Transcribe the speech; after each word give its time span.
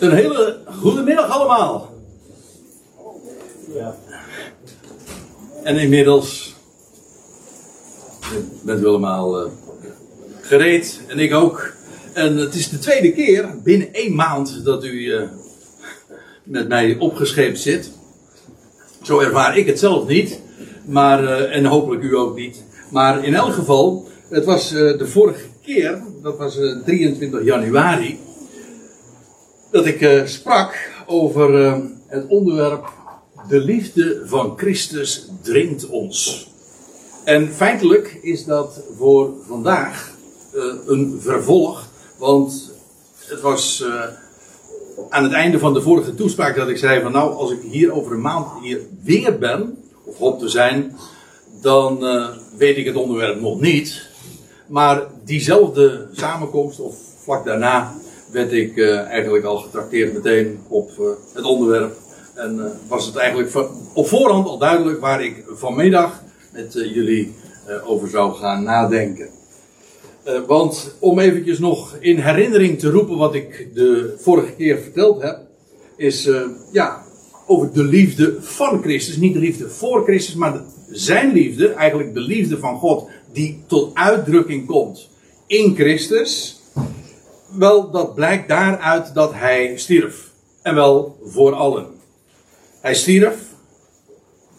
Een 0.00 0.12
hele 0.12 0.58
goede 0.66 1.02
middag 1.02 1.28
allemaal. 1.28 1.94
En 5.62 5.76
inmiddels 5.76 6.54
bent 8.62 8.82
u 8.82 8.86
allemaal 8.86 9.44
uh, 9.44 9.50
gereed 10.40 11.00
en 11.06 11.18
ik 11.18 11.34
ook. 11.34 11.72
En 12.12 12.36
het 12.36 12.54
is 12.54 12.68
de 12.68 12.78
tweede 12.78 13.12
keer 13.12 13.62
binnen 13.62 13.92
één 13.92 14.14
maand 14.14 14.64
dat 14.64 14.84
u 14.84 14.90
uh, 14.90 15.22
met 16.42 16.68
mij 16.68 16.96
opgescheept 16.98 17.58
zit. 17.58 17.90
Zo 19.02 19.18
ervaar 19.18 19.56
ik 19.56 19.66
het 19.66 19.78
zelf 19.78 20.06
niet, 20.06 20.40
maar, 20.84 21.22
uh, 21.22 21.56
en 21.56 21.64
hopelijk 21.64 22.02
u 22.02 22.16
ook 22.16 22.36
niet. 22.36 22.64
Maar 22.90 23.24
in 23.24 23.34
elk 23.34 23.52
geval, 23.52 24.08
het 24.28 24.44
was 24.44 24.70
de 24.70 25.06
vorige 25.06 25.44
keer, 25.62 26.02
dat 26.22 26.38
was 26.38 26.58
23 26.84 27.44
januari, 27.44 28.18
dat 29.70 29.86
ik 29.86 30.22
sprak 30.26 30.92
over 31.06 31.80
het 32.06 32.26
onderwerp 32.26 32.92
de 33.48 33.60
liefde 33.60 34.22
van 34.24 34.52
Christus 34.56 35.28
dringt 35.42 35.88
ons. 35.88 36.48
En 37.24 37.52
feitelijk 37.52 38.18
is 38.22 38.44
dat 38.44 38.82
voor 38.96 39.32
vandaag 39.46 40.14
uh, 40.54 40.62
een 40.86 41.18
vervolg, 41.20 41.88
want 42.18 42.72
het 43.26 43.40
was 43.40 43.84
aan 45.08 45.22
het 45.22 45.32
einde 45.32 45.58
van 45.58 45.74
de 45.74 45.82
vorige 45.82 46.14
toespraak 46.14 46.56
dat 46.56 46.68
ik 46.68 46.76
zei 46.76 47.02
van 47.02 47.12
nou, 47.12 47.32
als 47.32 47.50
ik 47.50 47.58
hier 47.70 47.92
over 47.92 48.12
een 48.12 48.20
maand 48.20 48.46
hier 48.62 48.80
weer 49.02 49.38
ben, 49.38 49.78
of 50.04 50.18
hoop 50.18 50.38
te 50.38 50.48
zijn, 50.48 50.96
dan 51.60 51.98
weet 52.56 52.76
ik 52.76 52.86
het 52.86 52.96
onderwerp 52.96 53.40
nog 53.40 53.60
niet. 53.60 54.08
Maar 54.66 55.02
diezelfde 55.24 56.08
samenkomst, 56.12 56.80
of 56.80 56.96
vlak 57.22 57.44
daarna, 57.44 57.94
werd 58.30 58.52
ik 58.52 58.78
eigenlijk 59.08 59.44
al 59.44 59.56
getrakteerd 59.56 60.12
meteen 60.12 60.58
op 60.68 60.90
het 61.34 61.44
onderwerp 61.44 61.96
en 62.34 62.56
uh, 62.56 62.64
was 62.88 63.06
het 63.06 63.16
eigenlijk 63.16 63.68
op 63.94 64.08
voorhand 64.08 64.46
al 64.46 64.58
duidelijk 64.58 65.00
waar 65.00 65.24
ik 65.24 65.44
vanmiddag 65.46 66.22
met 66.52 66.72
jullie 66.72 67.34
over 67.84 68.08
zou 68.08 68.34
gaan 68.34 68.62
nadenken. 68.62 69.28
want 70.46 70.96
om 70.98 71.18
eventjes 71.18 71.58
nog 71.58 71.96
in 72.00 72.18
herinnering 72.18 72.78
te 72.78 72.90
roepen 72.90 73.16
wat 73.16 73.34
ik 73.34 73.68
de 73.74 74.14
vorige 74.18 74.52
keer 74.52 74.78
verteld 74.78 75.22
heb, 75.22 75.38
is 75.96 76.28
ja, 76.72 77.02
over 77.46 77.72
de 77.72 77.84
liefde 77.84 78.36
van 78.40 78.82
Christus. 78.82 79.16
Niet 79.16 79.32
de 79.32 79.38
liefde 79.38 79.68
voor 79.68 80.04
Christus, 80.04 80.34
maar 80.34 80.62
zijn 80.90 81.32
liefde, 81.32 81.68
eigenlijk 81.68 82.14
de 82.14 82.20
liefde 82.20 82.58
van 82.58 82.78
God, 82.78 83.08
die 83.32 83.62
tot 83.66 83.94
uitdrukking 83.94 84.66
komt 84.66 85.08
in 85.46 85.74
Christus. 85.74 86.59
Wel, 87.50 87.90
dat 87.90 88.14
blijkt 88.14 88.48
daaruit 88.48 89.14
dat 89.14 89.32
hij 89.34 89.76
stierf. 89.76 90.28
En 90.62 90.74
wel 90.74 91.18
voor 91.24 91.54
allen. 91.54 91.86
Hij 92.80 92.94
stierf, 92.94 93.38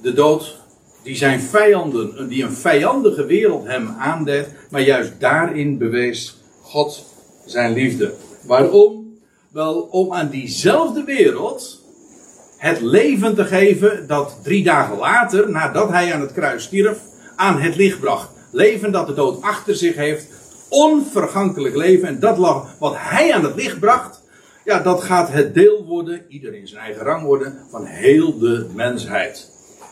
de 0.02 0.14
dood 0.14 0.60
die 1.04 1.16
zijn 1.16 1.40
vijanden, 1.40 2.30
die 2.30 2.44
een 2.44 2.54
vijandige 2.54 3.26
wereld 3.26 3.68
hem 3.68 3.96
aandeed, 4.00 4.48
maar 4.70 4.82
juist 4.82 5.20
daarin 5.20 5.78
bewees 5.78 6.42
God 6.62 7.06
zijn 7.46 7.74
liefde. 7.74 8.14
Waarom? 8.46 9.00
Wel 9.52 9.82
om 9.82 10.14
aan 10.14 10.30
diezelfde 10.30 11.04
wereld 11.04 11.82
het 12.58 12.82
leven 12.82 13.36
te 13.36 13.46
geven 13.46 14.08
dat 14.08 14.40
drie 14.44 14.64
dagen 14.64 14.98
later, 14.98 15.50
nadat 15.50 15.90
hij 15.90 16.14
aan 16.14 16.22
het 16.22 16.34
kruis 16.34 16.64
stierf, 16.64 17.00
aan 17.36 17.60
het 17.60 17.76
licht 17.76 18.00
bracht. 18.00 18.30
Leven 18.52 18.92
dat 18.92 19.08
de 19.08 19.14
dood 19.14 19.42
achter 19.42 19.76
zich 19.76 19.96
heeft, 19.96 20.28
onvergankelijk 20.72 21.76
leven. 21.76 22.08
En 22.08 22.20
dat 22.20 22.38
wat 22.80 22.94
hij 22.98 23.34
aan 23.34 23.44
het 23.44 23.56
licht 23.56 23.80
bracht, 23.80 24.22
ja, 24.66 24.80
dat 24.80 25.04
gaat 25.04 25.32
het 25.32 25.54
deel 25.54 25.86
worden, 25.86 26.26
ieder 26.28 26.54
in 26.54 26.68
zijn 26.68 26.82
eigen 26.82 27.04
rang 27.04 27.24
worden, 27.24 27.58
van 27.70 27.86
heel 27.86 28.38
de 28.38 28.68
mensheid. 28.74 29.50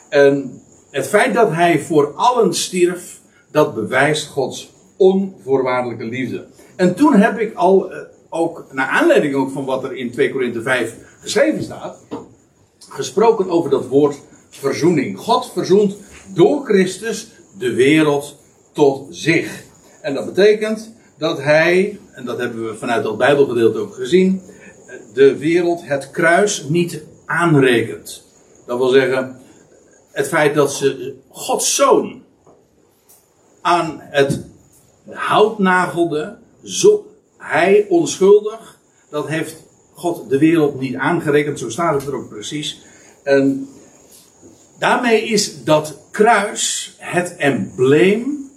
En 0.10 0.62
het 0.92 1.08
feit 1.08 1.34
dat 1.34 1.52
hij 1.52 1.80
voor 1.80 2.14
allen 2.16 2.54
stierf, 2.54 3.20
dat 3.52 3.76
bewijst 3.76 4.28
Gods 4.28 4.72
onvoorwaardelijke 4.98 6.06
liefde. 6.06 6.46
En 6.76 6.96
toen 6.96 7.14
heb 7.14 7.40
ik 7.40 7.54
al, 7.56 7.92
eh, 7.92 8.00
ook 8.30 8.66
naar 8.72 8.88
aanleiding 8.88 9.36
ook 9.36 9.52
van 9.52 9.66
wat 9.66 9.84
er 9.84 9.96
in 9.96 10.12
2 10.12 10.32
Korinthe 10.32 10.62
5 10.62 10.96
geschreven 11.22 11.64
staat, 11.64 11.98
gesproken 12.90 13.50
over 13.50 13.70
dat 13.70 13.88
woord 13.88 14.20
verzoening. 14.50 15.18
God 15.18 15.52
verzoent 15.54 15.96
door 16.34 16.66
Christus 16.66 17.28
de 17.58 17.74
wereld 17.74 18.38
tot 18.74 19.08
zich. 19.10 19.64
En 20.10 20.16
dat 20.16 20.26
betekent 20.26 20.94
dat 21.18 21.38
hij, 21.38 22.00
en 22.14 22.26
dat 22.26 22.38
hebben 22.38 22.66
we 22.66 22.76
vanuit 22.76 23.04
dat 23.04 23.18
Bijbelgedeelte 23.18 23.78
ook 23.78 23.96
gezien, 23.96 24.42
de 25.14 25.38
wereld 25.38 25.82
het 25.84 26.12
kruis 26.12 26.64
niet 26.70 27.04
aanrekent. 27.26 28.24
Dat 28.66 28.78
wil 28.78 28.88
zeggen, 28.88 29.40
het 30.12 30.28
feit 30.28 30.56
dat 30.56 30.74
ze 30.74 31.16
Gods 31.30 31.76
zoon 31.76 32.22
aan 33.62 33.98
het 34.00 34.42
hout 35.10 35.60
nagelde, 35.60 36.38
zo, 36.64 37.08
hij 37.38 37.86
onschuldig, 37.90 38.80
dat 39.10 39.28
heeft 39.28 39.56
God 39.94 40.30
de 40.30 40.38
wereld 40.38 40.80
niet 40.80 40.96
aangerekend, 40.96 41.60
zo 41.60 41.70
staat 41.70 41.94
het 41.94 42.08
er 42.08 42.16
ook 42.16 42.30
precies. 42.30 42.82
En 43.24 43.68
daarmee 44.80 45.24
is 45.24 45.64
dat 45.64 45.98
kruis 46.12 46.96
het 46.98 47.36
embleem 47.38 48.49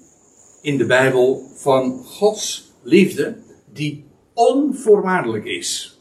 in 0.63 0.79
de 0.79 0.87
Bijbel 0.87 1.51
van 1.55 2.05
Gods 2.05 2.73
liefde, 2.83 3.37
die 3.73 4.05
onvoorwaardelijk 4.35 5.45
is 5.45 5.93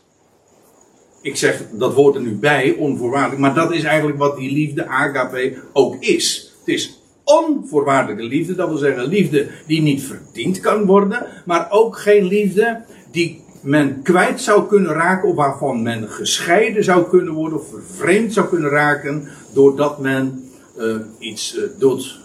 ik 1.22 1.36
zeg 1.36 1.64
dat 1.72 1.94
woord 1.94 2.16
er 2.16 2.22
nu 2.22 2.36
bij, 2.36 2.76
onvoorwaardelijk, 2.78 3.42
maar 3.42 3.54
dat 3.54 3.74
is 3.74 3.84
eigenlijk 3.84 4.18
wat 4.18 4.38
die 4.38 4.52
liefde, 4.52 4.88
agape, 4.88 5.54
ook 5.74 5.96
is. 6.00 6.54
Het 6.60 6.68
is 6.68 7.00
onvoorwaardelijke 7.24 8.24
liefde, 8.24 8.56
dat 8.56 8.70
wil 8.70 8.78
zeggen 8.78 9.08
liefde 9.08 9.48
die 9.68 9.82
niet 9.82 10.04
verdiend 10.04 10.60
kan 10.60 10.86
worden, 10.86 11.26
maar 11.46 11.68
ook 11.70 11.98
geen 11.98 12.26
liefde 12.26 12.84
die 13.12 13.44
men 13.62 14.02
kwijt 14.02 14.42
zou 14.42 14.68
kunnen 14.68 14.94
raken 14.94 15.30
of 15.30 15.36
waarvan 15.36 15.82
men 15.82 16.10
gescheiden 16.10 16.84
zou 16.84 17.10
kunnen 17.10 17.34
worden 17.34 17.60
of 17.60 17.70
vervreemd 17.70 18.34
zou 18.34 18.48
kunnen 18.48 18.70
raken 18.70 19.28
doordat 19.54 20.00
men 20.00 20.50
uh, 20.78 20.96
iets 21.20 21.58
uh, 21.58 21.64
doet 21.80 22.20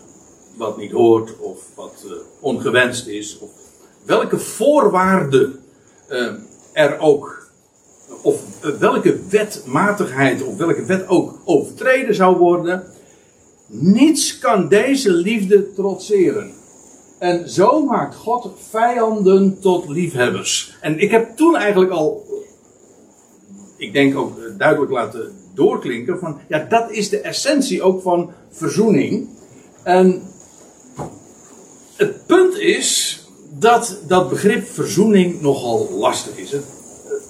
wat 0.56 0.76
niet 0.76 0.92
hoort 0.92 1.38
of 1.38 1.58
wat 1.74 2.04
uh, 2.06 2.12
ongewenst 2.40 3.06
is. 3.06 3.38
Of 3.38 3.50
welke 4.04 4.38
voorwaarden 4.38 5.60
er 6.72 6.98
ook 6.98 7.46
of 8.22 8.60
welke 8.78 9.18
wetmatigheid 9.28 10.42
of 10.42 10.56
welke 10.56 10.84
wet 10.84 11.08
ook 11.08 11.38
overtreden 11.44 12.14
zou 12.14 12.36
worden, 12.36 12.84
niets 13.66 14.38
kan 14.38 14.68
deze 14.68 15.12
liefde 15.12 15.72
trotseren. 15.72 16.52
En 17.18 17.50
zo 17.50 17.84
maakt 17.84 18.14
God 18.14 18.50
vijanden 18.70 19.60
tot 19.60 19.88
liefhebbers. 19.88 20.76
En 20.80 20.98
ik 20.98 21.10
heb 21.10 21.36
toen 21.36 21.56
eigenlijk 21.56 21.90
al, 21.90 22.24
ik 23.76 23.92
denk 23.92 24.16
ook 24.16 24.38
duidelijk 24.58 24.92
laten 24.92 25.32
doorklinken 25.54 26.18
van, 26.18 26.38
ja, 26.48 26.66
dat 26.68 26.90
is 26.90 27.08
de 27.08 27.20
essentie 27.20 27.82
ook 27.82 28.02
van 28.02 28.30
verzoening. 28.50 29.28
En 29.82 30.22
het 31.96 32.26
punt 32.26 32.58
is 32.58 33.20
dat 33.58 33.98
dat 34.06 34.28
begrip 34.28 34.66
verzoening 34.66 35.40
nogal 35.40 35.88
lastig 35.90 36.36
is. 36.36 36.54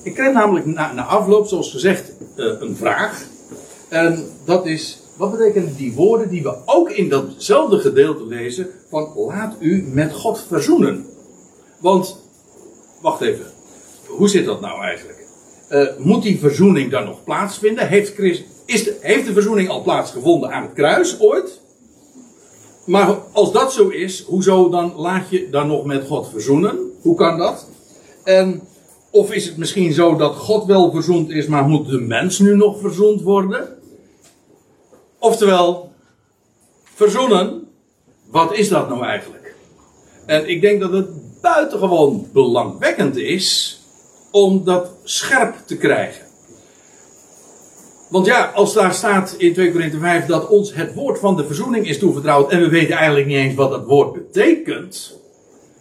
Ik 0.03 0.15
kreeg 0.15 0.33
namelijk 0.33 0.67
na, 0.67 0.93
na 0.93 1.05
afloop, 1.05 1.47
zoals 1.47 1.71
gezegd, 1.71 2.13
uh, 2.37 2.61
een 2.61 2.77
vraag. 2.77 3.25
En 3.89 4.29
dat 4.45 4.67
is, 4.67 5.03
wat 5.17 5.31
betekenen 5.31 5.77
die 5.77 5.93
woorden 5.93 6.29
die 6.29 6.43
we 6.43 6.57
ook 6.65 6.91
in 6.91 7.09
datzelfde 7.09 7.79
gedeelte 7.79 8.27
lezen, 8.27 8.69
van 8.91 9.13
laat 9.17 9.57
u 9.61 9.89
met 9.93 10.13
God 10.13 10.45
verzoenen. 10.49 11.07
Want, 11.79 12.19
wacht 13.01 13.21
even, 13.21 13.47
hoe 14.07 14.29
zit 14.29 14.45
dat 14.45 14.61
nou 14.61 14.83
eigenlijk? 14.83 15.25
Uh, 15.71 15.89
moet 15.99 16.23
die 16.23 16.39
verzoening 16.39 16.91
dan 16.91 17.05
nog 17.05 17.25
plaatsvinden? 17.25 17.89
Heeft, 17.89 18.15
Christ, 18.15 18.43
is 18.65 18.85
de, 18.85 18.97
heeft 19.01 19.27
de 19.27 19.33
verzoening 19.33 19.69
al 19.69 19.83
plaatsgevonden 19.83 20.53
aan 20.53 20.63
het 20.63 20.73
kruis 20.73 21.21
ooit? 21.21 21.61
Maar 22.87 23.19
als 23.33 23.53
dat 23.53 23.73
zo 23.73 23.89
is, 23.89 24.23
hoezo 24.23 24.69
dan 24.69 24.93
laat 24.97 25.31
je 25.31 25.51
dan 25.51 25.67
nog 25.67 25.85
met 25.85 26.07
God 26.07 26.29
verzoenen? 26.29 26.79
Hoe 27.03 27.17
kan 27.17 27.39
dat? 27.39 27.69
En 28.25 28.63
of 29.11 29.33
is 29.33 29.47
het 29.47 29.57
misschien 29.57 29.93
zo 29.93 30.17
dat 30.17 30.37
God 30.37 30.65
wel 30.65 30.91
verzoend 30.91 31.31
is, 31.31 31.47
maar 31.47 31.65
moet 31.65 31.89
de 31.89 31.99
mens 31.99 32.39
nu 32.39 32.57
nog 32.57 32.81
verzoend 32.81 33.23
worden? 33.23 33.69
Oftewel, 35.19 35.93
verzoenen, 36.95 37.69
wat 38.31 38.55
is 38.55 38.69
dat 38.69 38.89
nou 38.89 39.05
eigenlijk? 39.05 39.55
En 40.27 40.49
ik 40.49 40.61
denk 40.61 40.81
dat 40.81 40.93
het 40.93 41.09
buitengewoon 41.41 42.29
belangwekkend 42.33 43.17
is 43.17 43.81
om 44.31 44.65
dat 44.65 44.91
scherp 45.05 45.55
te 45.67 45.77
krijgen. 45.77 46.26
Want 48.09 48.27
ja, 48.27 48.51
als 48.55 48.75
daar 48.75 48.95
staat 48.95 49.35
in 49.39 49.53
2 49.53 49.73
Korinthe 49.73 49.99
5 49.99 50.27
dat 50.27 50.49
ons 50.49 50.75
het 50.75 50.95
woord 50.95 51.19
van 51.19 51.37
de 51.37 51.47
verzoening 51.47 51.89
is 51.89 51.99
toevertrouwd 51.99 52.51
en 52.51 52.61
we 52.61 52.69
weten 52.69 52.97
eigenlijk 52.97 53.27
niet 53.27 53.37
eens 53.37 53.55
wat 53.55 53.71
dat 53.71 53.85
woord 53.85 54.13
betekent 54.13 55.21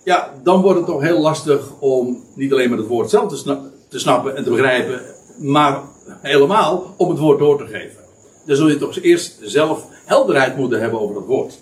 ja, 0.04 0.34
dan 0.44 0.62
wordt 0.62 0.78
het 0.78 0.88
toch 0.88 1.02
heel 1.02 1.20
lastig 1.20 1.72
om 1.80 2.24
niet 2.36 2.52
alleen 2.52 2.70
maar 2.70 2.78
het 2.78 2.88
woord 2.88 3.10
zelf 3.10 3.44
te, 3.44 3.58
te 3.90 4.00
snappen 4.00 4.36
en 4.36 4.44
te 4.44 4.50
begrijpen 4.50 5.02
maar 5.38 5.82
helemaal 6.22 6.94
om 6.98 7.10
het 7.10 7.20
woord 7.20 7.40
door 7.40 7.58
te 7.58 7.66
geven. 7.66 8.04
Dan 8.46 8.56
zul 8.56 8.70
je 8.70 8.78
toch 8.78 9.00
eerst 9.00 9.40
zelf 9.42 9.88
helderheid 10.06 10.58
moeten 10.58 10.80
hebben 10.80 11.00
over 11.00 11.16
het 11.16 11.26
woord. 11.26 11.60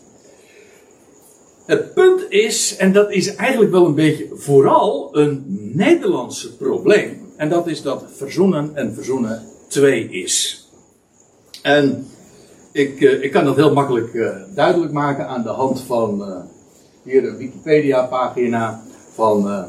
Het 1.65 1.93
punt 1.93 2.25
is, 2.29 2.75
en 2.75 2.93
dat 2.93 3.11
is 3.11 3.35
eigenlijk 3.35 3.71
wel 3.71 3.85
een 3.85 3.95
beetje 3.95 4.27
vooral 4.33 5.09
een 5.11 5.43
Nederlandse 5.73 6.55
probleem. 6.55 7.31
En 7.37 7.49
dat 7.49 7.67
is 7.67 7.81
dat 7.81 8.03
verzoenen 8.15 8.71
en 8.73 8.93
verzoenen 8.93 9.43
twee 9.67 10.09
is. 10.09 10.67
En 11.61 12.07
ik, 12.71 12.99
uh, 12.99 13.23
ik 13.23 13.31
kan 13.31 13.45
dat 13.45 13.55
heel 13.55 13.73
makkelijk 13.73 14.13
uh, 14.13 14.29
duidelijk 14.55 14.91
maken 14.91 15.27
aan 15.27 15.43
de 15.43 15.49
hand 15.49 15.81
van 15.81 16.21
uh, 16.21 16.37
hier 17.03 17.27
een 17.27 17.37
Wikipedia 17.37 18.05
pagina 18.05 18.81
van 19.13 19.67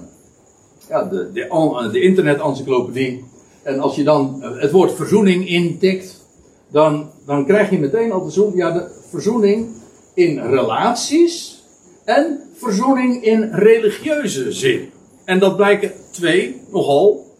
ja, 0.89 1.05
de, 1.05 1.33
de, 1.33 1.89
de 1.93 2.01
internet-encyclopedie. 2.01 3.25
En 3.63 3.81
als 3.81 3.97
je 3.97 4.03
dan 4.03 4.43
het 4.43 4.71
woord 4.71 4.93
verzoening 4.93 5.49
intikt, 5.49 6.23
dan, 6.71 7.11
dan 7.27 7.47
krijg 7.47 7.71
je 7.71 7.79
meteen 7.79 8.13
al 8.13 8.31
zoeken, 8.31 8.57
ja, 8.57 8.71
de 8.71 9.03
verzoening 9.11 9.69
in 10.15 10.39
relaties 10.39 11.63
en 12.05 12.41
verzoening 12.55 13.25
in 13.25 13.51
religieuze 13.53 14.53
zin. 14.53 14.91
En 15.25 15.39
dat 15.39 15.57
blijken 15.57 15.93
twee 16.11 16.61
nogal, 16.71 17.34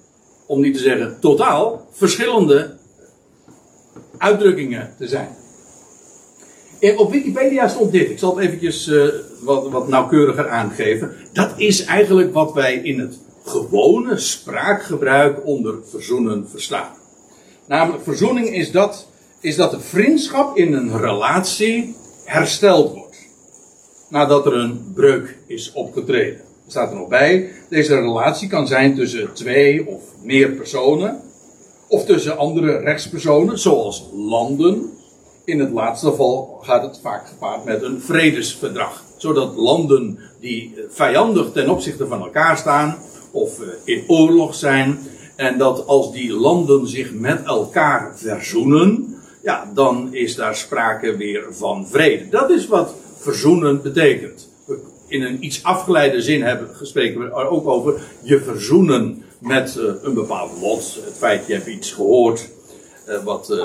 om 0.47 0.61
niet 0.61 0.75
te 0.75 0.81
zeggen 0.81 1.17
totaal, 1.21 1.87
verschillende 1.91 2.77
uitdrukkingen 4.19 4.95
te 4.99 5.09
zijn. 5.09 5.29
Op 6.97 7.11
Wikipedia 7.11 7.69
stond 7.69 7.93
dit. 7.93 8.11
Ik 8.11 8.19
zal 8.19 8.37
het 8.37 8.47
eventjes 8.47 8.87
uh, 8.87 9.09
wat, 9.41 9.69
wat 9.71 9.89
nauwkeuriger 9.89 10.49
aangeven. 10.49 11.15
Dat 11.33 11.53
is 11.57 11.85
eigenlijk 11.85 12.33
wat 12.33 12.53
wij 12.53 12.75
in 12.75 12.99
het 12.99 13.19
gewone 13.45 14.19
spraakgebruik 14.19 15.47
onder 15.47 15.75
verzoenen 15.91 16.49
verstaan. 16.49 16.93
Namelijk, 17.67 18.03
verzoening 18.03 18.49
is 18.49 18.71
dat, 18.71 19.09
is 19.41 19.57
dat 19.57 19.71
de 19.71 19.81
vriendschap 19.81 20.57
in 20.57 20.73
een 20.73 21.01
relatie 21.01 21.97
hersteld 22.25 22.93
wordt. 22.93 23.17
Nadat 24.09 24.47
er 24.47 24.55
een 24.55 24.93
breuk 24.95 25.39
is 25.47 25.73
opgetreden. 25.73 26.41
Staat 26.67 26.91
er 26.91 26.97
nog 26.97 27.09
bij, 27.09 27.51
deze 27.69 28.01
relatie 28.01 28.49
kan 28.49 28.67
zijn 28.67 28.95
tussen 28.95 29.33
twee 29.33 29.87
of 29.87 30.03
meer 30.23 30.51
personen. 30.51 31.21
Of 31.89 32.05
tussen 32.05 32.39
andere 32.39 32.77
rechtspersonen, 32.77 33.59
zoals 33.59 34.09
landen. 34.13 34.93
In 35.45 35.61
het 35.61 35.71
laatste 35.71 36.07
geval 36.07 36.59
gaat 36.63 36.83
het 36.83 36.99
vaak 37.03 37.29
gepaard 37.29 37.65
met 37.65 37.83
een 37.83 38.01
vredesverdrag. 38.01 39.05
Zodat 39.17 39.57
landen 39.57 40.19
die 40.41 40.75
vijandig 40.89 41.53
ten 41.53 41.71
opzichte 41.71 42.07
van 42.07 42.23
elkaar 42.23 42.57
staan, 42.57 42.97
of 43.31 43.61
eh, 43.61 43.67
in 43.85 44.05
oorlog 44.07 44.55
zijn. 44.55 44.99
En 45.37 45.59
dat 45.59 45.87
als 45.87 46.13
die 46.13 46.33
landen 46.33 46.89
zich 46.89 47.13
met 47.13 47.43
elkaar 47.45 48.13
verzoenen, 48.19 49.17
ja, 49.43 49.71
dan 49.75 50.15
is 50.15 50.35
daar 50.35 50.57
sprake 50.57 51.17
weer 51.17 51.47
van 51.51 51.87
vrede. 51.89 52.29
Dat 52.29 52.51
is 52.51 52.67
wat 52.67 52.95
verzoenen 53.17 53.83
betekent. 53.83 54.49
In 55.07 55.23
een 55.23 55.45
iets 55.45 55.63
afgeleide 55.63 56.23
zin 56.23 56.43
hebben, 56.43 56.69
spreken 56.83 57.21
we 57.21 57.33
ook 57.33 57.67
over 57.67 58.01
je 58.23 58.41
verzoenen 58.41 59.23
met 59.39 59.77
uh, 59.79 59.85
een 60.03 60.15
bepaald 60.15 60.61
lot. 60.61 60.99
Het 61.05 61.15
feit, 61.17 61.47
je 61.47 61.53
hebt 61.53 61.67
iets 61.67 61.93
gehoord 61.93 62.49
uh, 63.09 63.25
wat, 63.25 63.49
uh, 63.51 63.65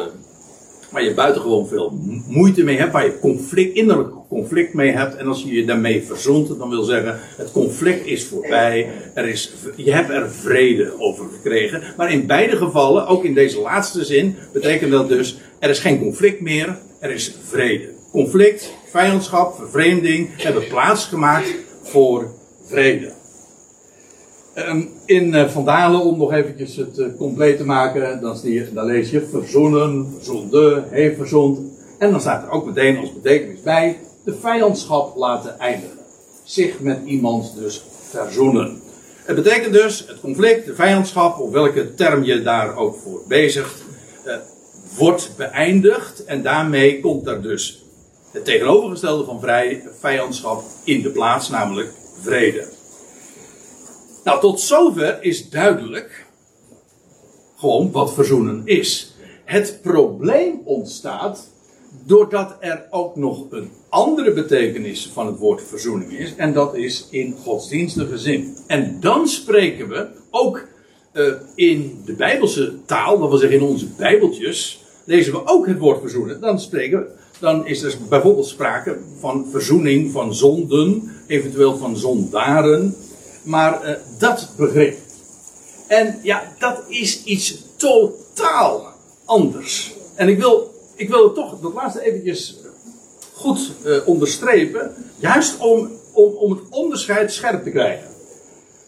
waar 0.92 1.04
je 1.04 1.14
buitengewoon 1.14 1.68
veel 1.68 2.00
moeite 2.28 2.64
mee 2.64 2.78
hebt, 2.78 2.92
waar 2.92 3.06
je 3.06 3.20
conflict, 3.20 3.76
innerlijk 3.76 4.10
conflict 4.30 4.74
mee 4.74 4.92
hebt. 4.92 5.16
En 5.16 5.28
als 5.28 5.44
je 5.44 5.54
je 5.54 5.66
daarmee 5.66 6.04
verzoent, 6.04 6.60
dan 6.60 6.70
wil 6.70 6.84
zeggen, 6.84 7.20
het 7.38 7.52
conflict 7.52 8.06
is 8.06 8.26
voorbij. 8.26 8.90
Er 9.14 9.28
is, 9.28 9.54
je 9.76 9.92
hebt 9.92 10.10
er 10.10 10.32
vrede 10.32 10.94
over 10.98 11.26
gekregen. 11.34 11.82
Maar 11.98 12.12
in 12.12 12.28
beide 12.28 12.56
gevallen, 12.58 13.08
ook 13.08 13.24
in 13.24 13.34
deze 13.34 13.60
laatste 13.60 14.06
zin, 14.06 14.36
betekent 14.54 14.92
dat 14.92 15.10
dus, 15.10 15.38
er 15.60 15.70
is 15.70 15.80
geen 15.80 16.00
conflict 16.00 16.42
meer, 16.42 16.78
er 17.00 17.12
is 17.12 17.36
vrede. 17.44 17.90
Conflict, 18.12 18.74
vijandschap, 18.92 19.56
vervreemding 19.56 20.30
hebben 20.44 20.68
plaatsgemaakt 20.68 21.56
voor 21.84 22.32
vrede. 22.66 23.12
Ehm, 24.54 24.82
in 25.06 25.34
uh, 25.34 25.50
Vandalen, 25.50 26.02
om 26.02 26.18
nog 26.18 26.34
eventjes 26.34 26.76
het 26.76 26.98
uh, 26.98 27.08
compleet 27.18 27.58
te 27.58 27.66
maken, 27.66 28.22
dan, 28.22 28.38
je, 28.44 28.74
dan 28.74 28.86
lees 28.86 29.10
je 29.10 29.28
verzoenen, 29.32 30.08
verzonde, 30.16 30.84
heeft 30.90 31.18
verzond. 31.18 31.60
En 31.98 32.12
dan 32.12 32.22
staat 32.22 32.44
er 32.44 32.52
ook 32.52 32.66
meteen 32.66 32.98
als 32.98 33.14
betekenis 33.14 33.62
bij, 33.62 33.98
de 34.24 34.34
vijandschap 34.34 35.16
laten 35.16 35.60
eindigen. 35.60 35.98
Zich 36.44 36.80
met 36.80 37.00
iemand 37.06 37.56
dus 37.56 37.84
verzoenen. 38.10 38.82
Het 39.24 39.36
betekent 39.36 39.74
dus, 39.74 40.06
het 40.08 40.20
conflict, 40.20 40.66
de 40.66 40.76
vijandschap, 40.76 41.40
of 41.40 41.52
welke 41.52 41.94
term 41.94 42.24
je 42.24 42.42
daar 42.42 42.78
ook 42.78 42.96
voor 42.96 43.22
bezigt, 43.28 43.84
uh, 44.26 44.36
wordt 44.98 45.32
beëindigd. 45.38 46.26
En 46.26 46.42
daarmee 46.42 47.00
komt 47.00 47.28
er 47.28 47.42
dus 47.42 47.84
het 48.32 48.46
tegenovergestelde 48.46 49.24
van 49.24 49.40
vrij, 49.40 49.84
vijandschap 50.00 50.64
in 50.84 51.02
de 51.02 51.12
plaats, 51.12 51.50
namelijk 51.50 51.94
vrede. 52.22 52.68
Nou, 54.24 54.40
tot 54.40 54.62
zover 54.62 55.24
is 55.24 55.50
duidelijk 55.50 56.26
gewoon 57.58 57.92
wat 57.92 58.14
verzoenen 58.14 58.62
is. 58.66 59.14
Het 59.46 59.80
probleem 59.82 60.62
ontstaat 60.64 61.48
doordat 62.06 62.58
er 62.60 62.86
ook 62.90 63.16
nog 63.16 63.46
een 63.50 63.72
andere 63.90 64.34
betekenis 64.34 65.10
van 65.14 65.28
het 65.28 65.38
woord 65.38 65.62
verzoening 65.64 66.12
is, 66.12 66.36
en 66.36 66.54
dat 66.54 66.76
is 66.76 67.08
in 67.10 67.36
godsdienstige 67.44 68.18
zin. 68.18 68.58
En 68.68 68.98
dan 69.00 69.28
spreken 69.28 69.90
we 69.90 70.08
ook 70.30 70.68
uh, 71.14 71.34
in 71.56 72.02
de 72.06 72.14
Bijbelse 72.14 72.86
taal, 72.86 73.20
dat 73.20 73.30
wil 73.30 73.38
zeggen 73.38 73.60
in 73.60 73.66
onze 73.66 73.88
Bijbeltjes, 73.88 74.84
lezen 75.04 75.34
we 75.34 75.42
ook 75.46 75.68
het 75.68 75.80
woord 75.80 76.00
verzoenen. 76.00 76.42
Dan 76.42 76.60
spreken 76.60 77.00
we, 77.00 77.19
dan 77.40 77.68
is 77.68 77.82
er 77.82 77.98
bijvoorbeeld 78.10 78.48
sprake 78.48 78.98
van 79.20 79.48
verzoening 79.52 80.12
van 80.12 80.36
zonden, 80.36 81.12
eventueel 81.28 81.78
van 81.78 81.98
zondaren. 81.98 82.96
Maar 83.44 83.90
uh, 83.90 83.96
dat 84.18 84.50
begrip. 84.58 84.98
En 85.88 86.20
ja, 86.24 86.54
dat 86.60 86.84
is 86.88 87.24
iets 87.24 87.64
totaal 87.76 88.94
anders. 89.26 89.94
En 90.16 90.28
ik 90.28 90.40
wil, 90.40 90.74
ik 90.96 91.10
wil 91.10 91.24
het 91.24 91.36
toch 91.36 91.60
dat 91.60 91.74
laatste 91.74 92.02
eventjes 92.02 92.58
goed 93.34 93.72
uh, 93.86 94.08
onderstrepen. 94.08 94.96
Juist 95.16 95.58
om, 95.60 95.92
om, 96.14 96.34
om 96.34 96.52
het 96.52 96.62
onderscheid 96.70 97.34
scherp 97.34 97.64
te 97.64 97.70
krijgen. 97.70 98.08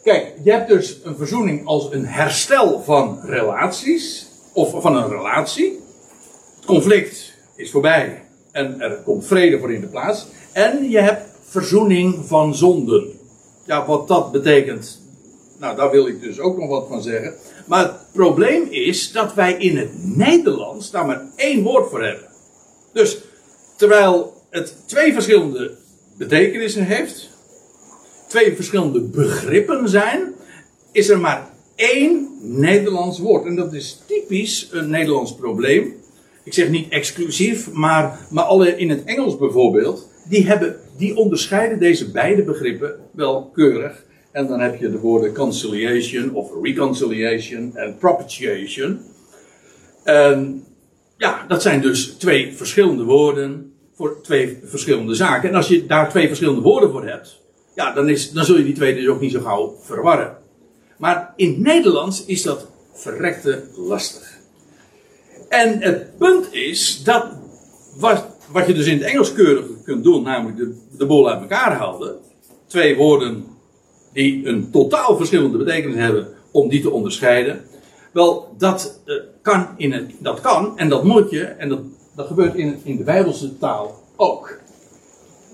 Kijk, 0.04 0.34
je 0.44 0.52
hebt 0.52 0.68
dus 0.68 1.00
een 1.04 1.16
verzoening 1.16 1.66
als 1.66 1.88
een 1.92 2.06
herstel 2.06 2.82
van 2.84 3.20
relaties. 3.24 4.28
Of 4.54 4.82
van 4.82 4.96
een 4.96 5.10
relatie. 5.10 5.80
Het 6.56 6.66
conflict 6.66 7.34
is 7.56 7.72
voorbij. 7.72 8.22
En 8.52 8.82
er 8.82 8.96
komt 9.04 9.26
vrede 9.26 9.60
voor 9.60 9.74
in 9.74 9.82
de 9.82 9.88
plaats. 9.88 10.28
En 10.52 10.90
je 10.90 11.00
hebt 11.00 11.26
verzoening 11.44 12.26
van 12.26 12.56
zonden. 12.56 13.20
Ja, 13.66 13.86
wat 13.86 14.08
dat 14.08 14.32
betekent, 14.32 15.02
nou 15.60 15.76
daar 15.76 15.92
wil 15.92 16.08
ik 16.08 16.22
dus 16.22 16.40
ook 16.40 16.58
nog 16.58 16.70
wat 16.70 16.88
van 16.88 17.02
zeggen. 17.02 17.34
Maar 17.66 17.84
het 17.84 18.12
probleem 18.12 18.68
is 18.70 19.12
dat 19.12 19.34
wij 19.34 19.54
in 19.54 19.78
het 19.78 19.90
Nederlands 20.16 20.92
daar 20.92 21.06
maar 21.06 21.26
één 21.36 21.64
woord 21.64 21.90
voor 21.90 22.04
hebben. 22.04 22.28
Dus 22.94 23.18
terwijl 23.76 24.34
het 24.50 24.76
twee 24.86 25.14
verschillende 25.14 25.76
betekenissen 26.18 26.86
heeft, 26.86 27.30
twee 28.28 28.56
verschillende 28.56 29.02
begrippen 29.02 29.90
zijn, 29.90 30.34
is 30.92 31.10
er 31.10 31.20
maar 31.20 31.50
één 31.76 32.38
Nederlands 32.42 33.20
woord. 33.20 33.46
En 33.46 33.56
dat 33.56 33.74
is 33.74 34.02
typisch 34.08 34.70
een 34.72 34.90
Nederlands 34.90 35.36
probleem. 35.36 36.01
Ik 36.44 36.54
zeg 36.54 36.70
niet 36.70 36.90
exclusief, 36.90 37.72
maar, 37.72 38.20
maar 38.30 38.44
alle 38.44 38.78
in 38.78 38.90
het 38.90 39.04
Engels 39.04 39.38
bijvoorbeeld, 39.38 40.10
die, 40.30 40.48
hebben, 40.48 40.76
die 40.98 41.16
onderscheiden 41.16 41.80
deze 41.80 42.12
beide 42.12 42.44
begrippen 42.44 42.96
wel 43.12 43.50
keurig. 43.54 44.06
En 44.32 44.48
dan 44.48 44.60
heb 44.60 44.80
je 44.80 44.92
de 44.92 45.00
woorden 45.00 45.34
conciliation 45.34 46.34
of 46.34 46.52
reconciliation 46.62 47.76
en 47.76 47.98
propitiation. 47.98 49.00
En 50.04 50.64
ja, 51.18 51.46
dat 51.48 51.62
zijn 51.62 51.82
dus 51.82 52.08
twee 52.08 52.54
verschillende 52.56 53.04
woorden 53.04 53.74
voor 53.94 54.22
twee 54.22 54.60
verschillende 54.64 55.14
zaken. 55.14 55.50
En 55.50 55.56
als 55.56 55.68
je 55.68 55.86
daar 55.86 56.10
twee 56.10 56.28
verschillende 56.28 56.62
woorden 56.62 56.92
voor 56.92 57.06
hebt, 57.06 57.42
ja, 57.76 57.94
dan, 57.94 58.10
is, 58.10 58.32
dan 58.32 58.46
zul 58.46 58.58
je 58.58 58.64
die 58.64 58.74
twee 58.74 58.96
dus 58.96 59.08
ook 59.08 59.22
niet 59.22 59.32
zo 59.32 59.42
gauw 59.42 59.76
verwarren. 59.82 60.38
Maar 60.98 61.34
in 61.36 61.50
het 61.50 61.60
Nederlands 61.60 62.26
is 62.26 62.42
dat 62.42 62.68
verrekte 62.94 63.64
lastig. 63.76 64.31
En 65.52 65.82
het 65.82 66.18
punt 66.18 66.54
is 66.54 67.04
dat 67.04 67.26
wat, 67.98 68.26
wat 68.52 68.68
je 68.68 68.74
dus 68.74 68.86
in 68.86 68.98
het 68.98 69.08
Engels 69.08 69.34
keurig 69.34 69.66
kunt 69.84 70.04
doen, 70.04 70.24
namelijk 70.24 70.58
de, 70.58 70.78
de 70.98 71.06
boel 71.06 71.30
uit 71.30 71.42
elkaar 71.42 71.78
houden. 71.78 72.16
Twee 72.68 72.98
woorden 72.98 73.46
die 74.14 74.48
een 74.48 74.72
totaal 74.72 75.18
verschillende 75.18 75.58
betekenis 75.58 75.96
hebben, 75.96 76.28
om 76.52 76.70
die 76.70 76.82
te 76.82 76.90
onderscheiden. 76.90 77.62
Wel, 78.12 78.56
dat 78.58 79.00
uh, 79.06 79.16
kan 79.42 79.68
in 79.78 79.92
het, 79.92 80.12
dat 80.20 80.42
kan 80.42 80.78
en 80.78 80.90
dat 80.90 81.04
moet 81.04 81.30
je, 81.30 81.44
en 81.44 81.70
dat, 81.70 81.80
dat 82.16 82.28
gebeurt 82.28 82.56
in, 82.56 82.80
in 82.84 82.98
de 82.98 83.04
Bijbelse 83.04 83.58
taal 83.58 84.00
ook. 84.16 84.60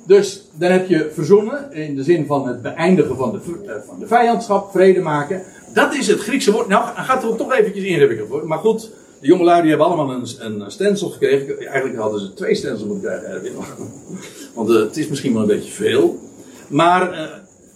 Dus 0.07 0.43
dan 0.53 0.71
heb 0.71 0.87
je 0.87 1.11
verzoenen 1.13 1.73
in 1.73 1.95
de 1.95 2.03
zin 2.03 2.25
van 2.25 2.47
het 2.47 2.61
beëindigen 2.61 3.17
van 3.17 3.31
de, 3.31 3.39
uh, 3.65 3.71
van 3.87 3.99
de 3.99 4.07
vijandschap, 4.07 4.71
vrede 4.71 5.01
maken. 5.01 5.43
dat 5.73 5.93
is 5.93 6.07
het 6.07 6.19
Griekse 6.19 6.51
woord. 6.51 6.67
Nou, 6.67 6.85
gaat 6.95 7.23
het 7.23 7.37
toch 7.37 7.53
eventjes 7.53 7.83
ingewikkeld 7.83 8.29
worden. 8.29 8.47
Maar 8.47 8.59
goed, 8.59 8.91
de 9.19 9.27
jongelui 9.27 9.61
die 9.61 9.69
hebben 9.69 9.87
allemaal 9.87 10.11
een, 10.11 10.61
een 10.61 10.71
stencil 10.71 11.09
gekregen. 11.09 11.59
Eigenlijk 11.59 11.99
hadden 11.99 12.19
ze 12.19 12.33
twee 12.33 12.55
stencils 12.55 12.87
moeten 12.87 13.09
krijgen, 13.09 13.29
Erwin. 13.29 13.53
Want 14.55 14.69
uh, 14.69 14.79
het 14.79 14.97
is 14.97 15.07
misschien 15.07 15.33
wel 15.33 15.41
een 15.41 15.47
beetje 15.47 15.71
veel. 15.71 16.19
Maar 16.67 17.13
uh, 17.13 17.21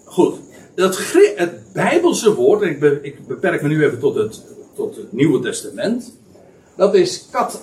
goed, 0.06 0.36
dat, 0.76 1.00
het 1.36 1.74
Bijbelse 1.74 2.36
woord, 2.36 2.62
en 2.62 2.70
ik, 2.70 2.80
be, 2.80 3.00
ik, 3.02 3.28
beperk 3.28 3.62
me 3.62 3.68
nu 3.68 3.84
even 3.86 4.00
tot 4.00 4.16
het, 4.16 4.42
tot 4.76 4.96
het 4.96 5.12
Nieuwe 5.12 5.40
Testament. 5.40 6.14
Dat 6.76 6.96
is 6.96 7.28
kat. 7.32 7.62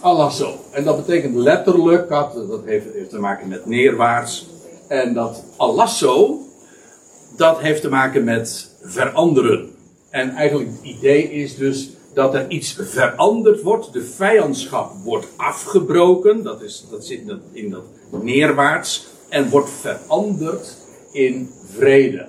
En 0.73 0.85
dat 0.85 0.97
betekent 1.07 1.35
letterlijk, 1.35 2.09
kat, 2.09 2.35
dat 2.49 2.65
heeft, 2.65 2.87
heeft 2.93 3.11
te 3.11 3.19
maken 3.19 3.49
met 3.49 3.67
neerwaarts. 3.67 4.47
En 4.89 5.15
dat 5.15 5.45
alasso, 5.57 6.41
dat 7.37 7.59
heeft 7.59 7.81
te 7.81 7.89
maken 7.89 8.25
met 8.25 8.71
veranderen. 8.83 9.71
En 10.11 10.31
eigenlijk 10.31 10.71
het 10.71 10.83
idee 10.83 11.23
is 11.23 11.57
dus 11.57 11.91
dat 12.15 12.35
er 12.35 12.51
iets 12.51 12.73
veranderd 12.81 13.63
wordt. 13.63 13.93
De 13.93 14.03
vijandschap 14.03 14.93
wordt 15.05 15.27
afgebroken. 15.37 16.43
Dat, 16.43 16.63
is, 16.63 16.87
dat 16.91 17.07
zit 17.07 17.23
in 17.53 17.71
dat 17.71 17.83
neerwaarts. 18.23 19.07
En 19.29 19.51
wordt 19.51 19.71
veranderd 19.71 20.77
in 21.13 21.51
vrede. 21.65 22.29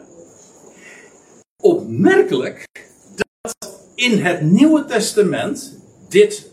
Opmerkelijk 1.62 2.66
dat 3.16 3.80
in 3.96 4.18
het 4.18 4.42
Nieuwe 4.42 4.86
Testament 4.86 5.78
dit 6.10 6.52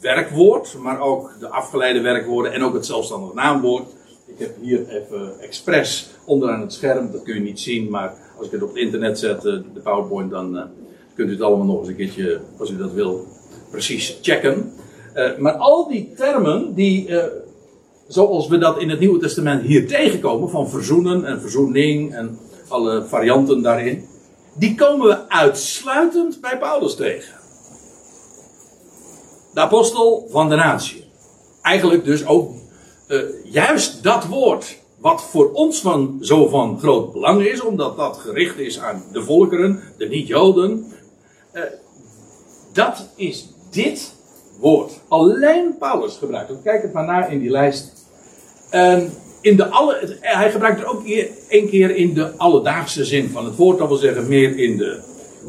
werkwoord, 0.00 0.76
maar 0.78 1.00
ook 1.00 1.36
de 1.40 1.48
afgeleide 1.48 2.00
werkwoorden 2.00 2.52
en 2.52 2.62
ook 2.62 2.74
het 2.74 2.86
zelfstandig 2.86 3.34
naamwoord. 3.34 3.86
Ik 4.26 4.38
heb 4.38 4.56
hier 4.60 4.88
even 4.88 5.40
expres 5.40 6.10
onderaan 6.24 6.60
het 6.60 6.72
scherm, 6.72 7.12
dat 7.12 7.22
kun 7.22 7.34
je 7.34 7.40
niet 7.40 7.60
zien, 7.60 7.90
maar 7.90 8.14
als 8.36 8.46
ik 8.46 8.52
het 8.52 8.62
op 8.62 8.68
het 8.68 8.78
internet 8.78 9.18
zet, 9.18 9.36
eh, 9.36 9.52
de 9.74 9.80
PowerPoint, 9.82 10.30
dan 10.30 10.56
uh, 10.56 10.62
kunt 11.18 11.30
u 11.30 11.32
het 11.32 11.42
allemaal 11.42 11.66
nog 11.66 11.78
eens 11.78 11.88
een 11.88 11.96
keertje, 11.96 12.40
als 12.58 12.70
u 12.70 12.76
dat 12.76 12.92
wil, 12.92 13.26
precies 13.70 14.18
checken. 14.22 14.72
Uh, 15.14 15.38
maar 15.38 15.52
al 15.52 15.88
die 15.88 16.12
termen, 16.16 16.74
die, 16.74 17.10
zoals 18.08 18.48
we 18.48 18.58
dat 18.58 18.78
in 18.78 18.90
het 18.90 19.00
Nieuwe 19.00 19.18
Testament 19.18 19.62
hier 19.62 19.86
tegenkomen, 19.86 20.50
van 20.50 20.68
verzoenen 20.68 21.24
en 21.24 21.40
verzoening 21.40 22.14
en 22.14 22.38
alle 22.68 23.04
varianten 23.04 23.62
daarin, 23.62 24.04
die 24.54 24.74
komen 24.74 25.06
we 25.06 25.28
uitsluitend 25.28 26.40
bij 26.40 26.58
Paulus 26.58 26.94
tegen. 26.94 27.34
De 29.54 29.60
apostel 29.60 30.26
van 30.30 30.48
de 30.48 30.56
natie. 30.56 31.04
Eigenlijk 31.62 32.04
dus 32.04 32.26
ook 32.26 32.52
uh, 33.08 33.20
juist 33.44 34.02
dat 34.02 34.26
woord 34.26 34.76
wat 34.98 35.22
voor 35.22 35.52
ons 35.52 35.80
van 35.80 36.18
zo 36.20 36.48
van 36.48 36.78
groot 36.78 37.12
belang 37.12 37.42
is, 37.42 37.60
omdat 37.60 37.96
dat 37.96 38.16
gericht 38.16 38.58
is 38.58 38.78
aan 38.78 39.02
de 39.12 39.22
volkeren, 39.22 39.80
de 39.96 40.08
niet-Joden. 40.08 40.86
Uh, 41.58 41.64
dat 42.72 43.08
is 43.14 43.48
dit 43.70 44.12
woord. 44.58 44.92
Alleen 45.08 45.74
Paulus 45.78 46.16
gebruikt 46.16 46.48
het. 46.48 46.62
Kijk 46.62 46.82
het 46.82 46.92
maar 46.92 47.04
naar 47.04 47.32
in 47.32 47.38
die 47.38 47.50
lijst. 47.50 47.92
En 48.70 49.12
in 49.40 49.56
de 49.56 49.68
alle, 49.68 50.16
hij 50.20 50.50
gebruikt 50.50 50.78
het 50.78 50.88
ook 50.88 51.06
één 51.48 51.68
keer 51.68 51.96
in 51.96 52.14
de 52.14 52.36
alledaagse 52.36 53.04
zin 53.04 53.28
van 53.28 53.44
het 53.44 53.56
woord. 53.56 53.78
Dat 53.78 53.88
wil 53.88 53.96
zeggen 53.96 54.28
meer 54.28 54.58
in 54.58 54.76
de 54.76 55.00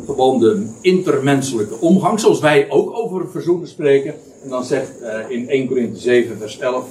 gewoon 0.06 0.40
de 0.40 0.70
intermenselijke 0.82 1.80
omgang. 1.80 2.20
Zoals 2.20 2.40
wij 2.40 2.70
ook 2.70 2.98
over 2.98 3.30
verzoenen 3.30 3.68
spreken. 3.68 4.14
En 4.44 4.50
dan 4.50 4.66
zegt 4.66 4.92
uh, 5.02 5.30
in 5.30 5.50
1 5.50 5.68
Corinthië 5.68 6.00
7 6.00 6.38
vers 6.38 6.60
11. 6.60 6.86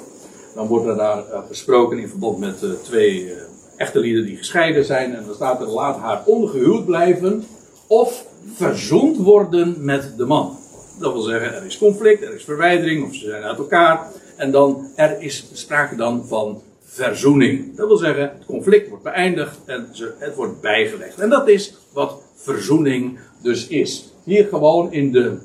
Dan 0.54 0.66
wordt 0.66 0.86
er 0.86 0.96
daar 0.96 1.24
gesproken 1.48 1.98
in 1.98 2.08
verband 2.08 2.38
met 2.38 2.84
twee 2.84 3.32
echte 3.76 3.98
lieden 3.98 4.24
die 4.24 4.36
gescheiden 4.36 4.84
zijn. 4.84 5.14
En 5.14 5.24
dan 5.26 5.34
staat 5.34 5.60
er 5.60 5.68
laat 5.68 5.98
haar 5.98 6.22
ongehuwd 6.24 6.84
blijven. 6.84 7.46
Of 7.86 8.24
verzoend 8.54 9.16
worden 9.16 9.84
met 9.84 10.12
de 10.16 10.24
man. 10.24 10.56
Dat 10.98 11.12
wil 11.12 11.22
zeggen, 11.22 11.54
er 11.54 11.64
is 11.64 11.78
conflict, 11.78 12.22
er 12.22 12.34
is 12.34 12.44
verwijdering, 12.44 13.06
of 13.06 13.14
ze 13.14 13.28
zijn 13.28 13.42
uit 13.42 13.58
elkaar. 13.58 14.06
En 14.36 14.50
dan, 14.50 14.86
er 14.94 15.20
is 15.20 15.46
sprake 15.52 15.96
dan 15.96 16.24
van 16.26 16.62
verzoening. 16.80 17.76
Dat 17.76 17.86
wil 17.86 17.96
zeggen, 17.96 18.22
het 18.22 18.44
conflict 18.46 18.88
wordt 18.88 19.04
beëindigd 19.04 19.58
en 19.64 19.88
het 20.18 20.34
wordt 20.34 20.60
bijgelegd. 20.60 21.18
En 21.18 21.28
dat 21.28 21.48
is 21.48 21.74
wat 21.92 22.22
verzoening 22.34 23.18
dus 23.42 23.66
is. 23.66 24.12
Hier 24.24 24.46
gewoon 24.46 24.92
in 24.92 25.12
de 25.12 25.36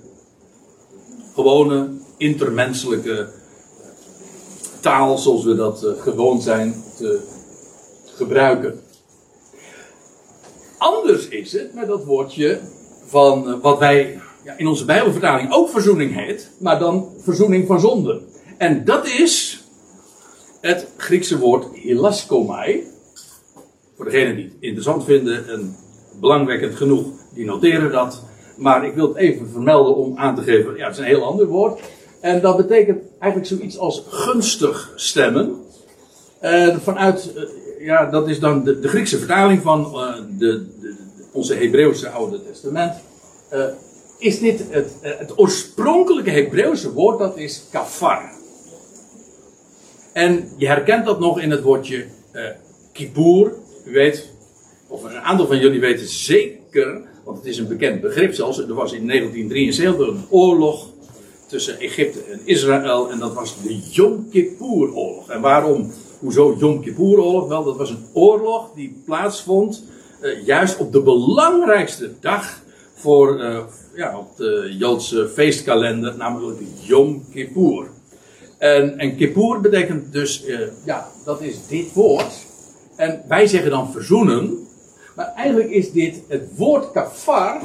gewone 1.33 1.89
intermenselijke 2.17 3.27
taal 4.79 5.17
zoals 5.17 5.43
we 5.43 5.55
dat 5.55 5.83
uh, 5.83 6.01
gewoon 6.01 6.41
zijn 6.41 6.83
te 6.98 7.19
gebruiken. 8.15 8.81
Anders 10.77 11.27
is 11.27 11.51
het 11.51 11.74
met 11.74 11.88
dat 11.88 12.03
woordje 12.03 12.60
van 13.13 13.48
uh, 13.48 13.53
wat 13.62 13.79
wij 13.79 14.20
ja, 14.43 14.53
in 14.58 14.67
onze 14.67 14.86
Bijbelvertaling 14.86 15.51
ook 15.51 15.70
verzoening 15.70 16.15
heet, 16.15 16.50
maar 16.60 16.79
dan 16.79 17.10
verzoening 17.20 17.67
van 17.67 17.79
zonde. 17.79 18.22
En 18.58 18.86
dat 18.86 19.08
is 19.08 19.63
het 20.62 20.88
Griekse 20.98 21.39
woord 21.39 21.65
hilaskomai. 21.74 22.84
Voor 23.96 24.05
degenen 24.05 24.36
die 24.36 24.46
het 24.46 24.53
interessant 24.60 25.03
vinden 25.03 25.50
en 25.50 25.75
belangwekkend 26.20 26.75
genoeg, 26.75 27.05
die 27.34 27.46
noteren 27.46 27.91
dat. 27.91 28.24
Maar 28.58 28.86
ik 28.86 28.93
wil 28.93 29.08
het 29.08 29.17
even 29.17 29.50
vermelden 29.50 29.96
om 29.96 30.17
aan 30.17 30.36
te 30.36 30.41
geven, 30.41 30.77
ja, 30.77 30.84
het 30.84 30.93
is 30.93 31.00
een 31.00 31.05
heel 31.05 31.24
ander 31.24 31.46
woord. 31.46 31.79
En 32.22 32.41
dat 32.41 32.58
betekent 32.58 33.01
eigenlijk 33.20 33.51
zoiets 33.51 33.77
als 33.77 34.03
gunstig 34.10 34.91
stemmen. 34.96 35.62
Uh, 36.41 36.77
vanuit, 36.77 37.32
uh, 37.36 37.86
ja, 37.86 38.05
dat 38.05 38.27
is 38.27 38.39
dan 38.39 38.63
de, 38.63 38.79
de 38.79 38.88
Griekse 38.88 39.17
vertaling 39.17 39.62
van 39.62 39.84
de, 40.38 40.65
de, 40.82 40.96
onze 41.34 41.56
Hebreeuwse 41.56 42.10
Oude 42.10 42.44
Testament. 42.44 42.94
is 44.18 44.40
dit 44.40 44.63
het, 44.70 44.92
het 45.02 45.40
oorspronkelijke 45.40 46.30
Hebreeuwse 46.30 46.94
woord, 46.94 47.20
dat 47.20 47.38
is 47.38 47.63
kafar. 47.72 48.32
En 50.13 50.50
je 50.58 50.68
herkent 50.68 51.06
dat 51.06 51.20
nog 51.20 51.40
in 51.40 51.52
het 51.52 51.62
woordje 51.62 52.06
uh, 52.34 52.46
kippur. 52.92 53.54
U 53.86 53.92
weet, 53.92 54.30
of 54.88 55.04
een 55.04 55.20
aantal 55.20 55.48
van 55.48 55.60
jullie 55.60 55.80
weten 55.80 56.08
zeker, 56.08 57.02
want 57.24 57.38
het 57.38 57.48
is 57.48 57.58
een 57.58 57.68
bekend 57.68 58.02
begrip 58.02 58.34
zelfs. 58.34 58.58
Er 58.58 58.74
was 58.74 58.94
in 58.94 59.08
1973 59.08 60.08
een 60.08 60.25
oorlog 60.30 60.90
tussen 61.48 61.80
Egypte 61.80 62.20
en 62.20 62.40
Israël. 62.44 63.12
En 63.12 63.20
dat 63.20 63.34
was 63.34 63.62
de 63.62 63.80
Yom 63.92 64.30
Kippur-oorlog. 64.30 65.30
En 65.30 65.42
waarom, 65.42 65.92
hoezo 66.20 66.56
Yom 66.60 66.82
Kippur-oorlog? 66.82 67.48
Wel, 67.48 67.63
dat 67.63 67.78
was 67.78 67.90
een 67.90 68.06
oorlog 68.13 68.70
die 68.75 69.02
plaatsvond 69.06 69.84
uh, 70.24 70.46
juist 70.46 70.77
op 70.77 70.92
de 70.92 71.01
belangrijkste 71.01 72.12
dag 72.20 72.62
voor, 72.94 73.39
uh, 73.39 73.60
ja, 73.96 74.18
op 74.18 74.38
de 74.38 74.75
Joodse 74.77 75.30
feestkalender, 75.30 76.18
namelijk 76.18 76.60
Yom 76.82 77.25
Kippur. 77.32 77.88
En, 78.58 78.98
en 78.98 79.15
kippur 79.15 79.62
betekent 79.62 80.13
dus, 80.13 80.46
uh, 80.46 80.60
ja, 80.86 81.08
dat 81.25 81.42
is 81.42 81.68
dit 81.68 81.94
woord. 81.94 82.34
En 82.96 83.22
wij 83.27 83.48
zeggen 83.48 83.72
dan 83.72 83.92
verzoenen. 83.92 84.68
Maar 85.15 85.34
eigenlijk 85.36 85.70
is 85.70 85.92
dit 85.92 86.22
het 86.27 86.50
woord 86.56 86.92
kafar, 86.92 87.62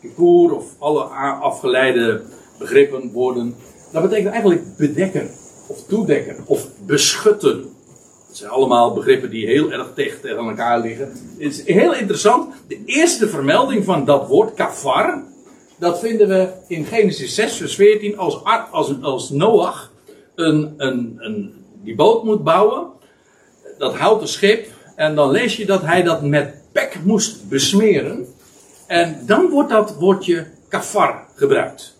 kippur 0.00 0.54
of 0.54 0.64
alle 0.78 1.02
afgeleide 1.40 2.22
begrippen, 2.58 3.10
woorden. 3.12 3.54
Dat 3.92 4.02
betekent 4.02 4.32
eigenlijk 4.32 4.76
bedekken, 4.76 5.30
of 5.66 5.84
toedekken, 5.86 6.36
of 6.46 6.68
beschutten. 6.86 7.64
Dat 8.30 8.38
zijn 8.38 8.50
allemaal 8.50 8.94
begrippen 8.94 9.30
die 9.30 9.46
heel 9.46 9.72
erg 9.72 9.92
tegen, 9.94 10.20
tegen 10.20 10.38
elkaar 10.48 10.80
liggen. 10.80 11.06
Het 11.38 11.52
is 11.52 11.64
heel 11.64 11.94
interessant. 11.94 12.54
De 12.68 12.82
eerste 12.84 13.28
vermelding 13.28 13.84
van 13.84 14.04
dat 14.04 14.28
woord 14.28 14.54
kafar. 14.54 15.22
Dat 15.78 15.98
vinden 15.98 16.28
we 16.28 16.52
in 16.66 16.84
Genesis 16.84 17.34
6, 17.34 17.56
vers 17.56 17.74
14. 17.74 18.18
Als, 18.18 18.44
als, 18.70 19.02
als 19.02 19.30
Noach 19.30 19.92
een, 20.34 20.74
een, 20.76 21.16
een, 21.18 21.54
die 21.82 21.94
boot 21.94 22.24
moet 22.24 22.44
bouwen. 22.44 22.86
Dat 23.78 23.96
houten 23.96 24.28
schip. 24.28 24.66
En 24.96 25.14
dan 25.14 25.30
lees 25.30 25.56
je 25.56 25.66
dat 25.66 25.82
hij 25.82 26.02
dat 26.02 26.22
met 26.22 26.54
pek 26.72 26.98
moest 27.04 27.48
besmeren. 27.48 28.26
En 28.86 29.22
dan 29.26 29.48
wordt 29.48 29.70
dat 29.70 29.94
woordje 29.94 30.46
kafar 30.68 31.26
gebruikt. 31.34 31.96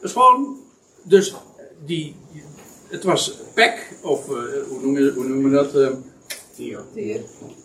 Dat 0.00 0.08
is 0.08 0.12
gewoon. 0.12 0.56
Dus 1.02 1.34
die. 1.86 2.16
Het 2.90 3.04
was 3.04 3.38
pek, 3.54 3.92
of 4.02 4.28
uh, 4.28 4.34
hoe, 4.68 4.80
noem 4.82 4.98
je, 4.98 5.12
hoe 5.14 5.24
noem 5.24 5.44
je 5.44 5.50
dat? 5.50 5.74
Uh, 5.74 5.88
teer. 6.56 7.20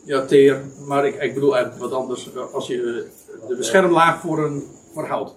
Ja, 0.05 0.25
teer. 0.25 0.61
Maar 0.87 1.07
ik, 1.07 1.15
ik 1.21 1.33
bedoel 1.33 1.55
eigenlijk 1.55 1.83
wat 1.83 1.99
anders. 1.99 2.29
Als 2.53 2.67
je 2.67 3.07
de 3.47 3.55
beschermlaag 3.55 4.21
voor 4.21 4.45
een 4.45 4.63
voor 4.93 5.05
hout. 5.05 5.33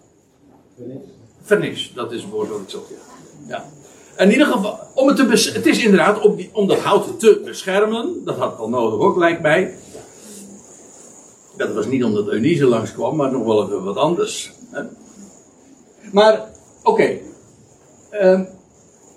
Vernis. 0.76 1.00
Vernis, 1.42 1.92
dat 1.94 2.12
is 2.12 2.22
het 2.22 2.30
woord 2.30 2.48
dat 2.48 2.60
ik 2.60 2.68
zocht. 2.68 2.90
Ja. 3.46 3.64
In 4.16 4.30
ieder 4.30 4.46
geval, 4.46 4.78
om 4.94 5.08
het, 5.08 5.16
te 5.16 5.50
het 5.54 5.66
is 5.66 5.84
inderdaad 5.84 6.20
om, 6.20 6.36
die, 6.36 6.50
om 6.52 6.66
dat 6.66 6.78
hout 6.78 7.20
te 7.20 7.40
beschermen. 7.44 8.24
Dat 8.24 8.36
had 8.36 8.56
wel 8.56 8.68
nodig 8.68 9.00
ook, 9.00 9.16
lijkt 9.16 9.42
mij. 9.42 9.74
Dat 11.56 11.74
was 11.74 11.86
niet 11.86 12.04
omdat 12.04 12.28
Eunice 12.28 12.66
langskwam, 12.66 13.16
maar 13.16 13.32
nog 13.32 13.44
wel 13.44 13.66
even 13.66 13.84
wat 13.84 13.96
anders. 13.96 14.52
Hè? 14.70 14.82
Maar, 16.12 16.48
oké. 16.82 16.90
Okay. 16.90 17.22
Uh, 18.12 18.40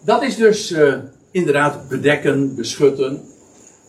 dat 0.03 0.23
is 0.23 0.35
dus 0.35 0.71
uh, 0.71 0.95
inderdaad 1.31 1.89
bedekken, 1.89 2.55
beschutten. 2.55 3.21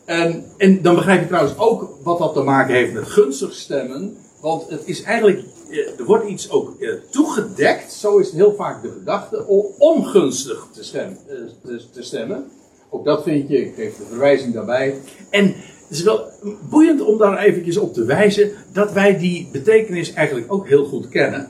En, 0.05 0.45
en 0.57 0.83
dan 0.83 0.95
begrijp 0.95 1.21
je 1.21 1.27
trouwens 1.27 1.59
ook 1.59 1.99
wat 2.03 2.19
dat 2.19 2.35
te 2.35 2.43
maken 2.43 2.75
heeft 2.75 2.93
met 2.93 3.09
gunstig 3.09 3.55
stemmen. 3.55 4.17
Want 4.41 4.71
het 4.71 4.83
is 4.85 5.03
eigenlijk 5.03 5.43
eh, 5.73 5.99
er 5.99 6.05
wordt 6.05 6.29
iets 6.29 6.51
ook 6.51 6.81
eh, 6.81 6.93
toegedekt, 7.11 7.93
zo 7.93 8.19
is 8.19 8.27
het 8.27 8.35
heel 8.35 8.55
vaak 8.55 8.83
de 8.83 8.91
gedachte, 8.91 9.47
om 9.47 9.67
ongunstig 9.79 10.69
te, 10.73 10.85
stem, 10.85 11.17
eh, 11.29 11.37
te, 11.65 11.83
te 11.93 12.03
stemmen. 12.03 12.45
Ook 12.91 13.05
dat 13.05 13.23
vind 13.23 13.49
je, 13.49 13.61
ik 13.61 13.75
geef 13.75 13.97
de 13.97 14.05
verwijzing 14.09 14.55
daarbij. 14.55 15.01
En 15.31 15.47
het 15.47 15.99
is 15.99 16.03
wel 16.03 16.31
boeiend 16.71 17.01
om 17.01 17.19
daar 17.19 17.39
eventjes 17.39 17.77
op 17.77 17.95
te 17.95 18.05
wijzen 18.05 18.51
dat 18.73 18.93
wij 18.93 19.19
die 19.19 19.49
betekenis 19.53 20.13
eigenlijk 20.13 20.53
ook 20.53 20.69
heel 20.69 20.85
goed 20.85 21.09
kennen. 21.09 21.49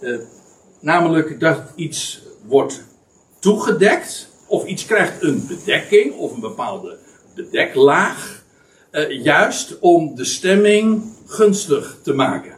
Eh, 0.00 0.16
namelijk 0.80 1.40
dat 1.40 1.60
iets 1.74 2.22
wordt 2.46 2.84
toegedekt, 3.42 4.28
of 4.46 4.64
iets 4.64 4.86
krijgt 4.86 5.22
een 5.22 5.44
bedekking, 5.48 6.14
of 6.14 6.32
een 6.32 6.40
bepaalde 6.40 6.96
bedeklaag, 7.34 8.42
eh, 8.90 9.22
juist 9.22 9.78
om 9.80 10.14
de 10.14 10.24
stemming 10.24 11.02
gunstig 11.26 11.98
te 12.02 12.12
maken. 12.12 12.54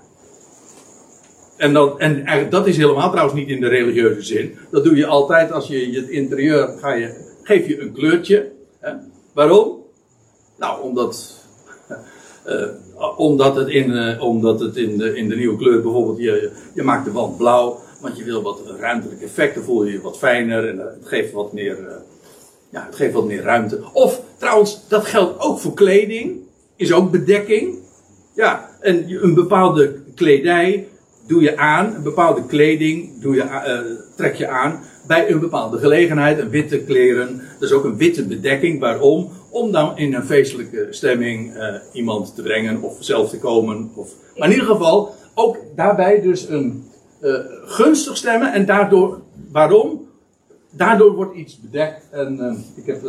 En, 1.57 1.73
dat, 1.73 1.99
en 1.99 2.51
dat 2.51 2.67
is 2.67 2.77
helemaal 2.77 3.11
trouwens 3.11 3.39
niet 3.39 3.49
in 3.49 3.61
de 3.61 3.69
religieuze 3.69 4.23
zin. 4.23 4.57
Dat 4.71 4.85
doe 4.85 4.97
je 4.97 5.07
altijd 5.07 5.53
als 5.53 5.67
je 5.67 5.91
het 5.93 6.09
interieur 6.09 6.69
ga 6.81 6.93
je, 6.93 7.37
geef 7.43 7.67
je 7.67 7.81
een 7.81 7.93
kleurtje. 7.93 8.53
Hè? 8.81 8.93
Waarom? 9.33 9.83
Nou, 10.59 10.83
omdat, 10.83 11.45
eh, 12.45 12.69
omdat 13.17 13.57
het, 13.57 13.69
in, 13.69 13.93
eh, 13.93 14.23
omdat 14.23 14.61
het 14.61 14.77
in, 14.77 14.99
de, 14.99 15.17
in 15.17 15.29
de 15.29 15.37
nieuwe 15.37 15.57
kleur 15.57 15.83
bijvoorbeeld, 15.83 16.19
je, 16.19 16.53
je 16.75 16.83
maakt 16.83 17.05
de 17.05 17.13
wand 17.13 17.37
blauw, 17.37 17.84
want 18.05 18.17
je 18.17 18.25
wil 18.25 18.43
wat 18.43 18.63
ruimtelijke 18.79 19.25
effecten, 19.25 19.65
voel 19.65 19.85
je 19.85 19.93
je 19.93 20.01
wat 20.01 20.19
fijner 20.19 20.69
en 20.69 20.79
het 20.79 21.07
geeft 21.07 21.33
wat 21.33 21.53
meer, 21.53 21.89
eh, 21.89 21.95
ja, 22.71 22.85
het 22.87 22.95
geeft 22.95 23.13
wat 23.13 23.25
meer 23.25 23.43
ruimte. 23.43 23.81
Of 23.93 24.21
trouwens, 24.39 24.89
dat 24.89 25.05
geldt 25.05 25.41
ook 25.41 25.59
voor 25.59 25.75
kleding, 25.75 26.41
is 26.77 26.93
ook 26.93 27.11
bedekking. 27.11 27.79
Ja, 28.35 28.71
en 28.81 29.23
een 29.23 29.35
bepaalde 29.35 29.95
kledij 30.15 30.89
doe 31.27 31.43
je 31.43 31.57
aan, 31.57 31.95
een 31.95 32.03
bepaalde 32.03 32.47
kleding 32.47 33.21
doe 33.21 33.35
je, 33.35 33.43
uh, 33.43 33.81
trek 34.17 34.35
je 34.35 34.49
aan 34.49 34.83
bij 35.07 35.31
een 35.31 35.41
bepaalde 35.41 35.79
gelegenheid. 35.79 36.39
Een 36.39 36.51
witte 36.51 36.79
kleren, 36.79 37.43
dat 37.59 37.69
is 37.69 37.75
ook 37.75 37.85
een 37.85 37.97
witte 37.97 38.25
bedekking. 38.27 38.81
Waarom? 38.81 39.31
Om 39.51 39.73
dan 39.73 39.99
in 39.99 40.15
een 40.15 40.25
feestelijke 40.25 40.87
stemming 40.91 41.55
iemand 41.93 42.35
te 42.35 42.43
brengen 42.43 42.83
of 42.83 42.97
zelf 43.01 43.31
te 43.31 43.39
komen. 43.39 43.91
Of, 43.95 44.13
maar 44.37 44.49
in 44.49 44.55
ieder 44.55 44.69
geval 44.69 45.15
ook 45.35 45.57
daarbij 45.77 46.21
dus 46.21 46.49
een 46.49 46.93
uh, 47.25 47.39
gunstig 47.65 48.17
stemmen 48.17 48.53
en 48.53 48.67
daardoor, 48.67 49.21
waarom? 49.53 50.09
Daardoor 50.71 51.15
wordt 51.15 51.37
iets 51.37 51.61
bedekt 51.61 52.11
en 52.11 52.65
ik 52.75 52.87
heb 52.87 53.03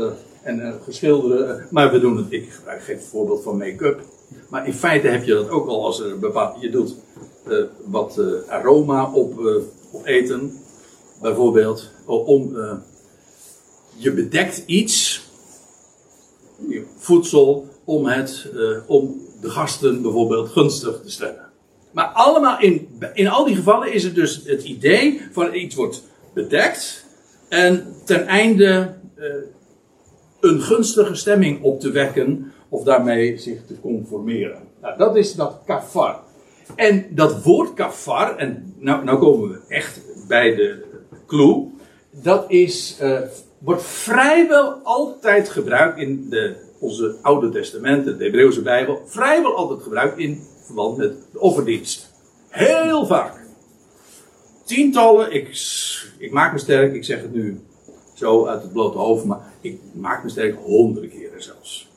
en 0.45 0.79
geschilderde, 0.83 1.65
maar 1.69 1.91
we 1.91 1.99
doen 1.99 2.17
het, 2.17 2.25
ik 2.29 2.51
gebruik 2.51 2.83
geen 2.83 2.99
voorbeeld 2.99 3.43
van 3.43 3.57
make-up. 3.57 4.01
Maar 4.49 4.67
in 4.67 4.73
feite 4.73 5.07
heb 5.07 5.23
je 5.23 5.33
dat 5.33 5.49
ook 5.49 5.67
al 5.67 5.85
als 5.85 5.99
er 5.99 6.19
bepaald, 6.19 6.61
je 6.61 6.69
doet 6.69 6.95
uh, 7.47 7.63
wat 7.85 8.17
uh, 8.19 8.49
aroma 8.49 9.11
op, 9.11 9.39
uh, 9.39 9.55
op, 9.91 10.05
eten, 10.05 10.53
bijvoorbeeld. 11.21 11.89
Om, 12.05 12.57
je 13.97 14.13
bedekt 14.13 14.63
iets, 14.65 15.27
voedsel, 16.97 17.67
om, 17.83 18.05
het, 18.05 18.51
om 18.85 19.21
de 19.41 19.49
gasten 19.49 20.01
bijvoorbeeld 20.01 20.49
gunstig 20.49 21.01
te 21.03 21.11
stellen. 21.11 21.44
Maar 21.95 22.05
allemaal 22.05 22.59
in, 22.59 22.87
in 23.13 23.27
al 23.27 23.45
die 23.45 23.55
gevallen 23.55 23.93
is 23.93 24.03
het 24.03 24.15
dus 24.15 24.41
het 24.45 24.63
idee 24.63 25.21
van 25.31 25.53
iets 25.53 25.75
wordt 25.75 26.03
bedekt 26.33 27.05
en 27.49 27.95
ten 28.05 28.27
einde 28.27 28.93
een 30.39 30.61
gunstige 30.61 31.15
stemming 31.15 31.63
op 31.63 31.79
te 31.79 31.91
wekken 31.91 32.51
of 32.69 32.83
daarmee 32.83 33.37
zich 33.37 33.65
te 33.65 33.79
conformeren. 33.79 34.61
Nou, 34.81 34.97
dat 34.97 35.15
is 35.15 35.33
dat 35.33 35.59
kafar. 35.65 36.19
En 36.75 37.05
dat 37.09 37.43
woord 37.43 37.73
kafar, 37.73 38.37
en 38.37 38.73
nou, 38.77 39.03
nou 39.03 39.19
komen 39.19 39.49
we 39.49 39.59
echt 39.67 40.01
bij 40.27 40.55
de 40.55 40.83
clue, 41.27 41.67
dat 42.11 42.45
is, 42.47 42.99
uh, 43.01 43.19
wordt 43.59 43.83
vrijwel 43.83 44.73
altijd 44.83 45.49
gebruikt 45.49 45.99
in 45.99 46.29
de, 46.29 46.55
onze 46.79 47.15
Oude 47.21 47.49
Testamenten, 47.49 48.17
de 48.17 48.23
Hebreeuwse 48.23 48.61
Bijbel, 48.61 49.01
vrijwel 49.05 49.55
altijd 49.55 49.83
gebruikt 49.83 50.17
in 50.17 50.41
verband 50.65 50.97
met 50.97 51.13
de 51.31 51.39
offerdienst. 51.39 52.11
Heel 52.49 53.05
vaak. 53.05 53.43
Tientallen, 54.63 55.33
ik, 55.33 55.47
ik 56.17 56.31
maak 56.31 56.53
me 56.53 56.59
sterk, 56.59 56.93
ik 56.93 57.03
zeg 57.03 57.21
het 57.21 57.33
nu 57.33 57.61
zo 58.13 58.45
uit 58.45 58.61
het 58.61 58.73
blote 58.73 58.97
hoofd, 58.97 59.25
maar 59.25 59.53
ik 59.61 59.79
maak 59.93 60.23
me 60.23 60.29
sterk 60.29 60.57
honderden 60.63 61.09
keren 61.09 61.43
zelfs 61.43 61.93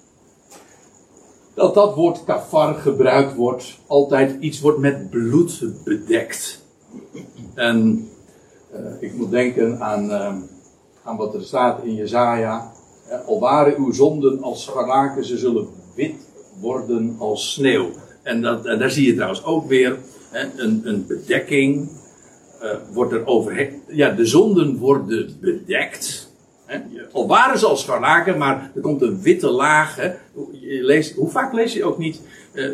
dat 1.59 1.74
dat 1.74 1.94
woord 1.94 2.24
kafar 2.24 2.74
gebruikt 2.74 3.35
wordt, 3.35 3.78
altijd 3.87 4.37
iets 4.40 4.61
wordt 4.61 4.78
met 4.78 5.11
bloed 5.11 5.64
bedekt. 5.85 6.64
En 7.54 8.09
uh, 8.74 8.78
ik 9.00 9.14
moet 9.14 9.31
denken 9.31 9.81
aan, 9.81 10.04
uh, 10.11 10.35
aan 11.04 11.16
wat 11.16 11.35
er 11.35 11.42
staat 11.42 11.83
in 11.83 11.94
Jezaja. 11.94 12.72
Uh, 13.09 13.26
al 13.26 13.40
waren 13.40 13.76
uw 13.76 13.92
zonden 13.92 14.42
als 14.42 14.62
scharlaken, 14.62 15.24
ze 15.24 15.38
zullen 15.38 15.68
wit 15.94 16.14
worden 16.61 17.16
als 17.18 17.52
sneeuw. 17.52 17.90
En, 18.28 18.40
dat, 18.40 18.66
en 18.66 18.78
daar 18.78 18.90
zie 18.90 19.06
je 19.06 19.14
trouwens 19.14 19.44
ook 19.44 19.68
weer 19.68 19.96
een, 20.32 20.80
een 20.84 21.06
bedekking. 21.06 21.90
wordt 22.92 23.12
er 23.12 23.26
overheen. 23.26 23.82
Ja, 23.88 24.10
de 24.10 24.26
zonden 24.26 24.76
worden 24.76 25.38
bedekt. 25.40 26.28
Al 27.12 27.26
waren 27.28 27.58
ze 27.58 27.66
al 27.66 27.76
scharlaken, 27.76 28.38
maar 28.38 28.70
er 28.74 28.80
komt 28.80 29.02
een 29.02 29.22
witte 29.22 29.50
laag. 29.50 29.96
Hè. 29.96 30.12
Je 30.52 30.84
leest, 30.84 31.14
hoe 31.14 31.30
vaak 31.30 31.52
lees 31.52 31.72
je 31.72 31.84
ook 31.84 31.98
niet, 31.98 32.20
uh, 32.52 32.70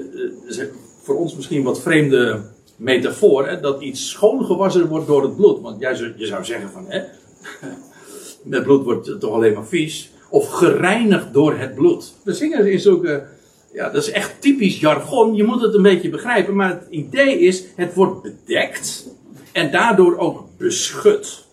voor 1.02 1.16
ons 1.16 1.36
misschien 1.36 1.62
wat 1.62 1.80
vreemde 1.80 2.40
metafoor, 2.76 3.48
hè, 3.48 3.60
dat 3.60 3.82
iets 3.82 4.10
schoongewassen 4.10 4.88
wordt 4.88 5.06
door 5.06 5.22
het 5.22 5.36
bloed. 5.36 5.60
Want 5.60 5.80
jij, 5.80 6.14
je 6.16 6.26
zou 6.26 6.44
zeggen 6.44 6.70
van, 6.70 6.84
hè, 6.88 7.02
met 8.42 8.62
bloed 8.62 8.84
wordt 8.84 9.20
toch 9.20 9.32
alleen 9.32 9.54
maar 9.54 9.66
vies. 9.66 10.12
Of 10.30 10.48
gereinigd 10.48 11.32
door 11.32 11.58
het 11.58 11.74
bloed. 11.74 12.14
We 12.22 12.32
zingen 12.32 12.90
ook, 12.92 13.04
uh, 13.04 13.16
ja, 13.74 13.90
dat 13.90 14.02
is 14.02 14.10
echt 14.10 14.40
typisch 14.40 14.80
jargon. 14.80 15.34
Je 15.34 15.44
moet 15.44 15.60
het 15.60 15.74
een 15.74 15.82
beetje 15.82 16.10
begrijpen, 16.10 16.54
maar 16.56 16.68
het 16.68 16.86
idee 16.90 17.38
is, 17.38 17.64
het 17.76 17.94
wordt 17.94 18.22
bedekt 18.22 19.08
en 19.52 19.70
daardoor 19.70 20.18
ook 20.18 20.44
beschut. 20.58 21.44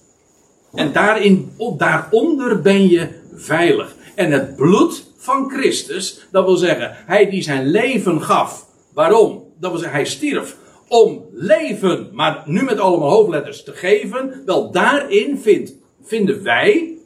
En 0.73 0.91
daarin, 0.91 1.51
daaronder 1.77 2.61
ben 2.61 2.89
je 2.89 3.07
veilig. 3.33 3.95
En 4.15 4.31
het 4.31 4.55
bloed 4.55 5.05
van 5.17 5.49
Christus, 5.49 6.27
dat 6.31 6.45
wil 6.45 6.55
zeggen, 6.55 6.91
hij 6.95 7.29
die 7.29 7.41
zijn 7.41 7.67
leven 7.67 8.21
gaf. 8.21 8.65
Waarom? 8.93 9.43
Dat 9.59 9.71
wil 9.71 9.79
zeggen, 9.79 9.97
hij 9.97 10.07
stierf 10.07 10.57
om 10.87 11.25
leven, 11.33 12.09
maar 12.11 12.43
nu 12.45 12.63
met 12.63 12.79
allemaal 12.79 13.09
hoofdletters 13.09 13.63
te 13.63 13.71
geven. 13.71 14.41
Wel, 14.45 14.71
daarin 14.71 15.37
vindt, 15.37 15.73
vinden 16.03 16.43
wij 16.43 16.97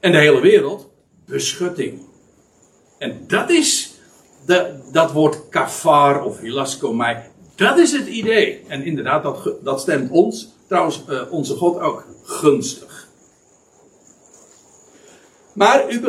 en 0.00 0.12
de 0.12 0.18
hele 0.18 0.40
wereld 0.40 0.90
beschutting. 1.26 2.00
En 2.98 3.24
dat 3.26 3.50
is 3.50 3.91
dat 4.92 5.12
woord 5.12 5.48
kafar 5.48 6.24
of 6.24 6.38
hilaskomai. 6.40 7.16
Dat 7.54 7.78
is 7.78 7.92
het 7.92 8.06
idee. 8.06 8.64
En 8.68 8.84
inderdaad, 8.84 9.22
dat, 9.22 9.50
dat 9.62 9.80
stemt 9.80 10.10
ons, 10.10 10.48
trouwens 10.66 11.04
uh, 11.08 11.20
onze 11.30 11.56
God 11.56 11.78
ook, 11.78 12.06
gunstig. 12.22 13.08
Maar 15.52 15.92
u 15.92 16.00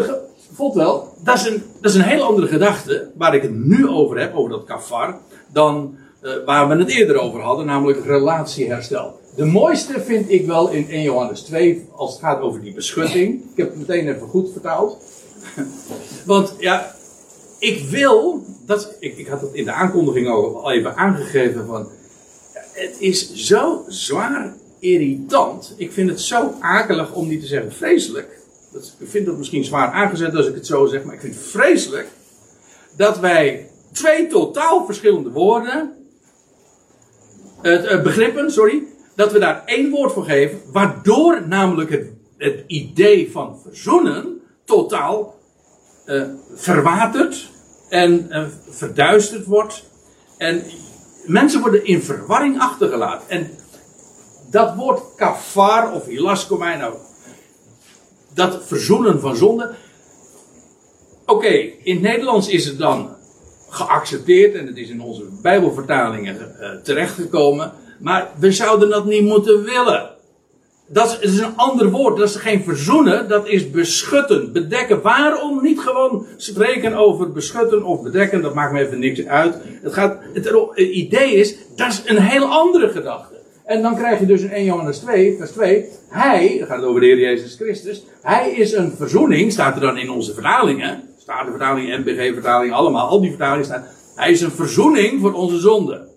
voelt 0.53 0.75
wel, 0.75 1.13
dat 1.23 1.35
is, 1.35 1.45
een, 1.45 1.63
dat 1.81 1.91
is 1.91 1.97
een 1.97 2.03
heel 2.03 2.23
andere 2.23 2.47
gedachte 2.47 3.11
waar 3.15 3.35
ik 3.35 3.41
het 3.41 3.53
nu 3.53 3.87
over 3.87 4.19
heb, 4.19 4.35
over 4.35 4.49
dat 4.49 4.63
kafar, 4.63 5.17
dan 5.51 5.97
uh, 6.21 6.31
waar 6.45 6.67
we 6.67 6.75
het 6.75 6.89
eerder 6.89 7.17
over 7.17 7.41
hadden, 7.41 7.65
namelijk 7.65 8.05
relatieherstel. 8.05 9.19
De 9.35 9.45
mooiste 9.45 10.01
vind 10.01 10.29
ik 10.29 10.45
wel 10.45 10.69
in 10.69 10.89
1 10.89 11.01
Johannes 11.01 11.41
2, 11.41 11.87
als 11.95 12.11
het 12.11 12.21
gaat 12.21 12.41
over 12.41 12.61
die 12.61 12.73
beschutting. 12.73 13.33
Ik 13.33 13.57
heb 13.57 13.69
het 13.69 13.77
meteen 13.77 14.07
even 14.07 14.27
goed 14.27 14.51
vertaald. 14.51 14.97
Want 16.25 16.55
ja, 16.59 16.95
ik 17.63 17.89
wil, 17.89 18.45
dat, 18.65 18.95
ik, 18.99 19.17
ik 19.17 19.27
had 19.27 19.41
het 19.41 19.53
in 19.53 19.65
de 19.65 19.71
aankondiging 19.71 20.27
al 20.27 20.71
even 20.71 20.95
aangegeven 20.95 21.65
van, 21.65 21.87
het 22.71 22.95
is 22.99 23.33
zo 23.33 23.85
zwaar 23.87 24.53
irritant. 24.79 25.73
Ik 25.77 25.91
vind 25.91 26.09
het 26.09 26.21
zo 26.21 26.53
akelig 26.59 27.13
om 27.13 27.27
niet 27.27 27.41
te 27.41 27.47
zeggen 27.47 27.71
vreselijk 27.71 28.39
dat, 28.71 28.95
ik 28.99 29.09
vind 29.09 29.25
dat 29.25 29.37
misschien 29.37 29.63
zwaar 29.63 29.91
aangezet 29.91 30.35
als 30.35 30.47
ik 30.47 30.55
het 30.55 30.67
zo 30.67 30.85
zeg, 30.85 31.03
maar 31.03 31.13
ik 31.13 31.21
vind 31.21 31.35
het 31.35 31.43
vreselijk 31.43 32.07
dat 32.95 33.19
wij 33.19 33.69
twee 33.91 34.27
totaal 34.27 34.85
verschillende 34.85 35.29
woorden, 35.29 35.93
uh, 37.61 38.01
begrippen, 38.01 38.51
sorry, 38.51 38.83
dat 39.15 39.31
we 39.31 39.39
daar 39.39 39.63
één 39.65 39.89
woord 39.89 40.11
voor 40.11 40.25
geven, 40.25 40.61
waardoor 40.71 41.47
namelijk 41.47 41.89
het, 41.89 42.07
het 42.37 42.63
idee 42.67 43.31
van 43.31 43.59
verzoenen 43.63 44.41
totaal 44.65 45.35
uh, 46.05 46.23
verwatert 46.53 47.51
en 47.93 48.27
uh, 48.29 48.43
verduisterd 48.69 49.45
wordt. 49.45 49.83
En 50.37 50.63
mensen 51.25 51.61
worden 51.61 51.85
in 51.85 52.01
verwarring 52.01 52.59
achtergelaten. 52.59 53.29
En 53.29 53.51
dat 54.51 54.75
woord 54.75 55.01
kafar 55.15 55.93
of 55.93 56.05
hilaskomai, 56.05 56.77
nou 56.77 56.93
dat 58.33 58.65
verzoenen 58.65 59.19
van 59.19 59.35
zonde. 59.35 59.71
Oké, 61.25 61.53
in 61.83 61.93
het 61.93 62.01
Nederlands 62.01 62.47
is 62.47 62.65
het 62.65 62.77
dan 62.77 63.15
geaccepteerd 63.69 64.55
en 64.55 64.67
het 64.67 64.77
is 64.77 64.89
in 64.89 65.01
onze 65.01 65.23
Bijbelvertalingen 65.41 66.55
uh, 66.59 66.69
terechtgekomen 66.83 67.71
Maar 67.99 68.29
we 68.39 68.51
zouden 68.51 68.89
dat 68.89 69.05
niet 69.05 69.23
moeten 69.23 69.63
willen. 69.63 70.09
Dat 70.93 71.17
is, 71.21 71.39
een 71.39 71.55
ander 71.55 71.89
woord. 71.89 72.17
Dat 72.17 72.29
is 72.29 72.35
geen 72.35 72.63
verzoenen. 72.63 73.27
Dat 73.27 73.47
is 73.47 73.71
beschutten, 73.71 74.51
bedekken. 74.51 75.01
Waarom 75.01 75.63
niet 75.63 75.79
gewoon 75.79 76.25
spreken 76.37 76.93
over 76.93 77.31
beschutten 77.31 77.83
of 77.83 78.01
bedekken? 78.01 78.41
Dat 78.41 78.53
maakt 78.53 78.73
me 78.73 78.79
even 78.79 78.99
niks 78.99 79.25
uit. 79.25 79.57
Het, 79.81 79.93
gaat, 79.93 80.17
het, 80.33 80.45
het 80.45 80.77
idee 80.77 81.33
is, 81.33 81.55
dat 81.75 81.87
is 81.87 82.01
een 82.05 82.21
heel 82.21 82.45
andere 82.45 82.89
gedachte. 82.89 83.33
En 83.65 83.81
dan 83.81 83.95
krijg 83.95 84.19
je 84.19 84.25
dus 84.25 84.41
in 84.41 84.49
1 84.49 84.65
Johannes 84.65 84.97
2, 84.97 85.37
vers 85.37 85.51
2. 85.51 85.85
Hij, 86.09 86.55
dan 86.57 86.67
gaat 86.67 86.77
het 86.77 86.85
over 86.85 87.01
de 87.01 87.07
Heer 87.07 87.19
Jezus 87.19 87.55
Christus. 87.55 88.03
Hij 88.21 88.51
is 88.51 88.73
een 88.73 88.93
verzoening, 88.97 89.51
staat 89.51 89.75
er 89.75 89.81
dan 89.81 89.97
in 89.97 90.09
onze 90.09 90.33
vertalingen. 90.33 91.03
Staat 91.17 91.45
de 91.45 91.51
vertaling, 91.51 91.97
NBG-vertaling, 91.97 92.73
allemaal, 92.73 93.07
al 93.07 93.21
die 93.21 93.29
vertalingen 93.29 93.65
staan. 93.65 93.85
Hij 94.15 94.31
is 94.31 94.41
een 94.41 94.51
verzoening 94.51 95.21
voor 95.21 95.33
onze 95.33 95.57
zonden. 95.57 96.07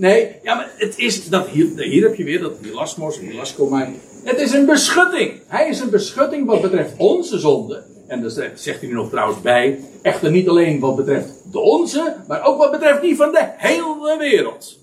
Nee, 0.00 0.36
ja, 0.42 0.54
maar 0.54 0.72
het 0.76 0.98
is 0.98 1.28
dat 1.28 1.48
hier, 1.48 1.66
hier 1.76 2.02
heb 2.02 2.14
je 2.14 2.24
weer 2.24 2.40
dat 2.40 2.52
hilasmos, 2.62 3.18
hilaskomai. 3.18 3.94
Het 4.24 4.38
is 4.38 4.52
een 4.52 4.66
beschutting. 4.66 5.40
Hij 5.46 5.68
is 5.68 5.80
een 5.80 5.90
beschutting 5.90 6.46
wat 6.46 6.60
betreft 6.60 6.92
onze 6.96 7.38
zonde. 7.38 7.82
En 8.06 8.22
dat 8.22 8.32
zegt 8.54 8.80
hij 8.80 8.88
er 8.88 8.94
nog 8.94 9.10
trouwens 9.10 9.40
bij. 9.40 9.78
Echter 10.02 10.30
niet 10.30 10.48
alleen 10.48 10.80
wat 10.80 10.96
betreft 10.96 11.28
de 11.52 11.58
onze, 11.58 12.16
maar 12.28 12.44
ook 12.44 12.58
wat 12.58 12.70
betreft 12.70 13.00
die 13.00 13.16
van 13.16 13.32
de 13.32 13.48
hele 13.56 14.16
wereld. 14.18 14.78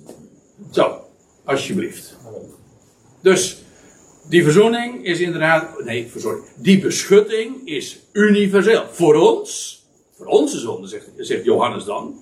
Zo, 0.71 0.97
alsjeblieft. 1.45 2.17
Dus 3.21 3.61
die 4.29 4.43
verzoening 4.43 5.05
is 5.05 5.19
inderdaad. 5.19 5.83
Nee, 5.83 6.11
sorry. 6.15 6.39
Die 6.55 6.79
beschutting 6.79 7.67
is 7.67 7.99
universeel. 8.11 8.83
Voor 8.91 9.15
ons, 9.15 9.81
voor 10.17 10.25
onze 10.25 10.59
zonde, 10.59 10.87
zegt, 10.87 11.09
zegt 11.17 11.43
Johannes 11.43 11.83
dan. 11.83 12.19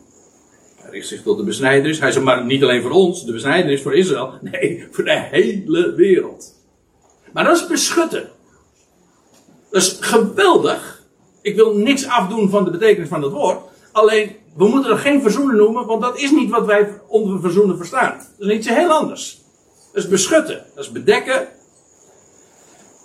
Hij 0.86 0.93
richt 0.93 1.08
zich 1.08 1.21
tot 1.21 1.38
de 1.38 1.43
besnijdenis. 1.43 2.00
Hij 2.00 2.12
zegt 2.12 2.26
maar 2.26 2.45
niet 2.45 2.63
alleen 2.63 2.82
voor 2.82 2.91
ons, 2.91 3.26
de 3.26 3.32
besnijdenis 3.32 3.82
voor 3.82 3.95
Israël. 3.95 4.34
Nee, 4.41 4.88
voor 4.91 5.04
de 5.04 5.19
hele 5.32 5.93
wereld. 5.95 6.54
Maar 7.34 7.43
dat 7.43 7.56
is 7.56 7.67
beschutten. 7.67 8.30
Dat 9.71 9.82
is 9.82 9.98
geweldig. 10.00 11.04
Ik 11.41 11.56
wil 11.56 11.78
niks 11.78 12.08
afdoen 12.08 12.50
van 12.50 12.63
de 12.63 12.71
betekenis 12.71 13.10
van 13.10 13.21
dat 13.21 13.32
woord. 13.32 13.60
Alleen, 13.91 14.36
we 14.56 14.67
moeten 14.67 14.91
er 14.91 14.98
geen 14.98 15.21
verzoenen 15.21 15.56
noemen, 15.56 15.86
want 15.86 16.02
dat 16.02 16.19
is 16.19 16.32
niet 16.32 16.50
wat 16.50 16.65
wij 16.65 17.02
onder 17.08 17.39
verzoenen 17.39 17.78
verstaan. 17.78 18.17
Dat 18.38 18.50
is 18.50 18.56
iets 18.56 18.69
heel 18.69 18.89
anders. 18.89 19.41
Dat 19.93 20.04
is 20.04 20.10
beschutten. 20.10 20.65
Dat 20.76 20.84
is 20.84 20.91
bedekken. 20.91 21.48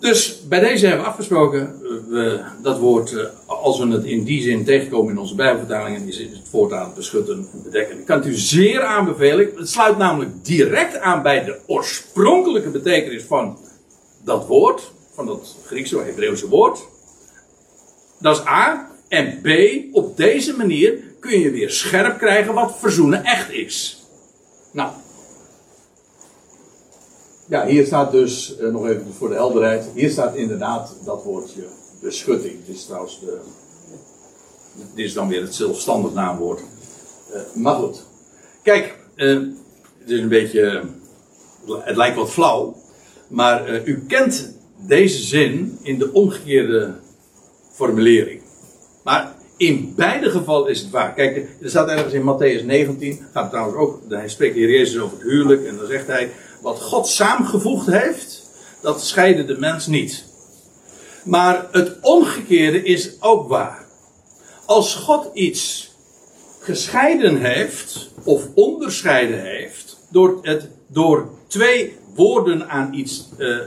Dus 0.01 0.43
bij 0.49 0.61
deze 0.61 0.87
hebben 0.87 1.05
we 1.05 1.11
afgesproken, 1.11 1.81
we, 2.09 2.41
dat 2.63 2.79
woord, 2.79 3.13
eh, 3.13 3.25
als 3.47 3.79
we 3.79 3.87
het 3.87 4.05
in 4.05 4.25
die 4.25 4.43
zin 4.43 4.65
tegenkomen 4.65 5.13
in 5.13 5.19
onze 5.19 5.35
Bijbelvertalingen, 5.35 6.09
is 6.09 6.19
het 6.19 6.41
voortaan 6.51 6.93
beschutten 6.95 7.49
en 7.53 7.63
bedekken. 7.63 7.99
Ik 7.99 8.05
kan 8.05 8.19
het 8.19 8.27
u 8.27 8.35
zeer 8.35 8.83
aanbevelen. 8.83 9.51
Het 9.57 9.69
sluit 9.69 9.99
namelijk 9.99 10.45
direct 10.45 10.99
aan 10.99 11.23
bij 11.23 11.45
de 11.45 11.59
oorspronkelijke 11.67 12.71
betekenis 12.71 13.23
van 13.23 13.59
dat 14.25 14.47
woord, 14.47 14.93
van 15.15 15.27
dat 15.27 15.57
Griekse 15.67 15.97
of 15.97 16.05
Hebreeuwse 16.05 16.49
woord. 16.49 16.81
Dat 18.19 18.37
is 18.37 18.47
A. 18.47 18.91
En 19.09 19.41
B, 19.43 19.49
op 19.97 20.17
deze 20.17 20.57
manier 20.57 20.99
kun 21.21 21.41
je 21.41 21.51
weer 21.51 21.71
scherp 21.71 22.19
krijgen 22.19 22.55
wat 22.55 22.79
verzoenen 22.79 23.25
echt 23.25 23.53
is. 23.53 24.05
Nou, 24.71 24.93
ja, 27.51 27.67
hier 27.67 27.87
staat 27.87 28.13
dus, 28.13 28.57
uh, 28.61 28.73
nog 28.73 28.87
even 28.87 29.15
voor 29.19 29.29
de 29.29 29.35
helderheid, 29.35 29.89
hier 29.95 30.11
staat 30.11 30.35
inderdaad 30.35 30.97
dat 31.05 31.25
woordje 31.25 31.63
beschutting. 32.01 32.55
Dit 32.67 32.77
is 32.77 32.85
trouwens 32.85 33.21
de, 33.21 33.39
dit 34.95 35.05
is 35.05 35.13
dan 35.13 35.29
weer 35.29 35.41
het 35.41 35.55
zelfstandig 35.55 36.13
naamwoord. 36.13 36.61
Uh, 37.35 37.41
maar 37.55 37.75
goed. 37.75 38.03
Kijk, 38.63 38.97
uh, 39.17 39.41
het 39.99 40.11
is 40.11 40.21
een 40.21 40.29
beetje, 40.29 40.83
het 41.67 41.97
lijkt 41.97 42.17
wat 42.17 42.31
flauw, 42.31 42.77
maar 43.29 43.85
u 43.85 44.05
kent 44.09 44.53
deze 44.77 45.23
zin 45.23 45.79
in 45.83 45.99
de 45.99 46.13
omgekeerde 46.13 46.95
formulering. 47.73 48.41
Maar 49.05 49.35
in 49.57 49.93
beide 49.97 50.31
gevallen 50.31 50.71
is 50.71 50.81
het 50.81 50.91
waar. 50.91 51.15
Kijk, 51.15 51.37
er 51.37 51.71
staat 51.71 51.89
ergens 51.89 52.13
in 52.13 52.23
Matthäus 52.23 52.65
19, 52.65 53.21
gaat 53.33 53.51
trouwens 53.51 53.77
ook, 53.77 54.01
hij 54.09 54.29
spreekt 54.29 54.55
de 54.55 54.61
Heer 54.61 54.71
Jezus 54.71 55.01
over 55.01 55.19
het 55.19 55.27
huwelijk 55.27 55.67
en 55.67 55.77
dan 55.77 55.87
zegt 55.87 56.07
hij, 56.07 56.31
wat 56.61 56.81
God 56.81 57.09
samengevoegd 57.09 57.87
heeft, 57.87 58.51
dat 58.81 59.05
scheiden 59.05 59.47
de 59.47 59.59
mens 59.59 59.87
niet. 59.87 60.25
Maar 61.25 61.67
het 61.71 61.97
omgekeerde 62.01 62.83
is 62.83 63.23
ook 63.23 63.49
waar. 63.49 63.87
Als 64.65 64.95
God 64.95 65.31
iets 65.35 65.95
gescheiden 66.61 67.37
heeft, 67.37 68.11
of 68.23 68.43
onderscheiden 68.55 69.43
heeft, 69.43 69.99
door, 70.09 70.39
het, 70.43 70.69
door 70.87 71.29
twee 71.47 71.97
woorden 72.15 72.69
aan 72.69 72.95
iets, 72.95 73.29
uh, 73.39 73.59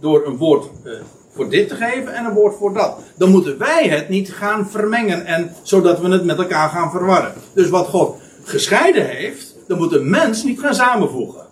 door 0.00 0.26
een 0.26 0.36
woord 0.36 0.68
uh, 0.84 0.92
voor 1.34 1.50
dit 1.50 1.68
te 1.68 1.76
geven 1.76 2.14
en 2.14 2.24
een 2.24 2.34
woord 2.34 2.56
voor 2.56 2.74
dat. 2.74 2.98
Dan 3.16 3.30
moeten 3.30 3.58
wij 3.58 3.88
het 3.88 4.08
niet 4.08 4.32
gaan 4.32 4.68
vermengen 4.70 5.24
en 5.24 5.54
zodat 5.62 6.00
we 6.00 6.08
het 6.08 6.24
met 6.24 6.38
elkaar 6.38 6.68
gaan 6.68 6.90
verwarren. 6.90 7.34
Dus 7.54 7.68
wat 7.68 7.86
God 7.86 8.16
gescheiden 8.44 9.06
heeft, 9.06 9.54
dan 9.68 9.78
moet 9.78 9.90
de 9.90 10.00
mens 10.00 10.44
niet 10.44 10.60
gaan 10.60 10.74
samenvoegen. 10.74 11.45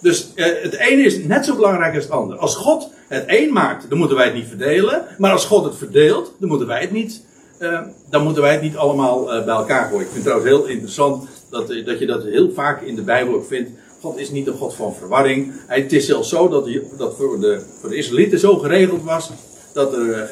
Dus 0.00 0.32
eh, 0.34 0.62
het 0.62 0.74
ene 0.74 1.02
is 1.02 1.24
net 1.24 1.44
zo 1.44 1.56
belangrijk 1.56 1.94
als 1.94 2.04
het 2.04 2.12
ander. 2.12 2.36
Als 2.36 2.54
God 2.54 2.90
het 3.08 3.24
een 3.26 3.52
maakt, 3.52 3.88
dan 3.88 3.98
moeten 3.98 4.16
wij 4.16 4.26
het 4.26 4.34
niet 4.34 4.48
verdelen. 4.48 5.04
Maar 5.18 5.32
als 5.32 5.44
God 5.44 5.64
het 5.64 5.76
verdeelt, 5.76 6.32
dan 6.38 6.48
moeten 6.48 6.66
wij 6.66 6.80
het 6.80 6.90
niet, 6.90 7.22
uh, 7.58 7.80
dan 8.10 8.22
moeten 8.22 8.42
wij 8.42 8.52
het 8.52 8.62
niet 8.62 8.76
allemaal 8.76 9.34
uh, 9.34 9.44
bij 9.44 9.54
elkaar 9.54 9.88
gooien. 9.88 10.06
Ik 10.06 10.12
vind 10.12 10.24
het 10.24 10.34
trouwens 10.34 10.50
heel 10.50 10.66
interessant 10.66 11.28
dat, 11.50 11.68
dat 11.68 11.98
je 11.98 12.06
dat 12.06 12.22
heel 12.22 12.50
vaak 12.54 12.82
in 12.82 12.94
de 12.94 13.02
Bijbel 13.02 13.34
ook 13.34 13.46
vindt. 13.46 13.70
God 14.00 14.18
is 14.18 14.30
niet 14.30 14.46
een 14.46 14.56
God 14.56 14.74
van 14.74 14.94
verwarring. 14.94 15.52
Het 15.66 15.92
is 15.92 16.06
zelfs 16.06 16.28
zo 16.28 16.48
dat, 16.48 16.68
dat 16.98 17.16
voor, 17.16 17.40
de, 17.40 17.62
voor 17.80 17.88
de 17.88 17.96
Israëlieten 17.96 18.38
zo 18.38 18.56
geregeld 18.58 19.02
was 19.02 19.30
dat 19.72 19.92
er 19.92 20.30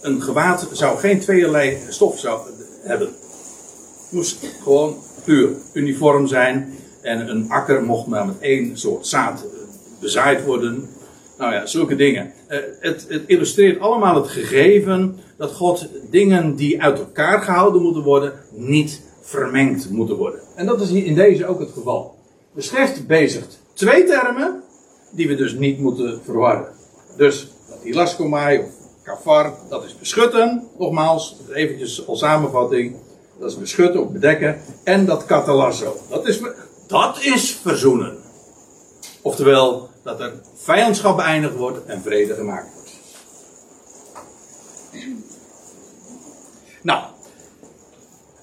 een 0.00 0.22
gewaad 0.22 0.68
zou 0.72 0.98
geen 0.98 1.20
tweeërlei 1.20 1.78
stof 1.88 2.18
zou 2.18 2.40
hebben. 2.82 3.08
Het 3.08 4.10
moest 4.10 4.38
gewoon 4.62 4.96
puur 5.24 5.50
uniform 5.72 6.26
zijn. 6.26 6.77
En 7.00 7.28
een 7.28 7.50
akker 7.50 7.82
mocht 7.82 8.06
maar 8.06 8.26
met 8.26 8.38
één 8.40 8.78
soort 8.78 9.06
zaad 9.06 9.44
bezaaid 10.00 10.44
worden. 10.44 10.88
Nou 11.38 11.52
ja, 11.52 11.66
zulke 11.66 11.96
dingen. 11.96 12.32
Uh, 12.48 12.58
het, 12.80 13.06
het, 13.08 13.22
illustreert 13.26 13.80
allemaal 13.80 14.14
het 14.14 14.28
gegeven 14.28 15.16
dat 15.36 15.52
God 15.52 15.88
dingen 16.10 16.54
die 16.54 16.82
uit 16.82 16.98
elkaar 16.98 17.42
gehouden 17.42 17.82
moeten 17.82 18.02
worden, 18.02 18.32
niet 18.50 19.02
vermengd 19.20 19.90
moeten 19.90 20.16
worden. 20.16 20.40
En 20.54 20.66
dat 20.66 20.80
is 20.80 20.90
hier 20.90 21.04
in 21.04 21.14
deze 21.14 21.46
ook 21.46 21.60
het 21.60 21.70
geval. 21.70 22.16
De 22.54 22.62
schrift 22.62 23.06
bezigt 23.06 23.58
twee 23.74 24.04
termen 24.04 24.62
die 25.10 25.28
we 25.28 25.34
dus 25.34 25.52
niet 25.52 25.78
moeten 25.78 26.20
verwarren. 26.24 26.68
Dus 27.16 27.48
dat 27.68 27.78
hilaskomai 27.82 28.58
of 28.58 28.70
kafar, 29.02 29.54
dat 29.68 29.84
is 29.84 29.98
beschutten. 29.98 30.68
Nogmaals, 30.78 31.36
eventjes 31.52 32.06
als 32.06 32.18
samenvatting. 32.18 32.96
Dat 33.38 33.50
is 33.50 33.58
beschutten 33.58 34.02
of 34.02 34.10
bedekken. 34.10 34.60
En 34.84 35.04
dat 35.04 35.24
katalasso. 35.24 35.96
Dat 36.08 36.26
is 36.26 36.40
dat 36.88 37.22
is 37.22 37.58
verzoenen. 37.62 38.16
Oftewel, 39.22 39.90
dat 40.02 40.20
er 40.20 40.32
vijandschap 40.56 41.16
beëindigd 41.16 41.54
wordt 41.54 41.84
en 41.84 42.02
vrede 42.02 42.34
gemaakt 42.34 42.68
wordt. 42.74 42.90
Nou, 46.82 47.04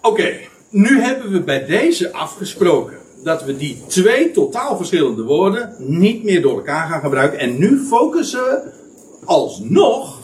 oké. 0.01 0.37
Nu 0.69 1.01
hebben 1.01 1.31
we 1.31 1.41
bij 1.41 1.65
deze 1.65 2.13
afgesproken 2.13 2.97
dat 3.23 3.43
we 3.43 3.57
die 3.57 3.83
twee 3.87 4.31
totaal 4.31 4.77
verschillende 4.77 5.23
woorden 5.23 5.75
niet 5.77 6.23
meer 6.23 6.41
door 6.41 6.57
elkaar 6.57 6.87
gaan 6.87 7.01
gebruiken. 7.01 7.39
En 7.39 7.57
nu 7.57 7.85
focussen 7.87 8.43
we 8.43 8.71
alsnog 9.25 10.19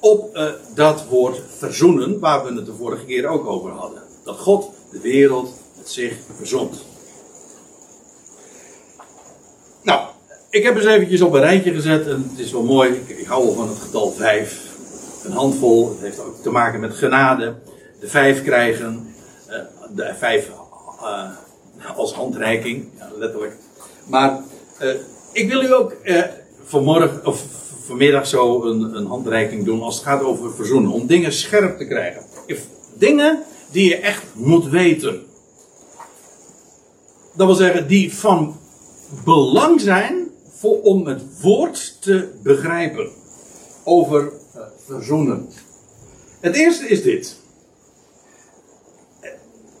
op 0.00 0.36
uh, 0.36 0.50
dat 0.74 1.04
woord 1.08 1.40
verzoenen, 1.58 2.18
waar 2.18 2.44
we 2.44 2.54
het 2.54 2.66
de 2.66 2.74
vorige 2.74 3.04
keer 3.04 3.26
ook 3.26 3.46
over 3.46 3.70
hadden. 3.70 4.02
Dat 4.24 4.38
God 4.38 4.70
de 4.90 5.00
wereld 5.00 5.54
met 5.76 5.90
zich 5.90 6.16
verzond. 6.36 6.84
Nou, 9.82 10.00
ik 10.50 10.62
heb 10.62 10.76
eens 10.76 10.84
eventjes 10.84 11.20
op 11.20 11.32
een 11.32 11.40
rijtje 11.40 11.72
gezet 11.72 12.06
en 12.06 12.30
het 12.30 12.38
is 12.38 12.52
wel 12.52 12.62
mooi. 12.62 13.02
Ik, 13.06 13.26
hou 13.26 13.44
wel 13.44 13.54
van 13.54 13.68
het 13.68 13.78
getal 13.78 14.10
5. 14.10 14.68
Een 15.24 15.32
handvol, 15.32 15.88
het 15.88 16.00
heeft 16.00 16.20
ook 16.20 16.42
te 16.42 16.50
maken 16.50 16.80
met 16.80 16.94
genade. 16.94 17.54
De 18.00 18.08
vijf 18.08 18.42
krijgen, 18.42 19.14
uh, 19.48 19.56
de 19.94 20.14
vijf 20.18 20.50
uh, 21.02 21.96
als 21.96 22.12
handreiking, 22.12 22.88
letterlijk. 23.18 23.56
Maar 24.06 24.40
uh, 24.82 24.94
ik 25.32 25.48
wil 25.48 25.62
u 25.62 25.74
ook 25.74 25.96
vanmorgen, 26.64 27.26
of 27.26 27.44
vanmiddag 27.84 28.26
zo 28.26 28.62
een, 28.62 28.96
een 28.96 29.06
handreiking 29.06 29.64
doen 29.64 29.82
als 29.82 29.94
het 29.94 30.04
gaat 30.04 30.22
over 30.22 30.54
verzoenen. 30.54 30.90
Om 30.90 31.06
dingen 31.06 31.32
scherp 31.32 31.78
te 31.78 31.86
krijgen. 31.86 32.22
Dingen 32.98 33.42
die 33.70 33.88
je 33.88 33.96
echt 33.96 34.24
moet 34.34 34.68
weten. 34.68 35.22
Dat 37.34 37.46
wil 37.46 37.56
zeggen, 37.56 37.86
die 37.86 38.14
van 38.14 38.59
belang 39.24 39.80
zijn 39.80 40.30
voor, 40.48 40.82
om 40.82 41.06
het 41.06 41.40
woord 41.40 41.96
te 42.00 42.32
begrijpen 42.42 43.10
over 43.84 44.32
uh, 44.56 44.62
verzoenen. 44.76 45.48
Het 46.40 46.56
eerste 46.56 46.88
is 46.88 47.02
dit. 47.02 47.36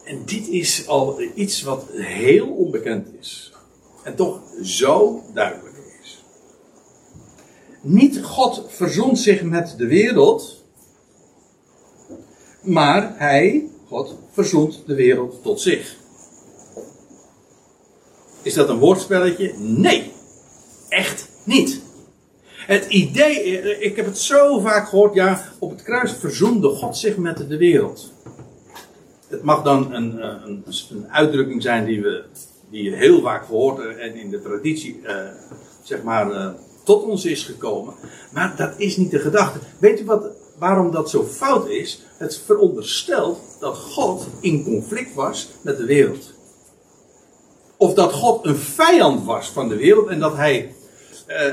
En 0.04 0.22
dit 0.24 0.48
is 0.48 0.86
al 0.86 1.20
iets 1.34 1.62
wat 1.62 1.84
heel 1.92 2.48
onbekend 2.48 3.08
is. 3.20 3.52
en 4.02 4.14
toch 4.14 4.40
zo 4.62 5.22
duidelijk 5.34 5.76
is. 6.02 6.24
Niet 7.80 8.22
God 8.22 8.64
verzond 8.68 9.18
zich 9.18 9.42
met 9.42 9.74
de 9.78 9.86
wereld, 9.86 10.64
maar 12.62 13.18
hij, 13.18 13.68
God, 13.88 14.16
verzond 14.30 14.82
de 14.86 14.94
wereld 14.94 15.42
tot 15.42 15.60
zich. 15.60 15.96
Is 18.42 18.54
dat 18.54 18.68
een 18.68 18.78
woordspelletje? 18.78 19.54
Nee, 19.58 20.12
echt 20.88 21.28
niet. 21.44 21.80
Het 22.66 22.86
idee, 22.86 23.60
ik 23.80 23.96
heb 23.96 24.06
het 24.06 24.18
zo 24.18 24.60
vaak 24.60 24.88
gehoord, 24.88 25.14
ja, 25.14 25.44
op 25.58 25.70
het 25.70 25.82
kruis 25.82 26.12
verzoende 26.12 26.68
God 26.68 26.96
zich 26.96 27.16
met 27.16 27.48
de 27.48 27.56
wereld. 27.56 28.12
Het 29.28 29.42
mag 29.42 29.62
dan 29.62 29.94
een, 29.94 30.24
een, 30.24 30.64
een 30.90 31.08
uitdrukking 31.10 31.62
zijn 31.62 31.84
die 31.84 32.02
we 32.02 32.24
die 32.70 32.94
heel 32.94 33.20
vaak 33.20 33.44
gehoord 33.44 33.96
en 33.96 34.14
in 34.14 34.30
de 34.30 34.42
traditie, 34.42 35.00
eh, 35.04 35.16
zeg 35.82 36.02
maar, 36.02 36.30
eh, 36.30 36.50
tot 36.84 37.02
ons 37.02 37.24
is 37.24 37.44
gekomen. 37.44 37.94
Maar 38.32 38.56
dat 38.56 38.74
is 38.76 38.96
niet 38.96 39.10
de 39.10 39.18
gedachte. 39.18 39.58
Weet 39.78 40.00
u 40.00 40.04
wat, 40.04 40.26
waarom 40.58 40.90
dat 40.90 41.10
zo 41.10 41.24
fout 41.24 41.68
is? 41.68 42.02
Het 42.16 42.42
veronderstelt 42.46 43.40
dat 43.60 43.76
God 43.76 44.26
in 44.40 44.64
conflict 44.64 45.14
was 45.14 45.48
met 45.60 45.76
de 45.76 45.84
wereld. 45.84 46.32
Of 47.80 47.94
dat 47.94 48.12
God 48.12 48.46
een 48.46 48.56
vijand 48.56 49.24
was 49.24 49.48
van 49.48 49.68
de 49.68 49.76
wereld 49.76 50.08
en 50.08 50.18
dat 50.18 50.36
hij 50.36 50.74
uh, 51.28 51.52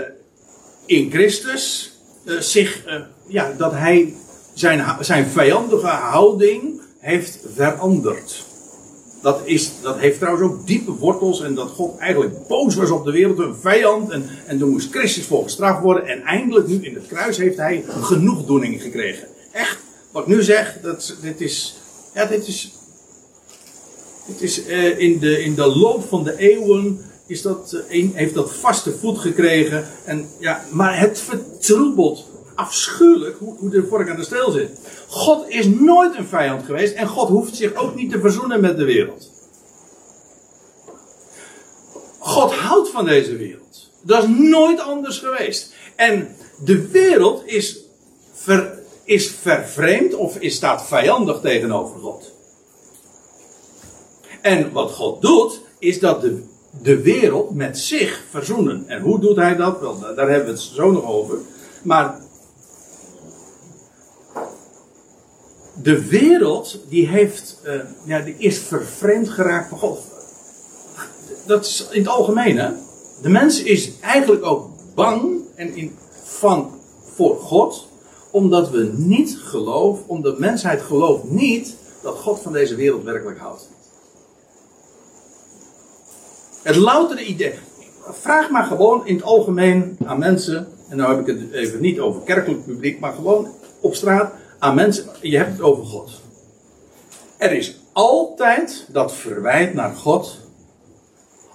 in 0.86 1.12
Christus 1.12 1.94
uh, 2.26 2.40
zich, 2.40 2.88
uh, 2.88 2.94
ja, 3.28 3.54
dat 3.58 3.72
hij 3.72 4.14
zijn, 4.54 4.86
zijn 5.00 5.26
vijandige 5.26 5.88
houding 5.88 6.82
heeft 7.00 7.40
veranderd. 7.56 8.46
Dat, 9.22 9.42
is, 9.44 9.72
dat 9.82 9.98
heeft 9.98 10.20
trouwens 10.20 10.52
ook 10.52 10.68
diepe 10.68 10.92
wortels 10.92 11.42
en 11.42 11.56
dat 11.56 11.70
God 11.70 11.98
eigenlijk 11.98 12.48
boos 12.48 12.76
was 12.76 12.90
op 12.90 13.06
de 13.06 13.12
wereld, 13.12 13.40
een 13.40 13.56
vijand. 13.56 14.12
En, 14.12 14.30
en 14.46 14.58
toen 14.58 14.70
moest 14.70 14.92
Christus 14.92 15.26
voor 15.26 15.44
gestraft 15.44 15.82
worden. 15.82 16.06
En 16.06 16.22
eindelijk 16.22 16.68
nu 16.68 16.86
in 16.86 16.96
het 16.96 17.08
kruis 17.08 17.38
heeft 17.38 17.58
hij 17.58 17.84
genoegdoening 17.88 18.82
gekregen. 18.82 19.28
Echt, 19.52 19.78
wat 20.12 20.22
ik 20.22 20.28
nu 20.28 20.44
zeg, 20.44 20.78
dat, 20.82 21.16
dit 21.22 21.42
is, 21.42 21.78
ja, 22.14 22.26
dit 22.26 22.48
is 22.48 22.72
het 24.28 24.42
is 24.42 24.68
uh, 24.68 25.00
in, 25.00 25.20
de, 25.20 25.44
in 25.44 25.56
de 25.56 25.68
loop 25.68 26.08
van 26.08 26.24
de 26.24 26.38
eeuwen 26.38 27.02
is 27.26 27.42
dat, 27.42 27.84
een, 27.90 28.12
heeft 28.14 28.34
dat 28.34 28.54
vaste 28.54 28.92
voet 28.92 29.18
gekregen. 29.18 29.88
En, 30.06 30.30
ja, 30.40 30.66
maar 30.72 31.00
het 31.00 31.20
vertroebelt 31.20 32.26
afschuwelijk 32.56 33.38
hoe, 33.40 33.58
hoe 33.58 33.70
de 33.70 33.88
vork 33.90 34.10
aan 34.10 34.16
de 34.16 34.24
steel 34.24 34.52
zit. 34.52 34.80
God 35.08 35.50
is 35.50 35.66
nooit 35.66 36.18
een 36.18 36.28
vijand 36.28 36.66
geweest 36.66 36.94
en 36.94 37.08
God 37.08 37.30
hoeft 37.30 37.56
zich 37.56 37.76
ook 37.76 37.96
niet 37.96 38.12
te 38.12 38.20
verzoenen 38.20 38.62
met 38.62 38.78
de 38.78 38.86
wereld. 38.86 39.32
God 42.20 42.54
houdt 42.54 42.90
van 42.90 43.06
deze 43.06 43.36
wereld. 43.36 43.90
Dat 44.02 44.24
is 44.24 44.30
nooit 44.30 44.80
anders 44.80 45.20
geweest. 45.20 45.74
En 45.96 46.36
de 46.64 46.88
wereld 46.88 47.42
is, 47.46 47.80
is 49.04 49.30
vervreemd 49.30 50.14
of 50.14 50.38
is, 50.40 50.56
staat 50.56 50.88
vijandig 50.88 51.40
tegenover 51.40 52.00
God. 52.00 52.32
En 54.42 54.72
wat 54.72 54.92
God 54.92 55.22
doet, 55.22 55.62
is 55.80 56.00
dat 56.00 56.22
de, 56.22 56.44
de 56.82 57.02
wereld 57.02 57.56
met 57.56 57.78
zich 57.78 58.24
verzoenen. 58.30 58.84
En 58.88 59.02
hoe 59.02 59.20
doet 59.20 59.36
hij 59.36 59.56
dat? 59.56 59.80
Wel, 59.80 60.00
daar 60.00 60.30
hebben 60.30 60.46
we 60.46 60.52
het 60.52 60.60
zo 60.60 60.92
nog 60.92 61.06
over. 61.06 61.38
Maar 61.84 62.20
de 65.82 66.08
wereld, 66.08 66.80
die 66.90 67.08
heeft, 67.08 67.62
uh, 67.66 67.74
ja, 68.06 68.20
die 68.20 68.36
is 68.38 68.58
vervreemd 68.58 69.30
geraakt 69.30 69.70
van 69.70 69.78
God. 69.78 70.00
Dat 71.46 71.66
is 71.66 71.88
in 71.92 72.02
het 72.02 72.10
algemeen, 72.10 72.58
hè. 72.58 72.70
De 73.22 73.30
mens 73.30 73.64
is 73.64 74.00
eigenlijk 74.00 74.46
ook 74.46 74.70
bang 74.96 75.42
en 75.56 75.76
in, 75.76 75.96
van, 76.24 76.72
voor 77.16 77.36
God, 77.36 77.88
omdat 78.32 78.70
we 78.70 78.92
niet 78.96 79.38
geloven, 79.44 80.04
omdat 80.08 80.34
de 80.36 80.42
mensheid 80.42 80.82
gelooft 80.82 81.24
niet 81.24 81.76
dat 82.02 82.18
God 82.18 82.40
van 82.40 82.52
deze 82.52 82.76
wereld 82.76 83.04
werkelijk 83.04 83.40
houdt. 83.40 83.70
Het 86.68 86.76
loutere 86.76 87.26
idee. 87.26 87.54
Vraag 88.10 88.50
maar 88.50 88.64
gewoon 88.64 89.06
in 89.06 89.16
het 89.16 89.24
algemeen 89.24 89.98
aan 90.06 90.20
mensen. 90.20 90.68
En 90.90 90.98
nou 90.98 91.16
heb 91.16 91.28
ik 91.28 91.40
het 91.40 91.52
even 91.52 91.82
niet 91.82 92.00
over 92.00 92.22
kerkelijk 92.22 92.66
publiek, 92.66 93.00
maar 93.00 93.14
gewoon 93.14 93.48
op 93.82 93.96
straat 93.96 94.32
aan 94.60 94.76
mensen. 94.76 95.06
Je 95.22 95.38
hebt 95.38 95.52
het 95.52 95.62
over 95.62 95.86
God. 95.86 96.22
Er 97.38 97.52
is 97.52 97.80
altijd 97.94 98.88
dat 98.92 99.14
verwijt 99.14 99.74
naar 99.74 99.96
God. 99.96 100.38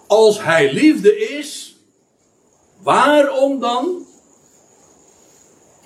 Als 0.07 0.42
Hij 0.42 0.72
liefde 0.72 1.18
is, 1.18 1.77
waarom 2.83 3.61
dan 3.61 4.07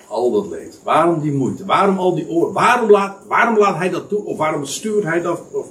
al 0.07 0.31
dat 0.31 0.47
leed? 0.47 0.79
Waarom 0.83 1.21
die 1.21 1.31
moeite? 1.31 1.65
Waarom 1.65 1.97
al 1.97 2.15
die 2.15 2.29
oren? 2.29 2.53
Waarom 2.53 2.91
laat, 2.91 3.17
waarom 3.27 3.57
laat 3.57 3.77
Hij 3.77 3.89
dat 3.89 4.09
toe? 4.09 4.25
Of 4.25 4.37
waarom 4.37 4.65
stuurt 4.65 5.03
Hij 5.03 5.21
dat? 5.21 5.41
Of, 5.51 5.67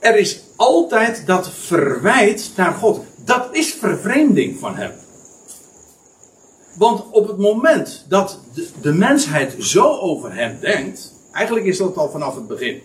er 0.00 0.16
is 0.16 0.42
altijd 0.56 1.26
dat 1.26 1.50
verwijt 1.50 2.50
naar 2.56 2.72
God. 2.72 3.00
Dat 3.24 3.48
is 3.52 3.72
vervreemding 3.72 4.58
van 4.58 4.76
Hem. 4.76 4.92
Want 6.78 7.04
op 7.10 7.28
het 7.28 7.38
moment 7.38 8.04
dat 8.08 8.40
de, 8.80 8.92
mensheid 8.92 9.54
zo 9.58 9.98
over 9.98 10.34
hem 10.34 10.58
denkt, 10.60 11.14
eigenlijk 11.32 11.66
is 11.66 11.78
dat 11.78 11.96
al 11.96 12.10
vanaf 12.10 12.34
het 12.34 12.46
begin. 12.46 12.82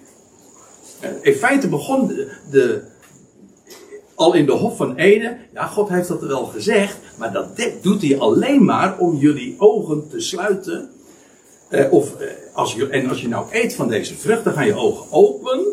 In 1.21 1.33
feite 1.33 1.67
begon 1.67 2.07
de, 2.49 2.83
al 4.15 4.33
in 4.33 4.45
de 4.45 4.51
Hof 4.51 4.77
van 4.77 4.95
Eden, 4.95 5.37
ja, 5.53 5.65
God 5.65 5.89
heeft 5.89 6.07
dat 6.07 6.21
wel 6.21 6.45
gezegd, 6.45 6.97
maar 7.17 7.33
dat 7.33 7.47
doet 7.81 8.01
hij 8.01 8.19
alleen 8.19 8.65
maar 8.65 8.97
om 8.97 9.15
jullie 9.15 9.55
ogen 9.57 10.09
te 10.09 10.19
sluiten. 10.19 10.89
Eh, 11.69 11.93
of, 11.93 12.15
eh, 12.15 12.27
als 12.53 12.73
je, 12.73 12.89
en 12.89 13.09
als 13.09 13.21
je 13.21 13.27
nou 13.27 13.45
eet 13.51 13.75
van 13.75 13.87
deze 13.87 14.15
vrucht, 14.15 14.43
dan 14.43 14.53
gaan 14.53 14.65
je 14.65 14.75
ogen 14.75 15.05
open. 15.11 15.65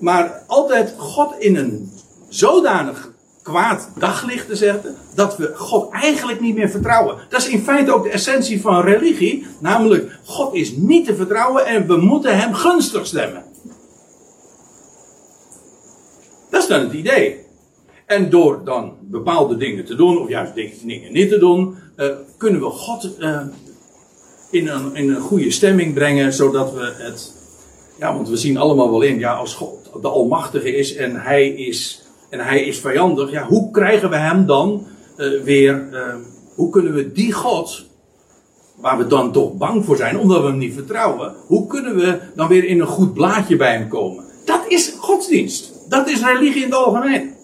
Maar 0.00 0.42
altijd 0.46 0.94
God 0.96 1.34
in 1.38 1.56
een 1.56 1.92
zodanig 2.28 3.12
kwaad 3.42 3.88
daglicht 3.94 4.46
te 4.46 4.56
zetten, 4.56 4.96
dat 5.14 5.36
we 5.36 5.52
God 5.54 5.92
eigenlijk 5.92 6.40
niet 6.40 6.54
meer 6.54 6.68
vertrouwen. 6.68 7.16
Dat 7.28 7.40
is 7.40 7.48
in 7.48 7.60
feite 7.60 7.92
ook 7.92 8.02
de 8.02 8.10
essentie 8.10 8.60
van 8.60 8.80
religie, 8.80 9.46
namelijk 9.60 10.18
God 10.24 10.54
is 10.54 10.76
niet 10.76 11.06
te 11.06 11.14
vertrouwen 11.14 11.66
en 11.66 11.86
we 11.86 11.96
moeten 11.96 12.38
Hem 12.38 12.54
gunstig 12.54 13.06
stemmen. 13.06 13.42
Dat 16.50 16.62
is 16.62 16.68
dan 16.68 16.80
het 16.80 16.92
idee. 16.92 17.46
En 18.06 18.30
door 18.30 18.64
dan 18.64 18.96
bepaalde 19.00 19.56
dingen 19.56 19.84
te 19.84 19.94
doen, 19.94 20.18
of 20.18 20.28
juist 20.28 20.54
dingen 20.54 21.12
niet 21.12 21.28
te 21.28 21.38
doen, 21.38 21.76
uh, 21.96 22.06
kunnen 22.36 22.60
we 22.60 22.66
God 22.66 23.10
uh, 23.18 23.40
in, 24.50 24.68
een, 24.68 24.94
in 24.94 25.10
een 25.10 25.20
goede 25.20 25.50
stemming 25.50 25.94
brengen, 25.94 26.32
zodat 26.32 26.72
we 26.72 26.94
het. 26.96 27.37
Ja, 27.98 28.14
want 28.14 28.28
we 28.28 28.36
zien 28.36 28.56
allemaal 28.56 28.90
wel 28.90 29.02
in, 29.02 29.18
ja, 29.18 29.34
als 29.34 29.54
God 29.54 29.90
de 30.02 30.08
Almachtige 30.08 30.76
is 30.76 30.94
en 30.94 31.16
Hij 31.16 31.48
is 31.48 32.08
en 32.28 32.40
hij 32.40 32.62
is 32.64 32.78
vijandig, 32.78 33.30
ja, 33.30 33.46
hoe 33.46 33.70
krijgen 33.70 34.10
we 34.10 34.16
hem 34.16 34.46
dan 34.46 34.86
uh, 35.16 35.42
weer, 35.42 35.88
uh, 35.92 36.14
hoe 36.54 36.70
kunnen 36.70 36.94
we 36.94 37.12
die 37.12 37.32
God, 37.32 37.86
waar 38.76 38.98
we 38.98 39.06
dan 39.06 39.32
toch 39.32 39.52
bang 39.52 39.84
voor 39.84 39.96
zijn, 39.96 40.18
omdat 40.18 40.40
we 40.40 40.46
hem 40.46 40.58
niet 40.58 40.74
vertrouwen, 40.74 41.34
hoe 41.46 41.66
kunnen 41.66 41.96
we 41.96 42.18
dan 42.34 42.48
weer 42.48 42.64
in 42.64 42.80
een 42.80 42.86
goed 42.86 43.14
blaadje 43.14 43.56
bij 43.56 43.72
hem 43.72 43.88
komen? 43.88 44.24
Dat 44.44 44.60
is 44.68 44.94
godsdienst. 44.98 45.72
Dat 45.88 46.08
is 46.08 46.22
religie 46.22 46.62
in 46.62 46.70
het 46.70 46.74
algemeen. 46.74 47.34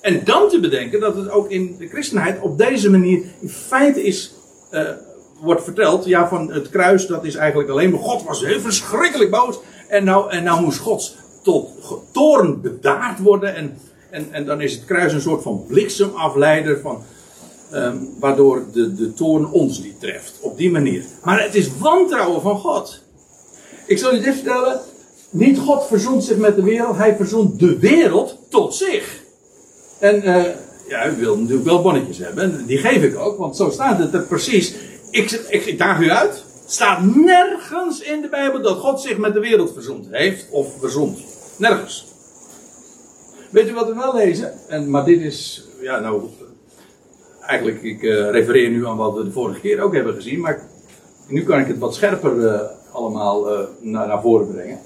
En 0.00 0.20
dan 0.24 0.48
te 0.48 0.60
bedenken 0.60 1.00
dat 1.00 1.16
het 1.16 1.30
ook 1.30 1.50
in 1.50 1.76
de 1.78 1.88
christenheid 1.88 2.40
op 2.40 2.58
deze 2.58 2.90
manier 2.90 3.22
in 3.40 3.48
feite 3.48 4.02
is, 4.02 4.34
uh, 4.72 4.80
wordt 5.40 5.64
verteld, 5.64 6.04
ja, 6.04 6.28
van 6.28 6.52
het 6.52 6.68
kruis, 6.68 7.06
dat 7.06 7.24
is 7.24 7.34
eigenlijk 7.34 7.70
alleen 7.70 7.90
maar, 7.90 8.00
God 8.00 8.22
was 8.22 8.44
heel 8.44 8.60
verschrikkelijk 8.60 9.30
boos. 9.30 9.58
En 9.88 10.04
nou, 10.04 10.30
en 10.30 10.44
nou 10.44 10.62
moest 10.62 10.78
God 10.78 11.16
tot 11.42 11.68
toorn 12.12 12.60
bedaard 12.60 13.18
worden. 13.18 13.54
En 13.54 13.78
en, 14.10 14.28
en 14.30 14.44
dan 14.44 14.60
is 14.60 14.72
het 14.72 14.84
kruis 14.84 15.12
een 15.12 15.20
soort 15.20 15.42
van 15.42 15.64
bliksemafleider 15.66 16.80
van, 16.80 17.02
um, 17.72 18.14
waardoor 18.18 18.64
de, 18.72 18.94
de 18.94 19.14
toorn 19.14 19.50
ons 19.50 19.82
niet 19.82 20.00
treft. 20.00 20.34
Op 20.40 20.58
die 20.58 20.70
manier. 20.70 21.04
Maar 21.22 21.42
het 21.42 21.54
is 21.54 21.70
wantrouwen 21.78 22.42
van 22.42 22.58
God. 22.58 23.02
Ik 23.86 23.98
zal 23.98 24.14
u 24.14 24.20
dit 24.20 24.34
vertellen. 24.34 24.80
Niet 25.30 25.58
God 25.58 25.86
verzoent 25.86 26.24
zich 26.24 26.36
met 26.36 26.56
de 26.56 26.62
wereld, 26.62 26.96
hij 26.96 27.16
verzoent 27.16 27.60
de 27.60 27.78
wereld 27.78 28.38
tot 28.48 28.74
zich. 28.74 29.22
En 29.98 30.16
uh, 30.28 30.44
ja, 30.88 31.08
u 31.08 31.16
wil 31.16 31.36
natuurlijk 31.36 31.66
wel 31.66 31.82
bonnetjes 31.82 32.18
hebben. 32.18 32.66
Die 32.66 32.78
geef 32.78 33.02
ik 33.02 33.18
ook, 33.18 33.38
want 33.38 33.56
zo 33.56 33.70
staat 33.70 33.98
het 33.98 34.14
er 34.14 34.22
precies. 34.22 34.74
Ik, 35.10 35.30
ik, 35.30 35.64
ik 35.64 35.78
daag 35.78 36.00
u 36.00 36.10
uit. 36.10 36.44
Staat 36.70 37.14
nergens 37.14 38.00
in 38.00 38.20
de 38.20 38.28
Bijbel 38.28 38.62
dat 38.62 38.78
God 38.78 39.00
zich 39.00 39.18
met 39.18 39.32
de 39.32 39.40
wereld 39.40 39.72
verzoend 39.72 40.06
heeft 40.10 40.46
of 40.50 40.78
verzond. 40.78 41.18
Nergens. 41.56 42.06
Weet 43.50 43.68
u 43.68 43.74
wat 43.74 43.86
we 43.86 43.94
wel 43.94 44.14
lezen? 44.14 44.52
En, 44.68 44.90
maar 44.90 45.04
dit 45.04 45.20
is, 45.20 45.64
ja 45.80 46.00
nou, 46.00 46.22
eigenlijk, 47.40 47.82
ik 47.82 48.02
uh, 48.02 48.30
refereer 48.30 48.70
nu 48.70 48.86
aan 48.86 48.96
wat 48.96 49.14
we 49.14 49.24
de 49.24 49.30
vorige 49.30 49.60
keer 49.60 49.80
ook 49.80 49.94
hebben 49.94 50.14
gezien, 50.14 50.40
maar 50.40 50.68
nu 51.28 51.44
kan 51.44 51.60
ik 51.60 51.66
het 51.66 51.78
wat 51.78 51.94
scherper 51.94 52.36
uh, 52.36 52.60
allemaal 52.92 53.52
uh, 53.52 53.66
naar, 53.80 54.06
naar 54.06 54.22
voren 54.22 54.48
brengen. 54.52 54.78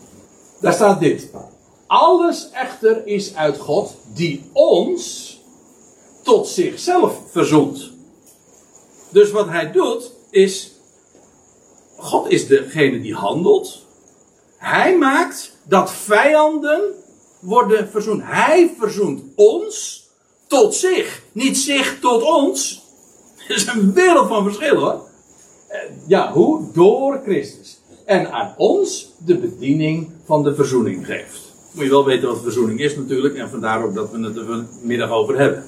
Daar 0.60 0.72
staat 0.72 1.00
dit. 1.00 1.30
Alles 1.86 2.50
echter 2.52 3.06
is 3.06 3.34
uit 3.34 3.58
God 3.58 3.96
die 4.14 4.50
ons 4.52 5.36
tot 6.22 6.48
zichzelf 6.48 7.20
verzoent. 7.30 7.90
Dus 9.08 9.30
wat 9.30 9.48
hij 9.48 9.72
doet 9.72 10.12
is, 10.30 10.71
God 12.02 12.30
is 12.30 12.46
degene 12.46 13.00
die 13.00 13.14
handelt. 13.14 13.86
Hij 14.56 14.98
maakt 14.98 15.56
dat 15.62 15.92
vijanden 15.92 16.80
worden 17.40 17.88
verzoend. 17.88 18.22
Hij 18.24 18.74
verzoent 18.78 19.22
ons 19.36 20.06
tot 20.46 20.74
zich. 20.74 21.22
Niet 21.32 21.58
zich 21.58 21.98
tot 22.00 22.22
ons. 22.22 22.82
Dat 23.48 23.56
is 23.56 23.66
een 23.66 23.92
wereld 23.92 24.28
van 24.28 24.44
verschil 24.44 24.76
hoor. 24.76 25.00
Eh, 25.68 25.78
ja, 26.06 26.32
hoe? 26.32 26.72
Door 26.72 27.20
Christus. 27.24 27.80
En 28.04 28.32
aan 28.32 28.54
ons 28.56 29.12
de 29.24 29.38
bediening 29.38 30.10
van 30.24 30.42
de 30.42 30.54
verzoening 30.54 31.06
geeft. 31.06 31.40
Moet 31.72 31.84
je 31.84 31.90
wel 31.90 32.04
weten 32.04 32.28
wat 32.28 32.42
verzoening 32.42 32.80
is 32.80 32.96
natuurlijk. 32.96 33.34
En 33.34 33.50
vandaar 33.50 33.84
ook 33.84 33.94
dat 33.94 34.10
we 34.10 34.24
het 34.24 34.36
er 34.36 34.44
vanmiddag 34.44 35.10
over 35.10 35.38
hebben. 35.38 35.64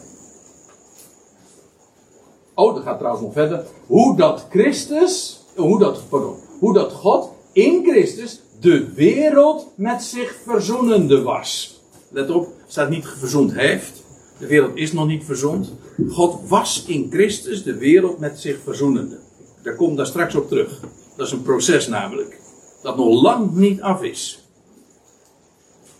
Oh, 2.55 2.75
dat 2.75 2.83
gaat 2.83 2.99
trouwens 2.99 3.25
nog 3.25 3.33
verder. 3.33 3.65
Hoe 3.87 4.17
dat 4.17 4.47
Christus, 4.51 5.44
hoe 5.57 5.79
dat, 5.79 6.09
pardon, 6.09 6.37
hoe 6.59 6.75
dat 6.75 6.93
God 6.93 7.31
in 7.53 7.85
Christus 7.85 8.41
de 8.61 8.93
wereld 8.95 9.69
met 9.75 10.03
zich 10.03 10.37
verzoenende 10.45 11.23
was. 11.23 11.81
Let 12.09 12.31
op, 12.31 12.49
staat 12.67 12.91
niet 12.91 13.07
verzoend 13.19 13.53
heeft. 13.53 14.03
De 14.39 14.47
wereld 14.47 14.77
is 14.77 14.93
nog 14.93 15.07
niet 15.07 15.25
verzoend. 15.25 15.73
God 16.09 16.49
was 16.49 16.85
in 16.87 17.07
Christus 17.11 17.63
de 17.63 17.75
wereld 17.75 18.19
met 18.19 18.39
zich 18.39 18.59
verzoenende. 18.63 19.19
Daar 19.63 19.77
komt 19.77 19.97
daar 19.97 20.07
straks 20.07 20.35
op 20.35 20.49
terug. 20.49 20.81
Dat 21.17 21.27
is 21.27 21.33
een 21.33 21.43
proces 21.43 21.89
namelijk. 21.89 22.41
Dat 22.83 22.97
nog 22.97 23.23
lang 23.23 23.55
niet 23.55 23.81
af 23.81 24.03
is. 24.03 24.49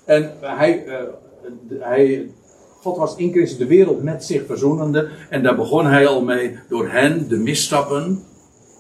En 0.05 0.33
hij, 0.41 0.87
uh, 0.87 0.95
hij 1.79 2.31
God 2.81 2.97
was 2.97 3.17
in 3.17 3.33
Christus 3.33 3.59
de 3.59 3.67
wereld 3.67 4.03
met 4.03 4.25
zich 4.25 4.47
verzoenende. 4.47 5.09
En 5.31 5.43
daar 5.43 5.57
begon 5.57 5.87
hij 5.87 6.07
al 6.07 6.25
mee 6.25 6.59
door 6.69 6.89
hen, 6.89 7.29
de 7.29 7.37
misstappen. 7.37 8.25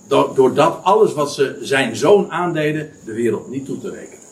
Doordat 0.09 0.79
alles 0.83 1.13
wat 1.13 1.35
ze 1.35 1.59
zijn 1.61 1.97
zoon 1.97 2.31
aandeden, 2.31 2.91
de 3.05 3.13
wereld 3.13 3.49
niet 3.49 3.67
toe 3.67 3.81
te 3.81 3.91
rekenen. 3.91 4.23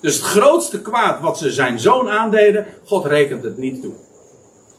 Dus 0.00 0.14
het 0.14 0.24
grootste 0.24 0.80
kwaad 0.80 1.20
wat 1.20 1.38
ze 1.38 1.50
zijn 1.50 1.80
zoon 1.80 2.08
aandeden, 2.08 2.66
God 2.84 3.04
rekent 3.04 3.42
het 3.42 3.58
niet 3.58 3.82
toe. 3.82 3.92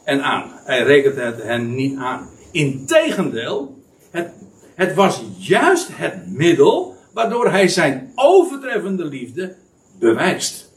En 0.04 0.22
aan. 0.22 0.52
Hij 0.64 0.82
rekent 0.82 1.16
het 1.16 1.42
hen 1.42 1.74
niet 1.74 1.98
aan. 1.98 2.28
Integendeel, 2.50 3.78
het, 4.10 4.28
het 4.74 4.94
was 4.94 5.22
juist 5.38 5.88
het 5.92 6.32
middel 6.32 6.96
waardoor 7.12 7.50
hij 7.50 7.68
zijn 7.68 8.12
overtreffende 8.14 9.04
liefde 9.04 9.54
bewijst. 9.98 10.70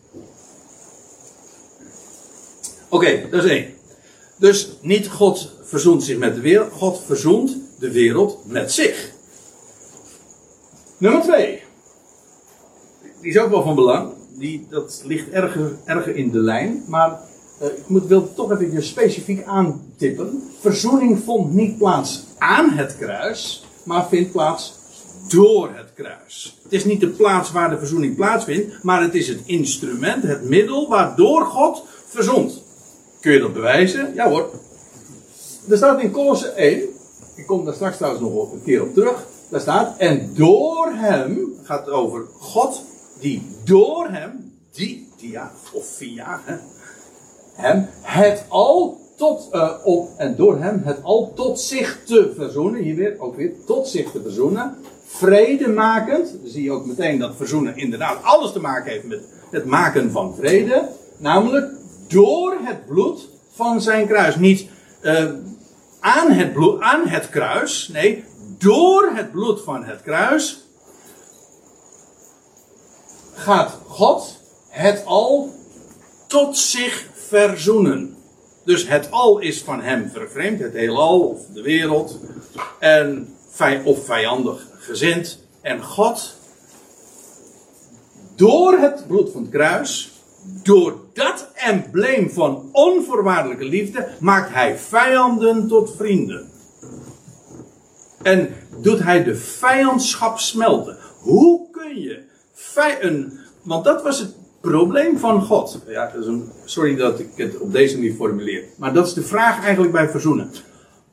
Oké, 2.89 3.29
dat 3.29 3.43
is 3.43 3.49
één. 3.49 3.73
Dus 4.37 4.69
niet 4.81 5.09
God 5.09 5.54
verzoent 5.65 6.03
zich 6.03 6.17
met 6.17 6.35
de 6.35 6.41
wereld, 6.41 6.71
God 6.71 7.01
verzoent 7.05 7.57
de 7.79 7.91
wereld 7.91 8.39
met 8.45 8.71
zich. 8.71 9.11
Nummer 10.97 11.21
twee. 11.21 11.63
Die 13.21 13.31
is 13.31 13.37
ook 13.37 13.49
wel 13.49 13.63
van 13.63 13.75
belang. 13.75 14.13
Die, 14.37 14.67
dat 14.69 15.01
ligt 15.05 15.29
erger, 15.29 15.77
erger 15.85 16.15
in 16.15 16.31
de 16.31 16.39
lijn. 16.39 16.83
Maar 16.87 17.19
uh, 17.61 17.67
ik 17.67 17.87
moet, 17.87 18.05
wil 18.05 18.33
toch 18.33 18.51
even 18.51 18.83
specifiek 18.83 19.43
aantippen. 19.43 20.43
Verzoening 20.59 21.23
vond 21.23 21.53
niet 21.53 21.77
plaats 21.77 22.23
aan 22.37 22.69
het 22.69 22.97
kruis, 22.97 23.65
maar 23.83 24.07
vindt 24.07 24.31
plaats 24.31 24.73
door 25.27 25.69
het 25.73 25.93
kruis. 25.93 26.59
Het 26.63 26.73
is 26.73 26.85
niet 26.85 26.99
de 26.99 27.09
plaats 27.09 27.51
waar 27.51 27.69
de 27.69 27.77
verzoening 27.77 28.15
plaatsvindt, 28.15 28.83
maar 28.83 29.01
het 29.01 29.15
is 29.15 29.27
het 29.27 29.39
instrument, 29.45 30.23
het 30.23 30.43
middel 30.43 30.89
waardoor 30.89 31.45
God 31.45 31.83
verzond. 32.07 32.63
Kun 33.19 33.31
je 33.31 33.39
dat 33.39 33.53
bewijzen? 33.53 34.13
Ja 34.13 34.29
hoor. 34.29 34.49
Er 35.69 35.77
staat 35.77 36.01
in 36.01 36.11
Colosse 36.11 36.47
1, 36.47 36.81
ik 37.35 37.45
kom 37.45 37.65
daar 37.65 37.73
straks 37.73 37.97
trouwens 37.97 38.23
nog 38.23 38.51
een 38.51 38.63
keer 38.63 38.81
op 38.81 38.93
terug. 38.93 39.25
Daar 39.49 39.61
staat, 39.61 39.97
en 39.97 40.31
door 40.33 40.91
hem, 40.91 41.53
gaat 41.63 41.85
het 41.85 41.93
over 41.93 42.25
God, 42.39 42.81
die 43.19 43.47
door 43.63 44.07
hem, 44.09 44.53
die, 44.71 45.07
dia, 45.17 45.51
of 45.73 45.85
via, 45.85 46.41
hè, 46.43 46.55
hem, 47.53 47.87
het 48.01 48.45
al 48.47 48.99
tot, 49.15 49.49
uh, 49.51 49.71
op, 49.83 50.09
en 50.17 50.35
door 50.35 50.57
hem 50.57 50.81
het 50.83 51.03
al 51.03 51.33
tot 51.35 51.59
zich 51.59 52.01
te 52.05 52.33
verzoenen, 52.35 52.81
hier 52.81 52.95
weer, 52.95 53.15
ook 53.19 53.35
weer, 53.35 53.51
tot 53.65 53.87
zich 53.87 54.11
te 54.11 54.21
verzoenen, 54.21 54.75
vrede 55.05 55.67
makend, 55.67 56.35
zie 56.43 56.63
je 56.63 56.71
ook 56.71 56.85
meteen 56.85 57.19
dat 57.19 57.35
verzoenen 57.35 57.77
inderdaad 57.77 58.23
alles 58.23 58.51
te 58.51 58.59
maken 58.59 58.91
heeft 58.91 59.07
met 59.07 59.23
het 59.51 59.65
maken 59.65 60.11
van 60.11 60.35
vrede, 60.35 60.89
namelijk 61.17 61.71
door 62.07 62.55
het 62.61 62.85
bloed 62.85 63.29
van 63.51 63.81
zijn 63.81 64.07
kruis. 64.07 64.35
Niet 64.35 64.67
uh, 65.01 65.29
aan, 66.05 66.31
het 66.31 66.53
bloed, 66.53 66.81
aan 66.81 67.07
het 67.07 67.29
kruis, 67.29 67.87
nee, 67.87 68.23
door 68.57 69.11
het 69.13 69.31
bloed 69.31 69.61
van 69.61 69.85
het 69.85 70.01
kruis 70.01 70.63
gaat 73.33 73.77
God 73.87 74.39
het 74.69 75.05
al 75.05 75.53
tot 76.27 76.57
zich 76.57 77.05
verzoenen. 77.13 78.17
Dus 78.63 78.87
het 78.87 79.11
al 79.11 79.39
is 79.39 79.61
van 79.61 79.81
hem 79.81 80.09
vervreemd, 80.09 80.59
het 80.59 80.73
heelal 80.73 81.19
of 81.19 81.39
de 81.53 81.61
wereld, 81.61 82.19
en, 82.79 83.35
of 83.83 84.05
vijandig 84.05 84.67
gezind. 84.79 85.43
En 85.61 85.83
God, 85.83 86.37
door 88.35 88.77
het 88.77 89.07
bloed 89.07 89.31
van 89.31 89.41
het 89.41 89.51
kruis, 89.51 90.14
door 90.63 90.99
dat 91.13 91.51
embleem 91.53 92.29
van 92.29 92.69
onvoorwaardelijke 92.71 93.65
liefde 93.65 94.07
maakt 94.19 94.53
hij 94.53 94.77
vijanden 94.77 95.67
tot 95.67 95.95
vrienden. 95.95 96.49
En 98.21 98.49
doet 98.81 99.03
hij 99.03 99.23
de 99.23 99.35
vijandschap 99.35 100.39
smelten. 100.39 100.97
Hoe 101.19 101.69
kun 101.71 102.01
je 102.01 102.23
een, 102.99 103.39
want 103.63 103.83
dat 103.83 104.03
was 104.03 104.19
het 104.19 104.35
probleem 104.61 105.17
van 105.17 105.41
God. 105.41 105.81
Ja, 105.87 106.11
sorry 106.65 106.95
dat 106.95 107.19
ik 107.19 107.29
het 107.35 107.57
op 107.59 107.71
deze 107.71 107.95
manier 107.95 108.13
formuleer. 108.13 108.63
Maar 108.77 108.93
dat 108.93 109.07
is 109.07 109.13
de 109.13 109.21
vraag 109.21 109.63
eigenlijk 109.63 109.93
bij 109.93 110.09
verzoenen. 110.09 110.51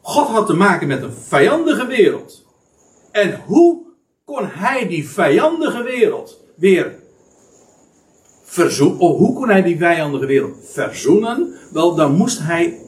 God 0.01 0.29
had 0.29 0.47
te 0.47 0.55
maken 0.55 0.88
met 0.88 1.03
een 1.03 1.12
vijandige 1.12 1.87
wereld. 1.87 2.45
En 3.11 3.40
hoe 3.47 3.83
kon 4.25 4.47
hij 4.47 4.88
die 4.88 5.09
vijandige 5.09 5.83
wereld 5.83 6.40
weer 6.57 7.02
verzoenen. 8.53 8.99
Of 8.99 9.19
hoe 9.19 9.35
kon 9.35 9.49
hij 9.49 9.62
die 9.62 9.77
vijandige 9.77 10.27
wereld 10.27 10.57
verzoenen? 10.62 11.55
Wel, 11.73 11.95
dan 11.95 12.15
moest 12.15 12.38
hij 12.38 12.79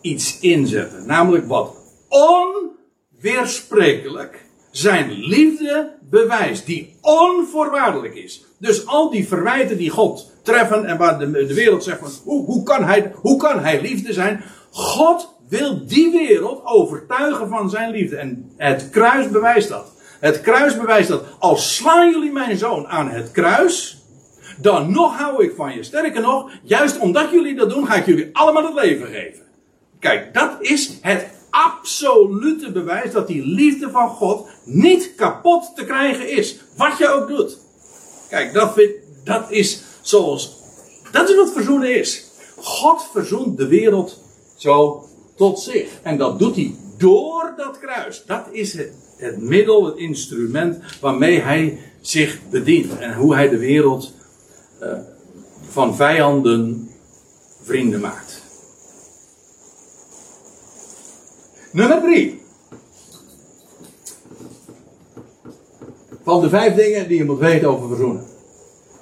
iets 0.00 0.38
inzetten. 0.40 1.06
Namelijk 1.06 1.48
wat 1.48 1.76
onweersprekelijk 2.08 4.44
zijn 4.70 5.12
liefde 5.12 5.94
bewijst. 6.10 6.66
Die 6.66 6.96
onvoorwaardelijk 7.00 8.14
is. 8.14 8.44
Dus 8.58 8.86
al 8.86 9.10
die 9.10 9.28
verwijten 9.28 9.76
die 9.76 9.90
God 9.90 10.30
treffen 10.42 10.84
en 10.84 10.98
waar 10.98 11.18
de, 11.18 11.30
de 11.30 11.54
wereld 11.54 11.84
zegt 11.84 11.98
van 11.98 12.10
hoe, 12.24 12.44
hoe, 12.44 12.62
kan 12.62 12.84
hij, 12.84 13.12
hoe 13.14 13.36
kan 13.36 13.60
hij 13.60 13.80
liefde 13.80 14.12
zijn? 14.12 14.44
God 14.70 15.34
wil 15.48 15.86
die 15.86 16.10
wereld 16.10 16.60
overtuigen 16.64 17.48
van 17.48 17.70
zijn 17.70 17.90
liefde. 17.90 18.16
En 18.16 18.52
het 18.56 18.90
kruis 18.90 19.28
bewijst 19.28 19.68
dat. 19.68 19.94
Het 20.20 20.40
kruis 20.40 20.76
bewijst 20.76 21.08
dat. 21.08 21.22
Als 21.38 21.76
slaan 21.76 22.10
jullie 22.10 22.32
mijn 22.32 22.56
zoon 22.56 22.86
aan 22.86 23.10
het 23.10 23.30
kruis, 23.30 23.95
dan 24.58 24.92
nog 24.92 25.16
hou 25.16 25.44
ik 25.44 25.52
van 25.56 25.74
je. 25.74 25.82
Sterker 25.82 26.20
nog, 26.20 26.50
juist 26.62 26.98
omdat 26.98 27.30
jullie 27.30 27.54
dat 27.54 27.70
doen, 27.70 27.86
ga 27.86 27.94
ik 27.94 28.06
jullie 28.06 28.30
allemaal 28.32 28.64
het 28.64 28.74
leven 28.74 29.06
geven. 29.06 29.42
Kijk, 29.98 30.34
dat 30.34 30.56
is 30.60 30.98
het 31.00 31.26
absolute 31.50 32.72
bewijs 32.72 33.12
dat 33.12 33.26
die 33.26 33.46
liefde 33.46 33.90
van 33.90 34.08
God 34.08 34.48
niet 34.64 35.14
kapot 35.14 35.72
te 35.74 35.84
krijgen 35.84 36.30
is. 36.30 36.56
Wat 36.76 36.98
je 36.98 37.08
ook 37.08 37.28
doet. 37.28 37.58
Kijk, 38.28 38.52
dat, 38.52 38.80
dat 39.24 39.50
is 39.50 39.82
zoals. 40.02 40.56
Dat 41.12 41.28
is 41.28 41.36
wat 41.36 41.52
verzoenen 41.52 41.98
is. 41.98 42.24
God 42.56 43.08
verzoent 43.12 43.56
de 43.56 43.66
wereld 43.66 44.22
zo 44.56 45.04
tot 45.36 45.60
zich. 45.60 45.88
En 46.02 46.16
dat 46.18 46.38
doet 46.38 46.56
hij 46.56 46.74
door 46.98 47.54
dat 47.56 47.78
kruis. 47.78 48.22
Dat 48.26 48.46
is 48.50 48.78
het 49.16 49.40
middel, 49.40 49.84
het 49.84 49.96
instrument 49.96 50.82
waarmee 51.00 51.40
hij 51.40 51.78
zich 52.00 52.38
bedient. 52.50 52.98
En 52.98 53.14
hoe 53.14 53.34
hij 53.34 53.48
de 53.48 53.58
wereld 53.58 54.12
uh, 54.82 54.98
van 55.68 55.96
vijanden 55.96 56.90
vrienden 57.62 58.00
maakt. 58.00 58.42
Nummer 61.72 62.00
drie. 62.00 62.40
Van 66.24 66.40
de 66.40 66.48
vijf 66.48 66.74
dingen 66.74 67.08
die 67.08 67.18
je 67.18 67.24
moet 67.24 67.38
weten 67.38 67.68
over 67.68 67.88
verzoenen. 67.88 68.24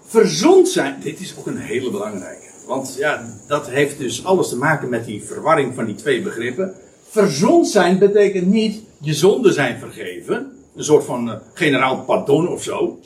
Verzond 0.05 0.68
zijn, 0.68 1.01
dit 1.01 1.20
is 1.20 1.35
ook 1.39 1.47
een 1.47 1.59
hele 1.59 1.91
belangrijke. 1.91 2.47
Want 2.66 2.95
ja, 2.99 3.27
dat 3.49 3.68
heeft 3.68 3.99
dus 3.99 4.25
alles 4.25 4.49
te 4.49 4.57
maken 4.57 4.89
met 4.89 5.05
die 5.05 5.25
verwarring 5.25 5.75
van 5.75 5.85
die 5.85 5.95
twee 5.95 6.22
begrippen. 6.22 6.75
Verzond 7.09 7.68
zijn 7.68 7.99
betekent 7.99 8.47
niet 8.47 8.83
je 9.01 9.14
zonden 9.14 9.53
zijn 9.53 9.79
vergeven. 9.79 10.53
Een 10.77 10.85
soort 10.85 11.05
van 11.05 11.29
uh, 11.29 11.35
generaal 11.53 12.05
pardon 12.05 12.49
of 12.49 12.62
zo. 12.62 12.99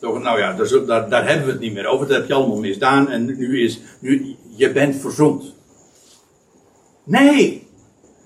Nou 0.00 0.38
ja, 0.38 0.56
daar, 0.86 1.08
daar, 1.08 1.28
hebben 1.28 1.46
we 1.46 1.52
het 1.52 1.60
niet 1.60 1.72
meer 1.72 1.86
over. 1.86 2.06
Dat 2.06 2.16
heb 2.16 2.26
je 2.26 2.34
allemaal 2.34 2.58
misdaan 2.58 3.08
en 3.08 3.24
nu 3.24 3.62
is, 3.62 3.80
nu, 3.98 4.36
je 4.56 4.72
bent 4.72 4.96
verzond. 4.96 5.54
Nee! 7.04 7.68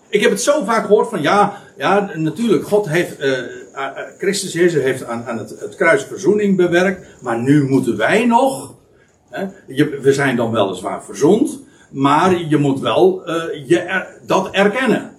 Ik 0.09 0.21
heb 0.21 0.31
het 0.31 0.43
zo 0.43 0.65
vaak 0.65 0.87
gehoord 0.87 1.09
van, 1.09 1.23
ja, 1.23 1.63
ja 1.77 2.11
natuurlijk, 2.15 2.67
God 2.67 2.89
heeft, 2.89 3.21
uh, 3.21 3.39
Christus 4.19 4.53
Jezus 4.53 4.83
heeft 4.83 5.05
aan, 5.05 5.25
aan 5.25 5.39
het, 5.39 5.61
het, 5.61 5.77
kruis 5.77 6.05
verzoening 6.05 6.57
bewerkt, 6.57 7.07
maar 7.23 7.39
nu 7.39 7.69
moeten 7.69 7.97
wij 7.97 8.25
nog, 8.25 8.75
hè, 9.31 9.47
we 10.01 10.13
zijn 10.13 10.37
dan 10.37 10.51
weliswaar 10.51 11.05
verzond, 11.05 11.61
maar 11.91 12.49
je 12.49 12.57
moet 12.57 12.81
wel 12.81 13.31
je 13.67 14.05
dat 14.27 14.51
erkennen. 14.51 15.17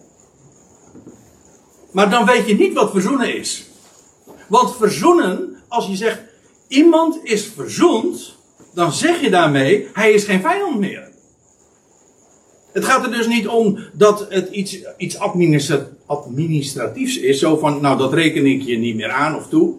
Maar 1.92 2.10
dan 2.10 2.26
weet 2.26 2.48
je 2.48 2.56
niet 2.56 2.74
wat 2.74 2.92
verzoenen 2.92 3.36
is. 3.36 3.70
Want 4.48 4.76
verzoenen, 4.76 5.56
als 5.68 5.88
je 5.88 5.96
zegt 5.96 6.22
iemand 6.68 7.20
is 7.24 7.46
verzoend, 7.56 8.36
dan 8.74 8.94
zeg 8.94 9.22
je 9.22 9.30
daarmee 9.30 9.88
hij 9.94 10.12
is 10.12 10.24
geen 10.24 10.42
vijand 10.42 10.80
meer. 10.80 11.08
Het 12.74 12.86
gaat 12.86 13.06
er 13.06 13.12
dus 13.12 13.28
niet 13.28 13.48
om 13.48 13.80
dat 13.94 14.26
het 14.30 14.50
iets, 14.50 14.80
iets 14.98 15.18
administratiefs 16.06 17.18
is, 17.18 17.40
zo 17.40 17.58
van 17.58 17.82
nou 17.82 17.98
dat 17.98 18.14
reken 18.14 18.46
ik 18.46 18.62
je 18.62 18.78
niet 18.78 18.96
meer 18.96 19.12
aan 19.12 19.36
of 19.36 19.48
toe. 19.48 19.74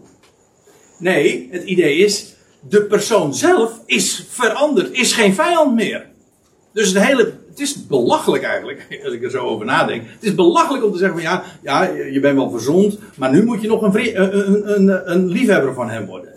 Nee, 0.99 1.49
het 1.51 1.62
idee 1.62 1.97
is 1.97 2.34
de 2.68 2.82
persoon 2.82 3.34
zelf 3.34 3.80
is 3.87 4.26
veranderd, 4.28 4.93
is 4.93 5.12
geen 5.12 5.34
vijand 5.34 5.74
meer. 5.74 6.07
Dus 6.72 6.89
het 6.89 7.03
hele 7.03 7.34
het 7.57 7.61
is 7.61 7.87
belachelijk 7.87 8.43
eigenlijk, 8.43 8.87
als 9.05 9.12
ik 9.12 9.22
er 9.22 9.30
zo 9.30 9.39
over 9.39 9.66
nadenk. 9.66 10.03
Het 10.07 10.24
is 10.24 10.34
belachelijk 10.34 10.84
om 10.84 10.93
te 10.93 10.99
zeggen 10.99 11.20
van 11.20 11.30
ja, 11.30 11.43
ja 11.62 11.82
je 12.12 12.20
bent 12.20 12.37
wel 12.37 12.51
verzond, 12.51 12.99
maar 13.16 13.32
nu 13.32 13.45
moet 13.45 13.62
je 13.62 13.68
nog 13.68 13.82
een, 13.82 14.22
een, 14.22 14.74
een, 14.74 15.12
een 15.12 15.26
liefhebber 15.26 15.74
van 15.74 15.91
hem 15.91 16.07
worden. 16.07 16.36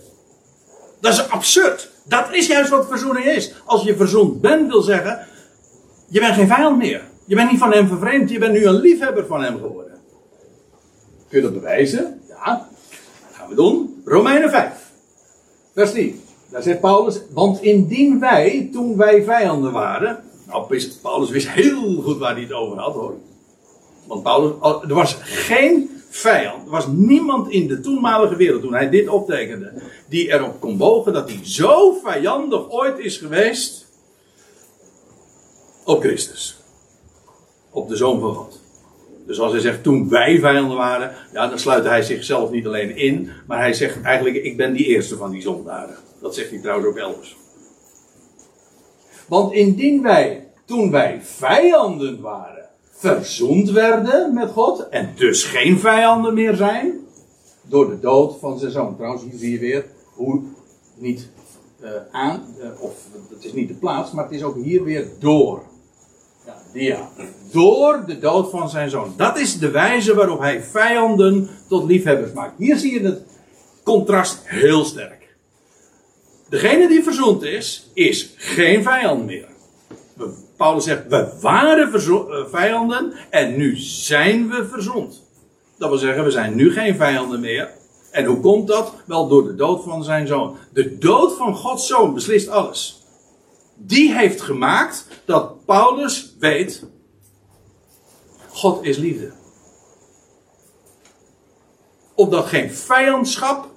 Dat 0.99 1.13
is 1.13 1.29
absurd. 1.29 1.91
Dat 2.03 2.33
is 2.33 2.47
juist 2.47 2.69
wat 2.69 2.87
verzoening 2.87 3.25
is. 3.25 3.53
Als 3.65 3.83
je 3.83 3.95
verzond 3.95 4.41
bent, 4.41 4.67
wil 4.67 4.81
zeggen, 4.81 5.27
je 6.07 6.19
bent 6.19 6.35
geen 6.35 6.47
vijand 6.47 6.77
meer. 6.77 7.03
Je 7.25 7.35
bent 7.35 7.51
niet 7.51 7.59
van 7.59 7.73
hem 7.73 7.87
vervreemd, 7.87 8.29
je 8.29 8.39
bent 8.39 8.53
nu 8.53 8.65
een 8.65 8.79
liefhebber 8.79 9.25
van 9.25 9.43
hem 9.43 9.57
geworden. 9.57 9.93
Kun 11.29 11.37
je 11.37 11.43
dat 11.43 11.53
bewijzen? 11.53 12.21
Ja. 12.27 12.45
Dat 12.45 13.37
gaan 13.37 13.49
we 13.49 13.55
doen. 13.55 14.01
Romeinen 14.05 14.49
5. 14.49 14.73
Vers 15.73 15.91
10. 15.91 16.21
Daar 16.49 16.61
zegt 16.61 16.79
Paulus, 16.79 17.21
want 17.33 17.61
indien 17.61 18.19
wij, 18.19 18.69
toen 18.71 18.97
wij 18.97 19.23
vijanden 19.23 19.71
waren, 19.71 20.23
nou, 20.47 20.89
Paulus 21.01 21.29
wist 21.29 21.49
heel 21.49 22.01
goed 22.01 22.17
waar 22.17 22.33
hij 22.33 22.41
het 22.41 22.53
over 22.53 22.77
had 22.77 22.93
hoor. 22.93 23.15
Want 24.07 24.23
Paulus, 24.23 24.51
er 24.87 24.93
was 24.93 25.17
geen 25.21 25.98
vijand, 26.09 26.65
er 26.65 26.71
was 26.71 26.87
niemand 26.87 27.51
in 27.51 27.67
de 27.67 27.79
toenmalige 27.79 28.35
wereld 28.35 28.61
toen 28.61 28.73
hij 28.73 28.89
dit 28.89 29.07
optekende, 29.07 29.73
die 30.07 30.31
erop 30.33 30.59
kon 30.59 30.77
bogen 30.77 31.13
dat 31.13 31.29
hij 31.29 31.39
zo 31.43 31.99
vijandig 32.03 32.71
ooit 32.71 32.99
is 32.99 33.17
geweest 33.17 33.87
op 35.85 36.01
Christus. 36.01 36.57
Op 37.71 37.89
de 37.89 37.95
Zoon 37.95 38.19
van 38.19 38.33
God. 38.33 38.61
Dus 39.25 39.39
als 39.39 39.51
hij 39.51 39.61
zegt 39.61 39.83
toen 39.83 40.09
wij 40.09 40.39
vijanden 40.39 40.77
waren, 40.77 41.15
ja, 41.33 41.47
dan 41.47 41.59
sluit 41.59 41.83
hij 41.83 42.01
zichzelf 42.01 42.51
niet 42.51 42.65
alleen 42.65 42.97
in, 42.97 43.29
maar 43.47 43.59
hij 43.59 43.73
zegt 43.73 44.01
eigenlijk 44.01 44.35
ik 44.35 44.57
ben 44.57 44.73
die 44.73 44.85
eerste 44.85 45.17
van 45.17 45.31
die 45.31 45.41
zondaren. 45.41 45.95
Dat 46.21 46.35
zegt 46.35 46.49
hij 46.49 46.59
trouwens 46.59 46.87
ook 46.87 46.97
elders. 46.97 47.37
Want 49.27 49.53
indien 49.53 50.01
wij, 50.01 50.47
toen 50.65 50.91
wij 50.91 51.19
vijanden 51.23 52.21
waren, 52.21 52.58
verzoend 52.99 53.71
werden 53.71 54.33
met 54.33 54.51
God, 54.51 54.89
en 54.89 55.11
dus 55.15 55.43
geen 55.43 55.79
vijanden 55.79 56.33
meer 56.33 56.55
zijn, 56.55 56.99
door 57.61 57.89
de 57.89 57.99
dood 57.99 58.39
van 58.39 58.59
zijn 58.59 58.71
zoon. 58.71 58.95
Trouwens, 58.95 59.23
hier 59.23 59.39
zie 59.39 59.51
je 59.51 59.59
weer 59.59 59.85
hoe 60.13 60.41
niet 60.95 61.27
uh, 61.83 61.89
aan, 62.11 62.45
uh, 62.59 62.81
of 62.81 62.93
het 63.29 63.45
is 63.45 63.53
niet 63.53 63.67
de 63.67 63.73
plaats, 63.73 64.11
maar 64.11 64.23
het 64.23 64.33
is 64.33 64.43
ook 64.43 64.55
hier 64.55 64.83
weer 64.83 65.07
door. 65.19 65.63
Ja. 66.73 67.09
Door 67.51 68.03
de 68.05 68.19
dood 68.19 68.49
van 68.49 68.69
zijn 68.69 68.89
zoon. 68.89 69.13
Dat 69.17 69.39
is 69.39 69.59
de 69.59 69.71
wijze 69.71 70.15
waarop 70.15 70.39
hij 70.39 70.63
vijanden 70.63 71.49
tot 71.67 71.83
liefhebbers 71.83 72.31
maakt. 72.31 72.53
Hier 72.57 72.77
zie 72.77 72.93
je 72.93 73.07
het 73.07 73.21
contrast 73.83 74.39
heel 74.43 74.83
sterk. 74.83 75.35
Degene 76.49 76.87
die 76.87 77.03
verzoend 77.03 77.43
is, 77.43 77.89
is 77.93 78.33
geen 78.37 78.83
vijand 78.83 79.25
meer. 79.25 79.47
Paulus 80.59 80.83
zegt, 80.83 81.07
we 81.07 81.37
waren 81.41 81.93
eh, 81.93 82.45
vijanden 82.49 83.13
en 83.29 83.57
nu 83.57 83.77
zijn 83.77 84.49
we 84.49 84.67
verzond. 84.67 85.23
Dat 85.77 85.89
wil 85.89 85.97
zeggen, 85.97 86.23
we 86.23 86.31
zijn 86.31 86.55
nu 86.55 86.71
geen 86.71 86.95
vijanden 86.95 87.39
meer. 87.39 87.71
En 88.11 88.25
hoe 88.25 88.39
komt 88.39 88.67
dat? 88.67 88.93
Wel 89.05 89.27
door 89.27 89.43
de 89.43 89.55
dood 89.55 89.83
van 89.83 90.03
zijn 90.03 90.27
zoon. 90.27 90.57
De 90.73 90.97
dood 90.97 91.37
van 91.37 91.55
Gods 91.55 91.87
zoon 91.87 92.13
beslist 92.13 92.47
alles. 92.47 93.03
Die 93.75 94.13
heeft 94.13 94.41
gemaakt 94.41 95.07
dat 95.25 95.65
Paulus 95.65 96.35
weet, 96.39 96.85
God 98.49 98.83
is 98.83 98.97
liefde. 98.97 99.31
Opdat 102.15 102.45
geen 102.45 102.71
vijandschap 102.71 103.67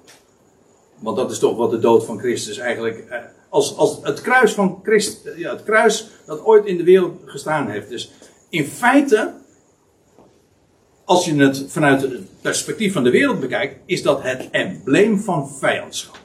want 1.03 1.17
dat 1.17 1.31
is 1.31 1.39
toch 1.39 1.57
wat 1.57 1.71
de 1.71 1.79
dood 1.79 2.05
van 2.05 2.19
Christus 2.19 2.59
eigenlijk. 2.59 3.05
Eh, 3.53 3.59
als, 3.59 3.77
als 3.77 3.99
het 4.03 4.21
kruis 4.21 4.53
van 4.53 4.81
Christus. 4.83 5.37
Ja, 5.37 5.51
het 5.51 5.63
kruis 5.63 6.09
dat 6.27 6.45
ooit 6.45 6.67
in 6.67 6.77
de 6.77 6.85
wereld 6.85 7.21
gestaan 7.25 7.69
heeft. 7.69 7.89
Dus 7.89 8.13
in 8.49 8.67
feite. 8.67 9.33
Als 11.05 11.25
je 11.25 11.35
het 11.35 11.65
vanuit 11.69 12.03
het 12.03 12.41
perspectief 12.41 12.93
van 12.93 13.05
de 13.05 13.11
wereld 13.11 13.41
bekijkt. 13.41 13.77
Is 13.87 14.03
dat 14.03 14.23
het 14.23 14.49
embleem 14.51 15.21
van 15.21 15.51
vijandschap. 15.51 16.19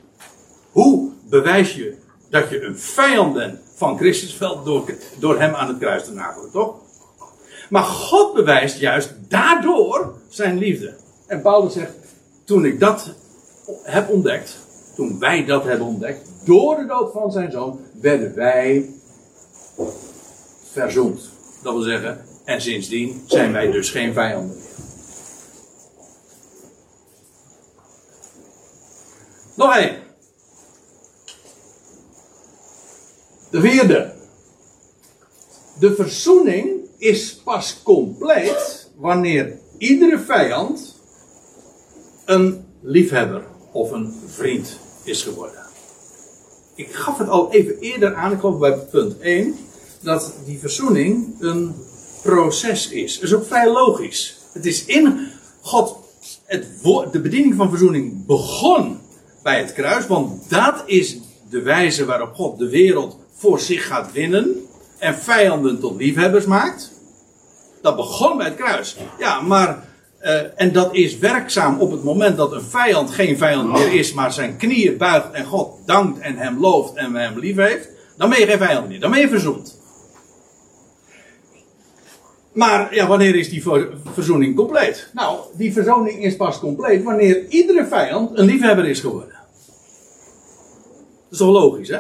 Hoe 0.71 1.11
bewijs 1.29 1.75
je 1.75 1.95
dat 2.29 2.49
je 2.49 2.61
een 2.61 2.79
vijand 2.79 3.33
bent 3.33 3.59
van 3.75 3.97
Christus? 3.97 4.37
Wel 4.37 4.63
door, 4.63 4.93
door 5.19 5.39
hem 5.39 5.53
aan 5.53 5.67
het 5.67 5.77
kruis 5.77 6.03
te 6.03 6.13
nagelen, 6.13 6.51
toch? 6.51 6.75
Maar 7.69 7.83
God 7.83 8.33
bewijst 8.33 8.79
juist 8.79 9.13
daardoor 9.27 10.13
zijn 10.29 10.57
liefde. 10.57 10.95
En 11.27 11.41
Paulus 11.41 11.73
zegt. 11.73 11.93
Toen 12.45 12.65
ik 12.65 12.79
dat 12.79 13.13
heb 13.83 14.09
ontdekt 14.09 14.57
toen 14.97 15.19
wij 15.19 15.45
dat 15.45 15.63
hebben 15.63 15.87
ontdekt, 15.87 16.29
door 16.47 16.75
de 16.75 16.85
dood 16.85 17.11
van 17.11 17.31
zijn 17.31 17.51
zoon, 17.51 17.79
werden 18.01 18.35
wij 18.35 18.89
verzoend. 20.63 21.29
Dat 21.63 21.73
wil 21.73 21.81
zeggen, 21.81 22.25
en 22.45 22.61
sindsdien 22.61 23.23
zijn 23.25 23.51
wij 23.51 23.71
dus 23.71 23.89
geen 23.89 24.13
vijanden 24.13 24.55
meer. 24.55 24.65
Nog 29.55 29.75
één. 29.75 29.95
De 33.51 33.61
vierde. 33.61 34.13
De 35.79 35.95
verzoening 35.95 36.69
is 36.97 37.35
pas 37.35 37.83
compleet 37.83 38.91
wanneer 38.95 39.59
iedere 39.77 40.19
vijand 40.19 40.95
een 42.25 42.65
liefhebber 42.81 43.43
of 43.71 43.91
een 43.91 44.13
vriend 44.25 44.79
is 45.03 45.23
geworden. 45.23 45.66
Ik 46.77 46.93
gaf 46.93 47.17
het 47.17 47.29
al 47.29 47.51
even 47.51 47.79
eerder 47.79 48.15
aan, 48.15 48.31
ik 48.31 48.39
geloof 48.39 48.59
bij 48.59 48.77
punt 48.77 49.19
1, 49.19 49.55
dat 50.01 50.33
die 50.45 50.59
verzoening 50.59 51.35
een 51.39 51.75
proces 52.21 52.89
is. 52.89 53.13
Dat 53.13 53.23
is 53.23 53.33
ook 53.33 53.45
vrij 53.45 53.71
logisch. 53.71 54.37
Het 54.51 54.65
is 54.65 54.85
in 54.85 55.27
God, 55.61 55.97
het 56.45 56.65
de 57.11 57.19
bediening 57.21 57.55
van 57.55 57.69
verzoening 57.69 58.25
begon 58.25 58.99
bij 59.43 59.59
het 59.59 59.73
kruis, 59.73 60.07
want 60.07 60.49
dat 60.49 60.83
is 60.85 61.17
de 61.49 61.61
wijze 61.61 62.05
waarop 62.05 62.33
God 62.33 62.59
de 62.59 62.69
wereld 62.69 63.17
voor 63.35 63.59
zich 63.59 63.87
gaat 63.87 64.11
winnen 64.11 64.65
en 64.97 65.15
vijanden 65.15 65.79
tot 65.79 65.97
liefhebbers 65.97 66.45
maakt. 66.45 66.91
Dat 67.81 67.95
begon 67.95 68.37
bij 68.37 68.45
het 68.45 68.55
kruis. 68.55 68.97
Ja, 69.19 69.41
maar 69.41 69.86
uh, 70.27 70.41
en 70.55 70.71
dat 70.71 70.95
is 70.95 71.17
werkzaam 71.17 71.79
op 71.79 71.91
het 71.91 72.03
moment 72.03 72.37
dat 72.37 72.51
een 72.51 72.61
vijand 72.61 73.09
geen 73.09 73.37
vijand 73.37 73.71
meer 73.71 73.93
is, 73.93 74.13
maar 74.13 74.33
zijn 74.33 74.57
knieën 74.57 74.97
buigt 74.97 75.31
en 75.31 75.45
God 75.45 75.73
dankt 75.85 76.19
en 76.19 76.37
hem 76.37 76.59
looft 76.59 76.93
en 76.93 77.15
hem 77.15 77.39
lief 77.39 77.55
heeft. 77.55 77.89
Dan 78.17 78.29
ben 78.29 78.39
je 78.39 78.45
geen 78.45 78.57
vijand 78.57 78.87
meer, 78.87 78.99
dan 78.99 79.11
ben 79.11 79.19
je 79.19 79.27
verzoend. 79.27 79.79
Maar 82.53 82.95
ja, 82.95 83.07
wanneer 83.07 83.35
is 83.35 83.49
die 83.49 83.63
verzoening 84.13 84.55
compleet? 84.55 85.09
Nou, 85.13 85.39
die 85.53 85.73
verzoening 85.73 86.23
is 86.23 86.35
pas 86.35 86.59
compleet 86.59 87.03
wanneer 87.03 87.45
iedere 87.47 87.85
vijand 87.85 88.37
een 88.37 88.45
liefhebber 88.45 88.85
is 88.85 88.99
geworden. 88.99 89.35
Dat 91.23 91.31
is 91.31 91.37
toch 91.37 91.49
logisch, 91.49 91.89
hè? 91.89 91.99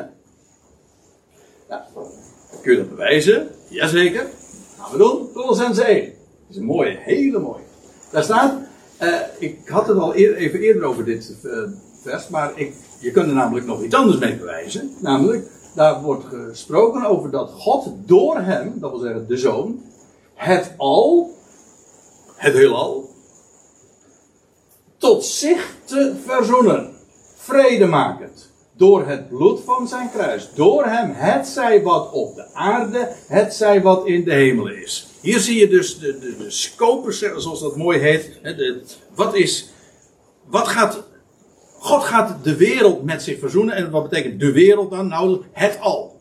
Kun 2.61 2.71
je 2.71 2.77
dat 2.77 2.89
bewijzen? 2.89 3.47
Jazeker. 3.69 4.25
Gaan 4.79 4.91
we 4.91 4.97
doen. 4.97 5.31
Colossense 5.33 5.83
1. 5.83 6.03
Dat 6.05 6.15
is 6.49 6.55
een 6.55 6.63
mooie, 6.63 6.97
hele 6.99 7.39
mooie. 7.39 7.66
Daar 8.09 8.23
staat, 8.23 8.53
uh, 9.01 9.19
ik 9.39 9.67
had 9.67 9.87
het 9.87 9.97
al 9.97 10.13
even 10.13 10.59
eerder 10.59 10.83
over 10.83 11.05
dit 11.05 11.35
uh, 11.43 11.57
vers, 12.01 12.27
maar 12.27 12.51
ik, 12.55 12.73
je 12.99 13.11
kunt 13.11 13.27
er 13.27 13.33
namelijk 13.33 13.65
nog 13.65 13.83
iets 13.83 13.95
anders 13.95 14.17
mee 14.17 14.35
bewijzen. 14.35 14.91
Namelijk, 14.99 15.47
daar 15.75 16.01
wordt 16.01 16.23
gesproken 16.25 17.05
over 17.05 17.31
dat 17.31 17.51
God 17.51 17.89
door 18.05 18.39
hem, 18.39 18.73
dat 18.79 18.91
wil 18.91 18.99
zeggen 18.99 19.27
de 19.27 19.37
zoon, 19.37 19.81
het 20.33 20.73
al, 20.77 21.35
het 22.35 22.53
heelal, 22.53 23.09
tot 24.97 25.25
zich 25.25 25.75
te 25.85 26.15
verzoenen. 26.25 26.95
vredemakend. 27.35 28.49
Door 28.73 29.05
het 29.05 29.29
bloed 29.29 29.59
van 29.65 29.87
zijn 29.87 30.09
kruis. 30.11 30.49
Door 30.55 30.85
hem, 30.85 31.11
het 31.13 31.47
zij 31.47 31.83
wat 31.83 32.11
op 32.11 32.35
de 32.35 32.53
aarde, 32.53 33.09
het 33.27 33.53
zij 33.53 33.81
wat 33.81 34.07
in 34.07 34.23
de 34.23 34.33
hemel 34.33 34.67
is. 34.67 35.06
Hier 35.21 35.39
zie 35.39 35.59
je 35.59 35.67
dus 35.67 35.99
de, 35.99 36.19
de, 36.19 36.37
de 36.37 36.51
scopus, 36.51 37.19
zoals 37.19 37.61
dat 37.61 37.75
mooi 37.75 37.99
heet. 37.99 38.39
De, 38.43 38.81
wat 39.15 39.35
is, 39.35 39.69
wat 40.45 40.67
gaat, 40.67 41.03
God 41.79 42.03
gaat 42.03 42.43
de 42.43 42.55
wereld 42.55 43.03
met 43.03 43.23
zich 43.23 43.39
verzoenen. 43.39 43.75
En 43.75 43.91
wat 43.91 44.09
betekent 44.09 44.39
de 44.39 44.51
wereld 44.51 44.91
dan? 44.91 45.07
Nou, 45.07 45.41
het 45.51 45.79
al. 45.79 46.19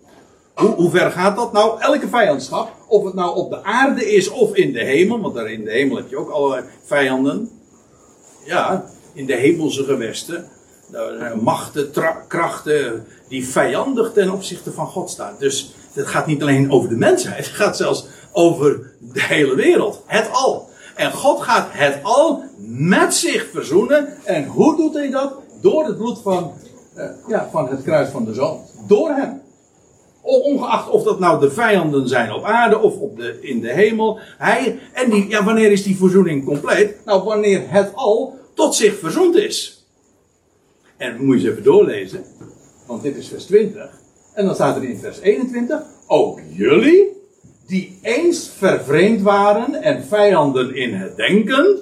Hoe, 0.55 0.69
hoe 0.69 0.91
ver 0.91 1.11
gaat 1.11 1.37
dat? 1.37 1.53
Nou, 1.53 1.81
elke 1.81 2.09
vijandschap, 2.09 2.73
of 2.89 3.05
het 3.05 3.15
nou 3.15 3.37
op 3.37 3.51
de 3.51 3.63
aarde 3.63 4.15
is 4.15 4.29
of 4.29 4.55
in 4.55 4.73
de 4.73 4.85
hemel, 4.85 5.21
want 5.21 5.35
daar 5.35 5.51
in 5.51 5.65
de 5.65 5.71
hemel 5.71 5.97
heb 5.97 6.11
je 6.11 6.17
ook 6.17 6.31
allerlei 6.31 6.65
vijanden. 6.85 7.51
Ja, 8.45 8.91
in 9.15 9.27
de 9.27 9.35
hemelse 9.35 9.85
gewesten. 9.85 10.49
Machten, 11.41 11.91
krachten 12.29 13.07
die 13.29 13.49
vijandig 13.49 14.13
ten 14.13 14.31
opzichte 14.31 14.73
van 14.73 14.87
God 14.87 15.11
staan. 15.11 15.35
Dus 15.39 15.75
het 15.93 16.07
gaat 16.07 16.27
niet 16.27 16.43
alleen 16.43 16.71
over 16.71 16.89
de 16.89 16.97
mensheid, 16.97 17.47
het 17.47 17.55
gaat 17.55 17.77
zelfs 17.77 18.07
over 18.37 18.93
de 19.01 19.23
hele 19.23 19.55
wereld. 19.55 20.03
Het 20.07 20.29
al. 20.33 20.69
En 20.95 21.13
God 21.13 21.41
gaat 21.41 21.69
het 21.71 21.99
al 22.03 22.43
met 22.67 23.15
zich 23.15 23.47
verzoenen. 23.53 24.09
En 24.25 24.47
hoe 24.47 24.77
doet 24.77 24.95
hij 24.95 25.11
dat? 25.11 25.35
Door 25.61 25.85
het 25.85 25.97
bloed 25.97 26.19
van, 26.23 26.53
uh, 26.97 27.05
ja, 27.29 27.49
van 27.53 27.69
het 27.69 27.83
kruis 27.83 28.09
van 28.09 28.25
de 28.25 28.35
zoon. 28.35 28.61
Door 28.87 29.11
hem. 29.11 29.41
Ongeacht 30.21 30.91
of 30.91 31.03
dat 31.03 31.19
nou 31.19 31.41
de 31.41 31.51
vijanden 31.51 32.09
zijn 32.09 32.33
op 32.33 32.45
aarde 32.45 32.79
of 32.79 32.97
op 32.97 33.17
de, 33.17 33.39
in 33.41 33.61
de 33.61 33.73
hemel. 33.73 34.19
Hij, 34.39 34.79
en 34.93 35.11
die, 35.11 35.29
ja, 35.29 35.45
wanneer 35.45 35.73
is 35.73 35.83
die 35.83 35.97
verzoening 35.97 36.45
compleet? 36.45 36.95
Nou, 37.05 37.23
wanneer 37.23 37.63
het 37.67 37.91
al 37.95 38.39
tot 38.55 38.75
zich 38.75 38.99
verzoend 38.99 39.37
is. 39.37 39.87
En 40.97 41.25
moet 41.25 41.41
je 41.41 41.43
eens 41.43 41.51
even 41.51 41.65
doorlezen. 41.65 42.25
Want 42.87 43.03
dit 43.03 43.17
is 43.17 43.29
vers 43.29 43.45
20. 43.45 43.91
En 44.35 44.47
dan 44.47 44.55
staat 44.55 44.77
er 44.77 44.85
in 44.85 44.99
vers 44.99 45.21
21. 45.21 45.83
Ook 46.07 46.41
jullie, 46.51 47.16
die 47.67 47.99
eens 48.03 48.51
vervreemd 48.57 49.23
waren 49.23 49.75
en 49.83 50.05
vijanden 50.05 50.75
in 50.75 50.95
het 50.95 51.17
denken. 51.17 51.79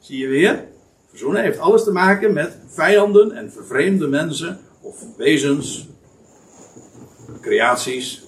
Zie 0.00 0.18
je 0.18 0.26
weer? 0.26 0.64
Verzoenen 1.08 1.42
heeft 1.42 1.58
alles 1.58 1.84
te 1.84 1.92
maken 1.92 2.32
met 2.32 2.58
vijanden 2.66 3.32
en 3.32 3.52
vervreemde 3.52 4.08
mensen 4.08 4.58
of 4.80 5.04
wezens 5.16 5.88
creaties. 7.40 8.22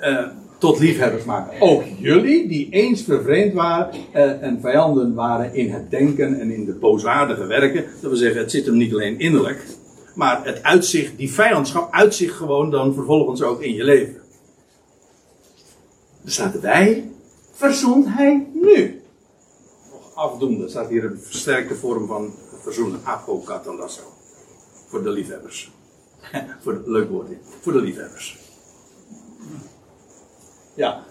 Uh, 0.00 0.26
tot 0.58 0.78
liefhebbers 0.78 1.24
maken. 1.24 1.60
Ook 1.60 1.82
jullie, 1.98 2.48
die 2.48 2.68
eens 2.70 3.02
vervreemd 3.02 3.52
waren 3.52 3.94
uh, 4.14 4.42
en 4.42 4.60
vijanden 4.60 5.14
waren 5.14 5.54
in 5.54 5.70
het 5.70 5.90
denken 5.90 6.40
en 6.40 6.50
in 6.50 6.64
de 6.64 6.72
booswaardige 6.72 7.46
werken. 7.46 7.84
Dat 8.00 8.10
wil 8.10 8.16
zeggen, 8.16 8.40
het 8.40 8.50
zit 8.50 8.66
hem 8.66 8.76
niet 8.76 8.92
alleen 8.92 9.18
innerlijk. 9.18 9.64
Maar 10.14 10.44
het 10.44 10.62
uitzicht, 10.62 11.16
die 11.16 11.32
vijandschap 11.32 11.92
uitzicht 11.92 12.34
gewoon 12.34 12.70
dan 12.70 12.94
vervolgens 12.94 13.42
ook 13.42 13.60
in 13.60 13.74
je 13.74 13.84
leven. 13.84 14.20
Er 16.24 16.30
staat 16.30 16.60
wij, 16.60 17.10
verzoent 17.52 18.06
hij 18.08 18.46
nu. 18.52 19.02
Nog 19.92 20.14
afdoende, 20.14 20.68
staat 20.68 20.88
hier 20.88 21.04
een 21.04 21.20
versterkte 21.20 21.74
vorm 21.74 22.06
van 22.06 22.34
verzoenen. 22.62 23.00
Apokatalasso. 23.04 24.02
Voor 24.88 25.02
de 25.02 25.10
liefhebbers. 25.10 25.70
voor 26.62 26.72
de, 26.72 26.90
leuk 26.90 27.10
woord, 27.10 27.28
voor 27.60 27.72
de 27.72 27.80
liefhebbers. 27.80 28.38
Ja. 30.74 31.04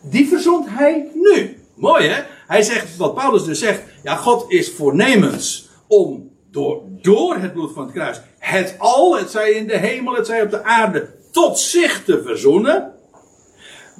Die 0.00 0.28
verzond 0.28 0.66
hij 0.68 1.10
nu. 1.14 1.56
Mooi 1.74 2.08
hè? 2.08 2.22
Hij 2.46 2.62
zegt, 2.62 2.96
wat 2.96 3.14
Paulus 3.14 3.44
dus 3.44 3.58
zegt, 3.58 3.82
ja, 4.02 4.16
God 4.16 4.50
is 4.50 4.72
voornemens 4.72 5.68
om 5.86 6.27
door, 6.50 6.82
door 7.02 7.36
het 7.36 7.52
bloed 7.52 7.72
van 7.72 7.82
het 7.82 7.92
kruis 7.92 8.20
het 8.38 8.74
al, 8.78 9.18
het 9.18 9.30
zij 9.30 9.50
in 9.50 9.66
de 9.66 9.76
hemel, 9.76 10.14
het 10.14 10.26
zij 10.26 10.42
op 10.42 10.50
de 10.50 10.64
aarde, 10.64 11.08
tot 11.32 11.58
zich 11.58 12.04
te 12.04 12.22
verzoenen. 12.22 12.92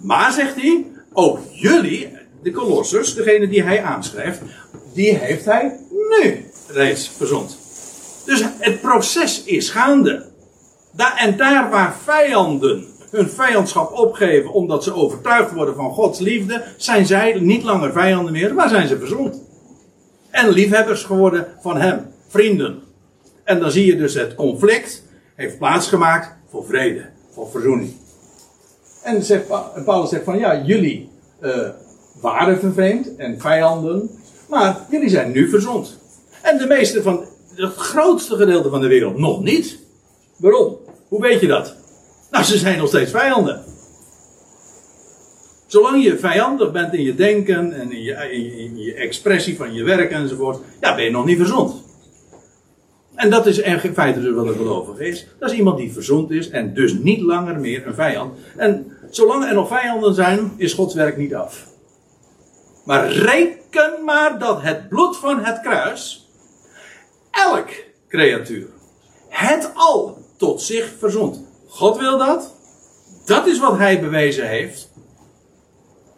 Maar 0.03 0.33
zegt 0.33 0.55
hij, 0.55 0.87
ook 1.13 1.39
jullie, 1.53 2.17
de 2.43 2.51
kolossers, 2.51 3.15
degene 3.15 3.49
die 3.49 3.63
hij 3.63 3.83
aanschrijft, 3.83 4.41
die 4.95 5.15
heeft 5.15 5.45
hij 5.45 5.77
nu 5.91 6.45
reeds 6.69 7.09
verzond. 7.09 7.59
Dus 8.25 8.45
het 8.59 8.81
proces 8.81 9.45
is 9.45 9.71
gaande. 9.71 10.27
En 11.17 11.37
daar 11.37 11.71
waar 11.71 11.97
vijanden 12.05 12.87
hun 13.11 13.29
vijandschap 13.29 13.93
opgeven 13.93 14.53
omdat 14.53 14.85
ze 14.85 14.95
overtuigd 14.95 15.53
worden 15.53 15.75
van 15.75 15.91
Gods 15.91 16.19
liefde, 16.19 16.65
zijn 16.77 17.07
zij 17.07 17.41
niet 17.41 17.63
langer 17.63 17.93
vijanden 17.93 18.33
meer, 18.33 18.55
maar 18.55 18.69
zijn 18.69 18.89
ze 18.89 18.99
verzond. 18.99 19.43
En 20.31 20.49
liefhebbers 20.49 21.03
geworden 21.03 21.47
van 21.61 21.77
Hem, 21.77 22.07
vrienden. 22.29 22.83
En 23.45 23.61
dan 23.61 23.71
zie 23.71 23.87
je 23.87 23.97
dus 23.97 24.15
het 24.15 24.35
conflict 24.35 25.03
heeft 25.35 25.59
plaatsgemaakt 25.59 26.37
voor 26.51 26.65
vrede, 26.67 27.05
voor 27.33 27.51
verzoening. 27.51 27.93
En 29.03 29.25
Paulus 29.85 30.11
zegt 30.11 30.25
van 30.25 30.39
ja, 30.39 30.63
jullie 30.65 31.09
uh, 31.43 31.69
waren 32.21 32.59
vervreemd 32.59 33.17
en 33.17 33.41
vijanden, 33.41 34.11
maar 34.49 34.87
jullie 34.91 35.09
zijn 35.09 35.33
nu 35.33 35.49
verzond. 35.49 35.99
En 36.43 36.59
de 36.59 36.67
meeste 36.67 37.03
van, 37.03 37.25
het 37.55 37.75
grootste 37.75 38.37
gedeelte 38.37 38.69
van 38.69 38.81
de 38.81 38.87
wereld 38.87 39.19
nog 39.19 39.43
niet. 39.43 39.79
Waarom? 40.37 40.77
Hoe 41.09 41.21
weet 41.21 41.41
je 41.41 41.47
dat? 41.47 41.77
Nou, 42.31 42.45
ze 42.45 42.59
zijn 42.59 42.79
nog 42.79 42.89
steeds 42.89 43.11
vijanden. 43.11 43.65
Zolang 45.67 46.05
je 46.05 46.19
vijandig 46.19 46.73
bent 46.73 46.95
in 46.95 47.03
je 47.03 47.15
denken 47.15 47.73
en 47.73 47.93
in 47.93 48.03
je, 48.03 48.13
in 48.57 48.79
je 48.79 48.95
expressie 48.95 49.57
van 49.57 49.75
je 49.75 49.83
werk 49.83 50.11
enzovoort, 50.11 50.59
ja, 50.81 50.95
ben 50.95 51.05
je 51.05 51.11
nog 51.11 51.25
niet 51.25 51.39
verzond. 51.39 51.83
En 53.19 53.31
dat 53.31 53.47
is 53.47 53.59
in 53.59 53.95
feite 53.95 54.21
dus 54.21 54.35
wat 54.35 54.47
een 54.47 54.55
gelovige 54.55 55.09
is. 55.09 55.27
Dat 55.39 55.51
is 55.51 55.57
iemand 55.57 55.77
die 55.77 55.93
verzond 55.93 56.31
is 56.31 56.51
en 56.51 56.75
dus 56.75 56.93
niet 56.93 57.21
langer 57.21 57.61
meer 57.61 57.87
een 57.87 57.95
vijand. 57.95 58.39
En 58.57 58.93
zolang 59.11 59.45
er 59.45 59.55
nog 59.55 59.69
vijanden 59.69 60.15
zijn, 60.15 60.53
is 60.57 60.73
Gods 60.73 60.95
werk 60.95 61.17
niet 61.17 61.35
af. 61.35 61.67
Maar 62.85 63.13
reken 63.13 64.05
maar 64.05 64.39
dat 64.39 64.63
het 64.63 64.89
bloed 64.89 65.17
van 65.17 65.45
het 65.45 65.61
kruis 65.61 66.29
elk 67.31 67.69
creatuur, 68.09 68.67
het 69.29 69.71
al 69.75 70.19
tot 70.37 70.63
zich 70.63 70.93
verzond. 70.99 71.45
God 71.69 71.99
wil 71.99 72.19
dat. 72.19 72.55
Dat 73.25 73.47
is 73.47 73.59
wat 73.59 73.79
hij 73.79 74.01
bewezen 74.01 74.49
heeft. 74.49 74.91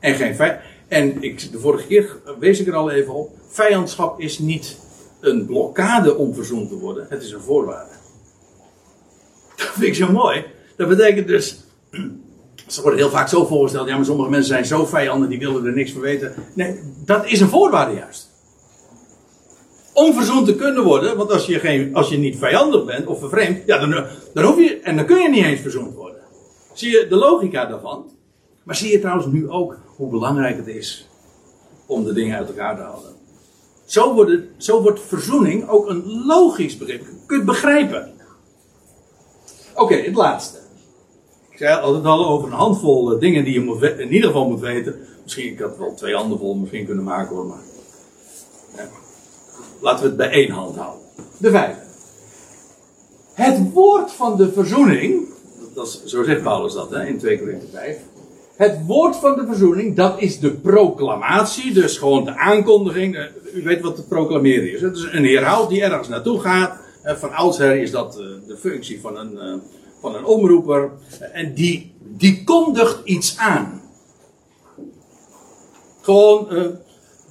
En 0.01 0.15
geen 0.15 0.35
vijand. 0.35 0.61
En 0.89 1.23
ik, 1.23 1.53
de 1.53 1.59
vorige 1.59 1.87
keer 1.87 2.17
wees 2.39 2.61
ik 2.61 2.67
er 2.67 2.75
al 2.75 2.91
even 2.91 3.15
op. 3.15 3.31
Vijandschap 3.49 4.21
is 4.21 4.39
niet 4.39 4.79
een 5.21 5.47
blokkade 5.47 6.17
om 6.17 6.35
verzoend 6.35 6.69
te 6.69 6.79
worden. 6.79 7.07
Het 7.09 7.23
is 7.23 7.33
een 7.33 7.41
voorwaarde. 7.41 7.93
Dat 9.57 9.67
vind 9.67 9.87
ik 9.87 9.95
zo 9.95 10.13
mooi. 10.13 10.45
Dat 10.77 10.89
betekent 10.89 11.27
dus. 11.29 11.65
Ze 12.67 12.83
worden 12.83 13.01
heel 13.01 13.11
vaak 13.11 13.29
zo 13.29 13.47
voorgesteld. 13.47 13.89
Ja, 13.89 13.97
maar 13.97 14.05
sommige 14.05 14.31
mensen 14.31 14.49
zijn 14.49 14.65
zo 14.65 14.87
vijanden, 14.87 15.29
die 15.29 15.39
willen 15.39 15.67
er 15.67 15.73
niks 15.73 15.93
van 15.93 16.01
weten. 16.01 16.35
Nee, 16.55 16.81
dat 17.05 17.27
is 17.27 17.41
een 17.41 17.49
voorwaarde 17.49 17.95
juist 17.95 18.31
om 19.93 20.15
verzoend 20.15 20.47
te 20.47 20.55
kunnen 20.55 20.85
worden, 20.85 21.17
want 21.17 21.33
als 21.33 21.47
je, 21.47 21.59
geen, 21.59 21.95
als 21.95 22.09
je 22.09 22.19
niet 22.19 22.39
vijandig 22.39 22.85
bent 22.85 23.07
of 23.07 23.19
vervreemd, 23.19 23.67
ja, 23.67 23.79
dan, 23.79 24.05
dan 24.35 24.45
hoef 24.45 24.57
je, 24.57 24.81
en 24.81 24.97
dan 24.97 25.07
kun 25.07 25.23
je 25.23 25.29
niet 25.29 25.45
eens 25.45 25.61
verzoend 25.61 25.95
worden. 25.95 26.21
Zie 26.73 26.91
je 26.91 27.07
de 27.09 27.17
logica 27.17 27.67
daarvan? 27.67 28.11
Maar 28.63 28.77
zie 28.77 28.93
je 28.93 28.99
trouwens 28.99 29.27
nu 29.27 29.51
ook 29.51 29.79
hoe 29.97 30.11
belangrijk 30.11 30.57
het 30.57 30.67
is 30.67 31.09
om 31.87 32.05
de 32.05 32.13
dingen 32.13 32.37
uit 32.39 32.49
elkaar 32.49 32.77
te 32.77 32.83
houden? 32.83 33.11
Zo 33.91 34.27
zo 34.57 34.83
wordt 34.83 35.01
verzoening 35.01 35.69
ook 35.69 35.89
een 35.89 36.25
logisch 36.27 36.77
begrip. 36.77 37.01
Je 37.01 37.17
kunt 37.27 37.45
begrijpen. 37.45 38.13
Oké, 39.75 39.95
het 39.95 40.15
laatste. 40.15 40.59
Ik 41.51 41.59
zei 41.59 41.81
altijd 41.81 42.05
al 42.05 42.27
over 42.27 42.49
een 42.49 42.55
handvol 42.55 43.13
eh, 43.13 43.21
dingen 43.21 43.45
die 43.45 43.53
je 43.53 43.61
moet, 43.61 43.83
in 43.83 44.13
ieder 44.13 44.27
geval 44.27 44.49
moet 44.49 44.61
weten. 44.61 45.01
Misschien, 45.23 45.53
ik 45.53 45.61
had 45.61 45.79
wel 45.79 45.95
twee 45.95 46.15
handen 46.15 46.39
vol 46.39 46.55
misschien 46.55 46.87
kunnen 46.87 47.05
maken 47.05 47.37
hoor, 47.37 47.47
maar 47.47 47.63
laten 49.81 50.03
we 50.03 50.09
het 50.09 50.17
bij 50.17 50.31
één 50.31 50.51
hand 50.51 50.77
houden. 50.77 51.07
De 51.37 51.51
vijfde. 51.51 51.83
Het 53.33 53.73
woord 53.73 54.13
van 54.13 54.37
de 54.37 54.53
verzoening, 54.53 55.29
dat 55.75 55.87
is, 55.87 56.05
zo 56.05 56.23
zegt 56.23 56.43
Paulus 56.43 56.73
dat 56.73 56.91
hè, 56.91 57.07
in 57.07 57.19
2 57.19 57.39
Korinthe 57.39 57.67
5. 57.73 57.99
Het 58.61 58.87
woord 58.87 59.17
van 59.17 59.35
de 59.35 59.47
verzoening, 59.47 59.97
dat 59.97 60.21
is 60.21 60.39
de 60.39 60.51
proclamatie, 60.51 61.73
dus 61.73 61.99
gewoon 61.99 62.25
de 62.25 62.37
aankondiging. 62.37 63.17
Eh, 63.17 63.25
u 63.55 63.63
weet 63.63 63.81
wat 63.81 63.97
te 63.97 64.07
proclameren 64.07 64.73
is. 64.73 64.81
Het 64.81 64.97
is 64.97 65.09
een 65.13 65.25
herhaald 65.25 65.71
die 65.71 65.83
ergens 65.83 66.09
naartoe 66.09 66.41
gaat. 66.41 66.79
Van 67.05 67.33
oudsher 67.33 67.77
is 67.77 67.91
dat 67.91 68.19
eh, 68.19 68.25
de 68.47 68.57
functie 68.57 69.01
van 69.01 69.17
een, 69.17 69.39
eh, 69.39 69.55
van 70.01 70.15
een 70.15 70.25
omroeper. 70.25 70.91
En 71.33 71.55
die, 71.55 71.95
die 72.01 72.45
kondigt 72.45 73.01
iets 73.05 73.39
aan. 73.39 73.83
Gewoon 76.01 76.49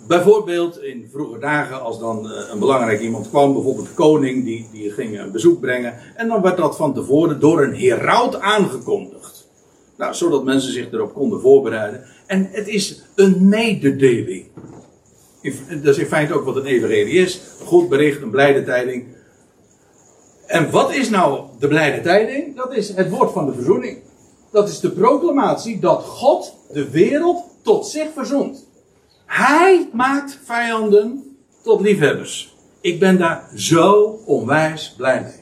Bijvoorbeeld 0.09 0.81
in 0.81 1.09
vroege 1.11 1.39
dagen, 1.39 1.81
als 1.81 1.99
dan 1.99 2.31
eh, 2.31 2.49
een 2.51 2.59
belangrijk 2.59 3.01
iemand 3.01 3.29
kwam, 3.29 3.53
bijvoorbeeld 3.53 3.87
de 3.87 3.93
koning, 3.93 4.45
die, 4.45 4.69
die 4.71 4.91
ging 4.91 5.19
een 5.19 5.31
bezoek 5.31 5.59
brengen. 5.59 5.93
En 6.15 6.27
dan 6.27 6.41
werd 6.41 6.57
dat 6.57 6.75
van 6.75 6.93
tevoren 6.93 7.39
door 7.39 7.63
een 7.63 7.75
heraut 7.75 8.39
aangekondigd. 8.39 9.38
Nou, 9.99 10.13
zodat 10.13 10.43
mensen 10.43 10.73
zich 10.73 10.91
erop 10.91 11.13
konden 11.13 11.41
voorbereiden. 11.41 12.03
En 12.25 12.49
het 12.51 12.67
is 12.67 13.01
een 13.15 13.47
mededeling. 13.47 14.45
Dat 15.81 15.95
is 15.95 15.97
in 15.97 16.05
feite 16.05 16.33
ook 16.33 16.45
wat 16.45 16.55
een 16.55 16.65
evangelie 16.65 17.13
is. 17.13 17.41
Een 17.59 17.65
goed 17.65 17.89
bericht, 17.89 18.21
een 18.21 18.29
blijde 18.29 18.63
tijding. 18.63 19.05
En 20.45 20.71
wat 20.71 20.93
is 20.93 21.09
nou 21.09 21.45
de 21.59 21.67
blijde 21.67 22.01
tijding? 22.01 22.55
Dat 22.55 22.73
is 22.73 22.89
het 22.95 23.09
woord 23.09 23.31
van 23.31 23.45
de 23.45 23.53
verzoening. 23.53 23.97
Dat 24.51 24.69
is 24.69 24.79
de 24.79 24.91
proclamatie 24.91 25.79
dat 25.79 26.03
God 26.03 26.55
de 26.71 26.89
wereld 26.89 27.43
tot 27.61 27.87
zich 27.87 28.07
verzoent. 28.13 28.67
Hij 29.25 29.89
maakt 29.93 30.39
vijanden 30.43 31.37
tot 31.63 31.81
liefhebbers. 31.81 32.55
Ik 32.81 32.99
ben 32.99 33.17
daar 33.17 33.49
zo 33.55 34.19
onwijs 34.25 34.93
blij 34.97 35.21
mee. 35.21 35.41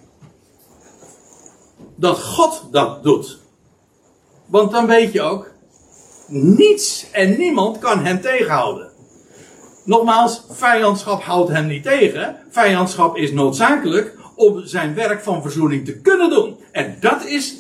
Dat 1.95 2.19
God 2.19 2.67
dat 2.71 3.03
doet. 3.03 3.45
Want 4.47 4.71
dan 4.71 4.87
weet 4.87 5.11
je 5.11 5.21
ook, 5.21 5.51
niets 6.27 7.05
en 7.11 7.37
niemand 7.37 7.79
kan 7.79 8.05
hem 8.05 8.21
tegenhouden. 8.21 8.89
Nogmaals, 9.85 10.43
vijandschap 10.49 11.21
houdt 11.21 11.49
hem 11.49 11.67
niet 11.67 11.83
tegen. 11.83 12.35
Vijandschap 12.49 13.17
is 13.17 13.31
noodzakelijk 13.31 14.15
om 14.35 14.61
zijn 14.65 14.95
werk 14.95 15.23
van 15.23 15.41
verzoening 15.41 15.85
te 15.85 15.99
kunnen 15.99 16.29
doen. 16.29 16.57
En 16.71 16.97
dat 16.99 17.25
is, 17.25 17.55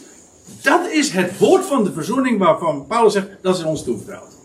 dat 0.61 0.89
is 0.89 1.09
het 1.09 1.37
woord 1.37 1.65
van 1.65 1.83
de 1.83 1.91
verzoening 1.91 2.39
waarvan 2.39 2.85
Paulus 2.87 3.13
zegt, 3.13 3.27
dat 3.41 3.57
is 3.57 3.63
ons 3.63 3.83
toevertrouwd. 3.83 4.35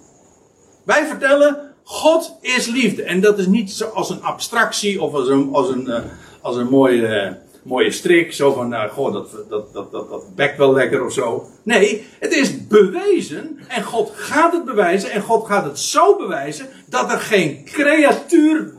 Wij 0.85 1.07
vertellen, 1.07 1.73
God 1.85 2.37
is 2.41 2.67
liefde. 2.67 3.03
En 3.03 3.21
dat 3.21 3.39
is 3.39 3.47
niet 3.47 3.89
als 3.95 4.11
een 4.11 4.23
abstractie 4.23 5.03
of 5.03 5.15
als 5.15 5.29
een, 5.29 5.49
als 5.53 5.69
een, 5.69 5.91
eh, 5.91 6.03
als 6.41 6.57
een 6.57 6.69
mooie, 6.69 7.39
mooie 7.63 7.91
strik. 7.91 8.33
Zo 8.33 8.53
van, 8.53 8.69
nou, 8.69 8.91
goh, 8.91 9.13
dat, 9.13 9.31
dat, 9.49 9.73
dat, 9.73 9.93
dat, 9.93 10.11
dat 10.11 10.35
bekt 10.35 10.59
wel 10.59 10.73
lekker 10.73 11.05
of 11.05 11.13
zo. 11.13 11.49
Nee, 11.63 12.07
het 12.19 12.33
is 12.33 12.67
bewezen. 12.67 13.59
En 13.69 13.83
God 13.83 14.13
gaat 14.15 14.53
het 14.53 14.65
bewijzen. 14.65 15.11
En 15.11 15.23
God 15.23 15.47
gaat 15.47 15.65
het 15.65 15.79
zo 15.79 16.17
bewijzen. 16.17 16.69
Dat 16.87 17.13
er 17.13 17.19
geen 17.19 17.65
creatuur 17.65 18.73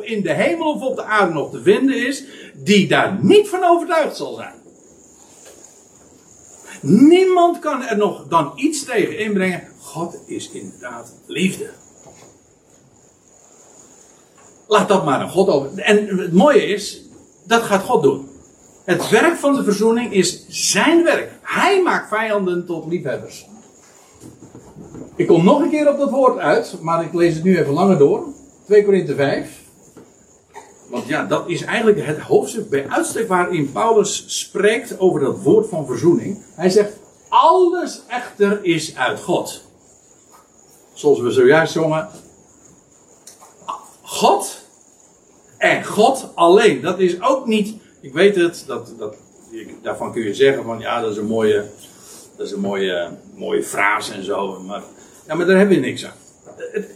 in 0.00 0.22
de 0.22 0.32
hemel 0.32 0.72
of 0.72 0.82
op 0.82 0.96
de 0.96 1.04
aarde 1.04 1.32
nog 1.32 1.50
te 1.50 1.62
vinden 1.62 2.06
is. 2.06 2.24
Die 2.54 2.88
daar 2.88 3.18
niet 3.22 3.48
van 3.48 3.64
overtuigd 3.64 4.16
zal 4.16 4.34
zijn. 4.34 4.58
Niemand 6.80 7.58
kan 7.58 7.82
er 7.82 7.96
nog 7.96 8.26
dan 8.28 8.52
iets 8.56 8.84
tegen 8.84 9.18
inbrengen. 9.18 9.68
God 9.80 10.18
is 10.26 10.50
inderdaad 10.50 11.14
liefde. 11.26 11.70
Laat 14.68 14.88
dat 14.88 15.04
maar 15.04 15.20
aan 15.20 15.30
God 15.30 15.48
over. 15.48 15.78
En 15.78 16.18
het 16.18 16.32
mooie 16.32 16.66
is, 16.66 17.02
dat 17.46 17.62
gaat 17.62 17.82
God 17.82 18.02
doen. 18.02 18.29
Het 18.90 19.08
werk 19.08 19.36
van 19.36 19.54
de 19.54 19.64
verzoening 19.64 20.12
is 20.12 20.44
zijn 20.48 21.04
werk. 21.04 21.30
Hij 21.42 21.82
maakt 21.82 22.08
vijanden 22.08 22.66
tot 22.66 22.86
liefhebbers. 22.86 23.46
Ik 25.16 25.26
kom 25.26 25.44
nog 25.44 25.60
een 25.60 25.70
keer 25.70 25.88
op 25.88 25.98
dat 25.98 26.10
woord 26.10 26.38
uit, 26.38 26.76
maar 26.80 27.04
ik 27.04 27.12
lees 27.12 27.34
het 27.34 27.42
nu 27.42 27.58
even 27.58 27.72
langer 27.72 27.98
door. 27.98 28.24
2 28.66 28.84
Korinthe 28.84 29.14
5. 29.14 29.60
Want 30.88 31.06
ja, 31.06 31.24
dat 31.24 31.48
is 31.48 31.62
eigenlijk 31.62 32.06
het 32.06 32.18
hoofdstuk 32.18 32.70
bij 32.70 32.88
uitstek 32.88 33.28
waarin 33.28 33.72
Paulus 33.72 34.24
spreekt 34.26 34.98
over 34.98 35.20
dat 35.20 35.42
woord 35.42 35.68
van 35.68 35.86
verzoening. 35.86 36.42
Hij 36.54 36.70
zegt, 36.70 36.92
alles 37.28 38.02
echter 38.06 38.64
is 38.64 38.96
uit 38.96 39.20
God. 39.20 39.62
Zoals 40.92 41.20
we 41.20 41.30
zojuist 41.30 41.72
zongen. 41.72 42.08
God 44.02 44.64
en 45.58 45.84
God 45.84 46.28
alleen. 46.34 46.80
Dat 46.80 46.98
is 46.98 47.22
ook 47.22 47.46
niet 47.46 47.74
ik 48.00 48.12
weet 48.12 48.36
het, 48.36 48.64
dat, 48.66 48.92
dat, 48.98 49.16
daarvan 49.82 50.12
kun 50.12 50.22
je 50.22 50.34
zeggen 50.34 50.64
van 50.64 50.78
ja, 50.78 51.00
dat 51.00 51.10
is 51.10 51.16
een 51.16 51.26
mooie, 51.26 51.64
dat 52.36 52.46
is 52.46 52.52
een 52.52 52.60
mooie, 52.60 53.08
mooie 53.34 53.62
frase 53.62 54.12
en 54.12 54.24
zo. 54.24 54.60
Maar, 54.60 54.82
ja, 55.26 55.34
maar 55.34 55.46
daar 55.46 55.56
hebben 55.58 55.80
we 55.80 55.86
niks 55.86 56.06
aan. 56.06 56.12
Het, 56.72 56.90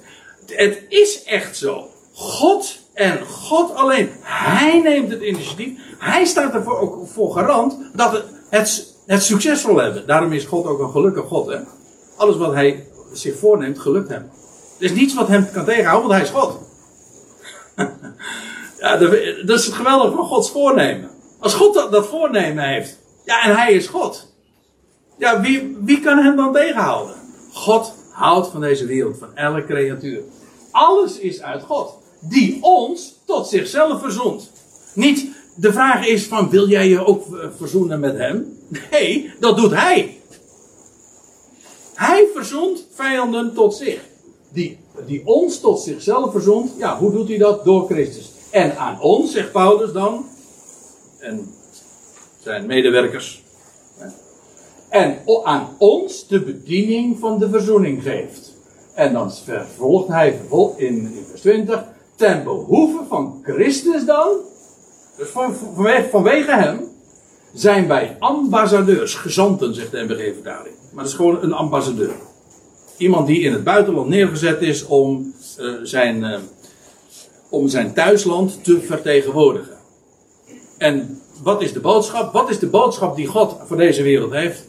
het 0.47 0.83
is 0.89 1.25
echt 1.25 1.57
zo. 1.57 1.91
God 2.13 2.79
en 2.93 3.27
God 3.27 3.75
alleen. 3.75 4.11
Hij 4.21 4.81
neemt 4.81 5.11
het 5.11 5.23
initiatief. 5.23 5.79
Hij 5.99 6.25
staat 6.25 6.55
ervoor 6.55 6.79
ook 6.79 7.09
voor 7.09 7.33
garant 7.33 7.79
dat 7.93 8.13
het, 8.13 8.25
het, 8.49 8.95
het 9.07 9.23
succesvol 9.23 9.77
hebben. 9.77 10.07
Daarom 10.07 10.33
is 10.33 10.45
God 10.45 10.67
ook 10.67 10.81
een 10.81 10.91
gelukkig 10.91 11.25
God. 11.25 11.47
Hè? 11.47 11.59
Alles 12.17 12.37
wat 12.37 12.53
hij 12.53 12.87
zich 13.13 13.39
voorneemt, 13.39 13.79
gelukt 13.79 14.09
hem. 14.09 14.31
Er 14.79 14.85
is 14.85 14.93
niets 14.93 15.15
wat 15.15 15.29
hem 15.29 15.51
kan 15.53 15.65
tegenhouden, 15.65 16.09
want 16.09 16.21
hij 16.21 16.31
is 16.31 16.41
God. 16.41 16.59
Ja, 18.85 18.97
dat 19.45 19.59
is 19.59 19.67
het 19.67 19.75
geweldige 19.75 20.17
van 20.17 20.25
Gods 20.25 20.51
voornemen. 20.51 21.11
Als 21.39 21.55
God 21.55 21.75
dat, 21.75 21.93
dat 21.93 22.07
voornemen 22.07 22.65
heeft. 22.65 22.99
Ja, 23.25 23.45
en 23.45 23.57
hij 23.57 23.73
is 23.73 23.87
God. 23.87 24.33
Ja, 25.19 25.41
wie, 25.41 25.77
wie 25.81 26.01
kan 26.01 26.19
hem 26.19 26.37
dan 26.37 26.53
tegenhouden? 26.53 27.15
God 27.53 27.95
houdt 28.11 28.49
van 28.49 28.61
deze 28.61 28.87
wereld, 28.87 29.19
van 29.19 29.37
elke 29.37 29.65
creatuur. 29.65 30.23
Alles 30.71 31.19
is 31.19 31.43
uit 31.43 31.63
God. 31.63 31.99
Die 32.21 32.59
ons 32.61 33.15
tot 33.27 33.49
zichzelf 33.49 34.01
verzond. 34.01 34.51
Niet 34.95 35.29
de 35.57 35.73
vraag 35.73 36.07
is 36.07 36.25
van 36.25 36.51
wil 36.51 36.69
jij 36.69 36.89
je 36.89 37.07
ook 37.07 37.25
verzoenen 37.57 38.01
met 38.01 38.17
hem? 38.17 38.59
Nee, 38.91 39.33
dat 39.41 39.57
doet 39.57 39.75
hij. 39.75 40.21
Hij 41.95 42.29
verzond 42.35 42.87
vijanden 42.95 43.55
tot 43.55 43.75
zich. 43.75 44.01
Die, 44.53 44.79
die 45.07 45.23
ons 45.25 45.61
tot 45.61 45.81
zichzelf 45.81 46.33
verzond. 46.33 46.73
Ja, 46.79 46.99
hoe 46.99 47.13
doet 47.13 47.29
hij 47.29 47.39
dat? 47.39 47.65
Door 47.65 47.87
Christus. 47.87 48.34
En 48.55 48.77
aan 48.79 49.01
ons, 49.01 49.33
zegt 49.33 49.53
Paulus 49.53 49.93
dan, 49.93 50.27
en 51.19 51.55
zijn 52.41 52.67
medewerkers, 52.67 53.43
en 54.89 55.19
aan 55.45 55.69
ons 55.79 56.27
de 56.27 56.41
bediening 56.41 57.19
van 57.19 57.39
de 57.39 57.49
verzoening 57.49 58.03
geeft. 58.03 58.53
En 58.95 59.13
dan 59.13 59.33
vervolgt 59.33 60.09
hij 60.09 60.41
in, 60.77 61.25
vers 61.29 61.41
20, 61.41 61.85
ten 62.17 62.45
behoeve 62.45 63.05
van 63.09 63.41
Christus 63.43 64.05
dan, 64.05 64.29
dus 65.17 65.29
van, 65.29 65.55
vanwege, 66.11 66.53
hem, 66.53 66.81
zijn 67.55 67.89
wij 67.89 68.17
ambassadeurs, 68.19 69.15
gezanten, 69.15 69.75
zegt 69.75 69.91
de 69.91 70.03
MBG-vertaling. 70.03 70.75
Maar 70.93 71.05
dat 71.05 71.13
is 71.13 71.19
gewoon 71.19 71.43
een 71.43 71.53
ambassadeur. 71.53 72.15
Iemand 72.97 73.27
die 73.27 73.41
in 73.41 73.53
het 73.53 73.65
buitenland 73.65 74.09
neergezet 74.09 74.63
is 74.63 74.87
om 74.87 75.35
uh, 75.61 75.75
zijn, 75.83 76.23
uh, 76.23 76.39
om 77.55 77.69
zijn 77.69 77.95
thuisland 77.95 78.65
te 78.65 78.81
vertegenwoordigen. 78.81 79.77
En 80.79 81.21
wat 81.43 81.63
is 81.63 81.73
de 81.73 81.81
boodschap? 81.81 82.33
Wat 82.33 82.51
is 82.51 82.59
de 82.59 82.67
boodschap 82.67 83.17
die 83.17 83.27
God 83.27 83.57
voor 83.67 83.77
deze 83.77 84.03
wereld 84.03 84.33
heeft? 84.33 84.65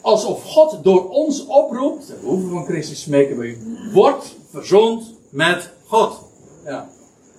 Alsof 0.00 0.44
God 0.44 0.78
door 0.82 1.08
ons 1.08 1.46
oproept, 1.46 2.06
de 2.06 2.14
behoeve 2.20 2.48
van 2.48 2.64
Christus 2.64 3.02
smeken 3.02 3.38
we 3.38 3.46
u, 3.46 3.58
wordt 3.92 4.36
verzond 4.50 5.14
met 5.30 5.70
God. 5.86 6.22
Ja. 6.64 6.88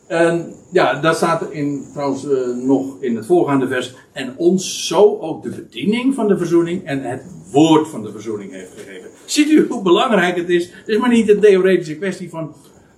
En 0.08 0.54
ja, 0.72 1.00
daar 1.00 1.16
staat 1.16 1.42
er 1.42 1.52
in, 1.52 1.86
trouwens 1.94 2.26
uh, 2.26 2.56
nog 2.56 2.96
in 3.00 3.16
het 3.16 3.26
voorgaande 3.26 3.68
vers. 3.68 3.94
En 4.12 4.34
ons 4.38 4.88
zo 4.88 5.18
ook 5.20 5.44
de 5.44 5.50
bediening 5.50 6.16
van 6.16 6.28
de 6.28 6.38
verzoening 6.38 6.86
en 6.86 7.04
het 7.04 7.24
woord 7.52 7.88
van 7.88 8.04
de 8.04 8.12
verzoening 8.12 8.52
heeft 8.52 8.72
gegeven. 8.78 9.10
Ziet 9.26 9.50
u 9.50 9.68
hoe 9.70 9.82
belangrijk 9.82 10.36
het 10.36 10.50
is? 10.50 10.64
Het 10.66 10.88
is 10.88 10.98
maar 10.98 11.10
niet 11.10 11.30
een 11.30 11.40
theoretische 11.40 11.96
kwestie 11.96 12.30
van 12.30 12.54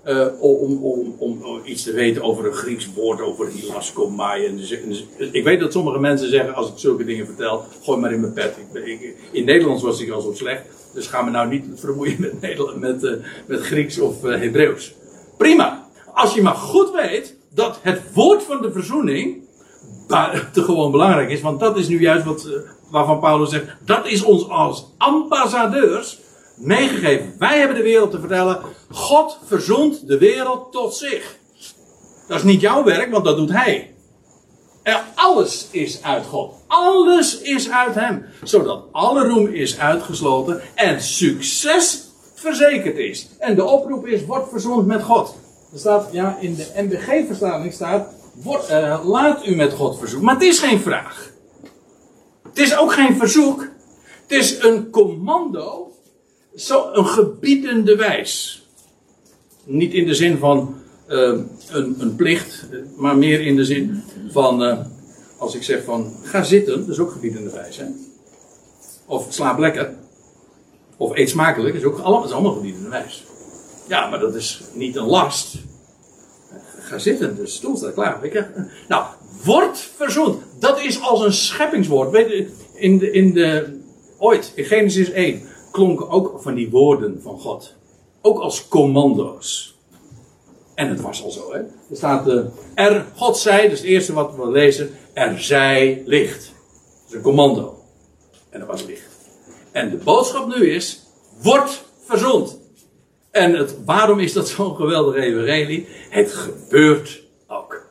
uh, 0.07 0.27
om, 0.39 0.83
om, 0.83 1.15
om, 1.17 1.61
iets 1.65 1.83
te 1.83 1.91
weten 1.91 2.21
over 2.21 2.45
een 2.45 2.53
Grieks 2.53 2.93
woord, 2.93 3.21
over 3.21 3.47
hilaskomai. 3.47 4.45
En 4.45 4.59
ik 5.31 5.43
weet 5.43 5.59
dat 5.59 5.71
sommige 5.71 5.99
mensen 5.99 6.29
zeggen, 6.29 6.55
als 6.55 6.69
ik 6.69 6.77
zulke 6.77 7.05
dingen 7.05 7.25
vertel, 7.25 7.65
gooi 7.83 7.99
maar 7.99 8.13
in 8.13 8.19
mijn 8.19 8.33
pet. 8.33 8.57
Ik, 8.73 9.15
in 9.31 9.45
Nederlands 9.45 9.83
was 9.83 10.01
ik 10.01 10.11
al 10.11 10.21
zo 10.21 10.33
slecht, 10.33 10.61
dus 10.93 11.07
ga 11.07 11.21
me 11.21 11.31
nou 11.31 11.47
niet 11.47 11.65
vermoeien 11.75 12.15
met, 12.19 12.79
met, 12.79 13.03
uh, 13.03 13.11
met 13.45 13.61
Grieks 13.61 13.99
of 13.99 14.23
uh, 14.23 14.39
Hebreeuws. 14.39 14.93
Prima. 15.37 15.87
Als 16.13 16.33
je 16.33 16.41
maar 16.41 16.55
goed 16.55 16.91
weet 16.91 17.35
dat 17.49 17.79
het 17.81 18.01
woord 18.13 18.43
van 18.43 18.61
de 18.61 18.71
verzoening 18.71 19.41
gewoon 20.53 20.91
belangrijk 20.91 21.29
is, 21.29 21.41
want 21.41 21.59
dat 21.59 21.77
is 21.77 21.87
nu 21.87 22.01
juist 22.01 22.25
wat, 22.25 22.49
waarvan 22.89 23.19
Paulus 23.19 23.49
zegt, 23.49 23.65
dat 23.85 24.07
is 24.07 24.23
ons 24.23 24.49
als 24.49 24.85
ambassadeurs 24.97 26.19
meegegeven. 26.63 27.35
Wij 27.39 27.57
hebben 27.57 27.77
de 27.77 27.83
wereld 27.83 28.11
te 28.11 28.19
vertellen. 28.19 28.61
God 28.89 29.39
verzond 29.45 30.07
de 30.07 30.17
wereld 30.17 30.71
tot 30.71 30.95
zich. 30.95 31.37
Dat 32.27 32.37
is 32.37 32.43
niet 32.43 32.61
jouw 32.61 32.83
werk, 32.83 33.11
want 33.11 33.25
dat 33.25 33.37
doet 33.37 33.51
Hij. 33.51 33.93
En 34.83 35.01
alles 35.15 35.67
is 35.71 36.03
uit 36.03 36.25
God. 36.25 36.53
Alles 36.67 37.41
is 37.41 37.69
uit 37.69 37.95
Hem. 37.95 38.25
Zodat 38.43 38.83
alle 38.91 39.27
roem 39.27 39.47
is 39.47 39.79
uitgesloten 39.79 40.61
en 40.75 41.01
succes 41.01 42.03
verzekerd 42.33 42.97
is. 42.97 43.27
En 43.39 43.55
de 43.55 43.63
oproep 43.63 44.07
is: 44.07 44.25
word 44.25 44.49
verzond 44.49 44.87
met 44.87 45.03
God. 45.03 45.35
Er 45.73 45.79
staat, 45.79 46.09
ja, 46.11 46.37
in 46.39 46.55
de 46.55 46.67
MBG-verstaling 46.75 47.73
staat: 47.73 48.13
word, 48.33 48.69
uh, 48.69 49.01
laat 49.05 49.47
u 49.47 49.55
met 49.55 49.73
God 49.73 49.97
verzoeken. 49.97 50.25
Maar 50.25 50.35
het 50.35 50.43
is 50.43 50.59
geen 50.59 50.79
vraag. 50.79 51.31
Het 52.43 52.59
is 52.59 52.77
ook 52.77 52.93
geen 52.93 53.17
verzoek. 53.17 53.67
Het 54.21 54.31
is 54.31 54.63
een 54.63 54.89
commando 54.89 55.92
zo 56.55 56.89
een 56.93 57.05
gebiedende 57.05 57.95
wijs. 57.95 58.63
Niet 59.63 59.93
in 59.93 60.05
de 60.05 60.15
zin 60.15 60.37
van 60.37 60.75
uh, 61.09 61.39
een, 61.69 61.95
een, 61.99 62.15
plicht, 62.15 62.65
maar 62.97 63.17
meer 63.17 63.41
in 63.41 63.55
de 63.55 63.65
zin 63.65 64.03
van, 64.29 64.63
uh, 64.63 64.79
als 65.37 65.55
ik 65.55 65.63
zeg 65.63 65.83
van 65.83 66.13
ga 66.23 66.43
zitten, 66.43 66.79
dat 66.79 66.89
is 66.89 66.99
ook 66.99 67.11
gebiedende 67.11 67.49
wijs. 67.49 67.77
Hè? 67.77 67.85
Of 69.05 69.27
slaap 69.29 69.57
lekker. 69.57 69.93
Of 70.97 71.17
eet 71.17 71.29
smakelijk, 71.29 71.75
is 71.75 71.83
ook 71.83 71.99
allemaal, 71.99 72.25
is 72.25 72.31
allemaal 72.31 72.53
gebiedende 72.53 72.89
wijs. 72.89 73.23
Ja, 73.87 74.09
maar 74.09 74.19
dat 74.19 74.35
is 74.35 74.61
niet 74.73 74.95
een 74.95 75.05
last. 75.05 75.55
Ga 76.79 76.97
zitten, 76.97 77.35
de 77.35 77.47
stoel 77.47 77.77
staat 77.77 77.93
klaar. 77.93 78.25
Ik 78.25 78.45
nou, 78.87 79.05
wordt 79.43 79.91
verzoend. 79.95 80.41
Dat 80.59 80.81
is 80.81 81.01
als 81.01 81.21
een 81.21 81.33
scheppingswoord. 81.33 82.11
Weet 82.11 82.29
je, 82.29 82.49
in 82.73 82.97
de, 82.97 83.11
in 83.11 83.33
de, 83.33 83.79
ooit, 84.17 84.51
in 84.55 84.65
Genesis 84.65 85.11
1, 85.11 85.41
klonken 85.73 86.09
ook 86.09 86.41
van 86.41 86.53
die 86.53 86.69
woorden 86.69 87.21
van 87.21 87.39
God. 87.39 87.75
Ook 88.21 88.39
als 88.39 88.67
commando's. 88.67 89.77
En 90.75 90.89
het 90.89 91.01
was 91.01 91.23
al 91.23 91.31
zo, 91.31 91.53
hè. 91.53 91.59
Er 91.59 91.95
staat, 91.95 92.27
uh, 92.27 92.43
er, 92.73 93.05
God 93.15 93.37
zei, 93.37 93.69
dus 93.69 93.79
het 93.79 93.87
eerste 93.87 94.13
wat 94.13 94.35
we 94.35 94.49
lezen, 94.49 94.89
er 95.13 95.41
zij 95.41 96.03
licht. 96.05 96.43
Dat 96.43 97.07
is 97.07 97.13
een 97.13 97.21
commando. 97.21 97.77
En 98.49 98.61
er 98.61 98.67
was 98.67 98.85
licht. 98.85 99.09
En 99.71 99.89
de 99.89 99.97
boodschap 99.97 100.55
nu 100.55 100.69
is, 100.69 101.03
wordt 101.41 101.83
verzoend. 102.05 102.59
En 103.31 103.53
het, 103.53 103.75
waarom 103.85 104.19
is 104.19 104.33
dat 104.33 104.47
zo'n 104.57 104.75
geweldige 104.75 105.19
evangelie? 105.19 105.87
Het 106.09 106.33
gebeurt 106.33 107.23
ook. 107.47 107.85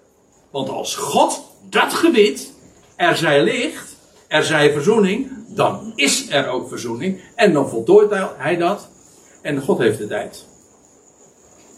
Want 0.51 0.69
als 0.69 0.97
God 0.97 1.43
dat 1.71 1.93
gebied, 1.93 2.53
er 2.97 3.17
zij 3.17 3.43
licht, 3.43 3.97
er 4.29 4.45
zij 4.45 4.73
verzoening, 4.73 5.31
dan 5.55 5.93
is 5.95 6.31
er 6.31 6.49
ook 6.49 6.69
verzoening. 6.69 7.21
En 7.35 7.53
dan 7.53 7.69
voltooit 7.69 8.11
hij 8.37 8.57
dat. 8.57 8.89
En 9.41 9.63
God 9.63 9.79
heeft 9.79 9.99
de 9.99 10.07
tijd. 10.07 10.47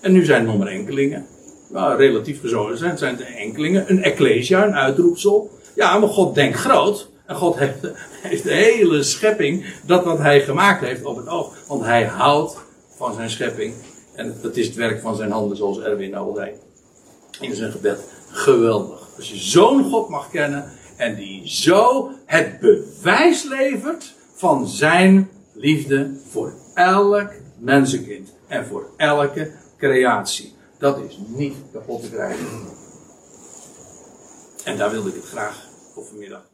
En 0.01 0.13
nu 0.13 0.25
zijn 0.25 0.41
er 0.41 0.47
nog 0.47 0.59
maar 0.59 0.67
enkelingen. 0.67 1.27
Nou, 1.69 1.97
relatief 1.97 2.41
gezongen 2.41 2.79
zijn, 2.79 2.99
zijn 2.99 3.17
het 3.17 3.27
enkelingen. 3.37 3.91
Een 3.91 4.03
ecclesia, 4.03 4.67
een 4.67 4.75
uitroepsel. 4.75 5.51
Ja, 5.75 5.99
maar 5.99 6.09
God 6.09 6.35
denkt 6.35 6.59
groot. 6.59 7.09
En 7.27 7.37
God 7.37 7.59
heeft, 7.59 7.77
heeft 8.29 8.43
de 8.43 8.53
hele 8.53 9.03
schepping, 9.03 9.67
dat 9.87 10.05
wat 10.05 10.19
hij 10.19 10.41
gemaakt 10.41 10.81
heeft, 10.81 11.05
op 11.05 11.17
het 11.17 11.29
oog. 11.29 11.55
Want 11.67 11.85
hij 11.85 12.05
houdt 12.05 12.57
van 12.97 13.15
zijn 13.15 13.31
schepping. 13.31 13.75
En 14.15 14.37
dat 14.43 14.57
is 14.57 14.67
het 14.67 14.75
werk 14.75 15.01
van 15.01 15.17
zijn 15.17 15.31
handen, 15.31 15.57
zoals 15.57 15.81
Erwin 15.81 16.15
al 16.15 16.35
zei. 16.37 16.51
In 17.41 17.55
zijn 17.55 17.73
gebed. 17.73 18.01
Geweldig. 18.31 19.09
Als 19.17 19.31
je 19.31 19.37
zo'n 19.37 19.85
God 19.91 20.09
mag 20.09 20.31
kennen. 20.31 20.73
En 20.97 21.15
die 21.15 21.49
zo 21.49 22.11
het 22.27 22.61
bewijs 22.61 23.43
levert 23.43 24.15
van 24.35 24.69
zijn 24.69 25.31
liefde 25.53 26.11
voor 26.31 26.53
elk 26.75 27.31
mensenkind. 27.59 28.33
En 28.47 28.67
voor 28.67 28.87
elke 28.97 29.53
creatie. 29.79 30.53
Dat 30.79 30.99
is 30.99 31.19
niet 31.27 31.55
kapot 31.73 32.03
te 32.03 32.11
krijgen. 32.11 32.47
En 34.65 34.77
daar 34.77 34.91
wilde 34.91 35.09
ik 35.09 35.15
het 35.15 35.25
graag 35.25 35.69
voor 35.93 36.05
vanmiddag. 36.05 36.54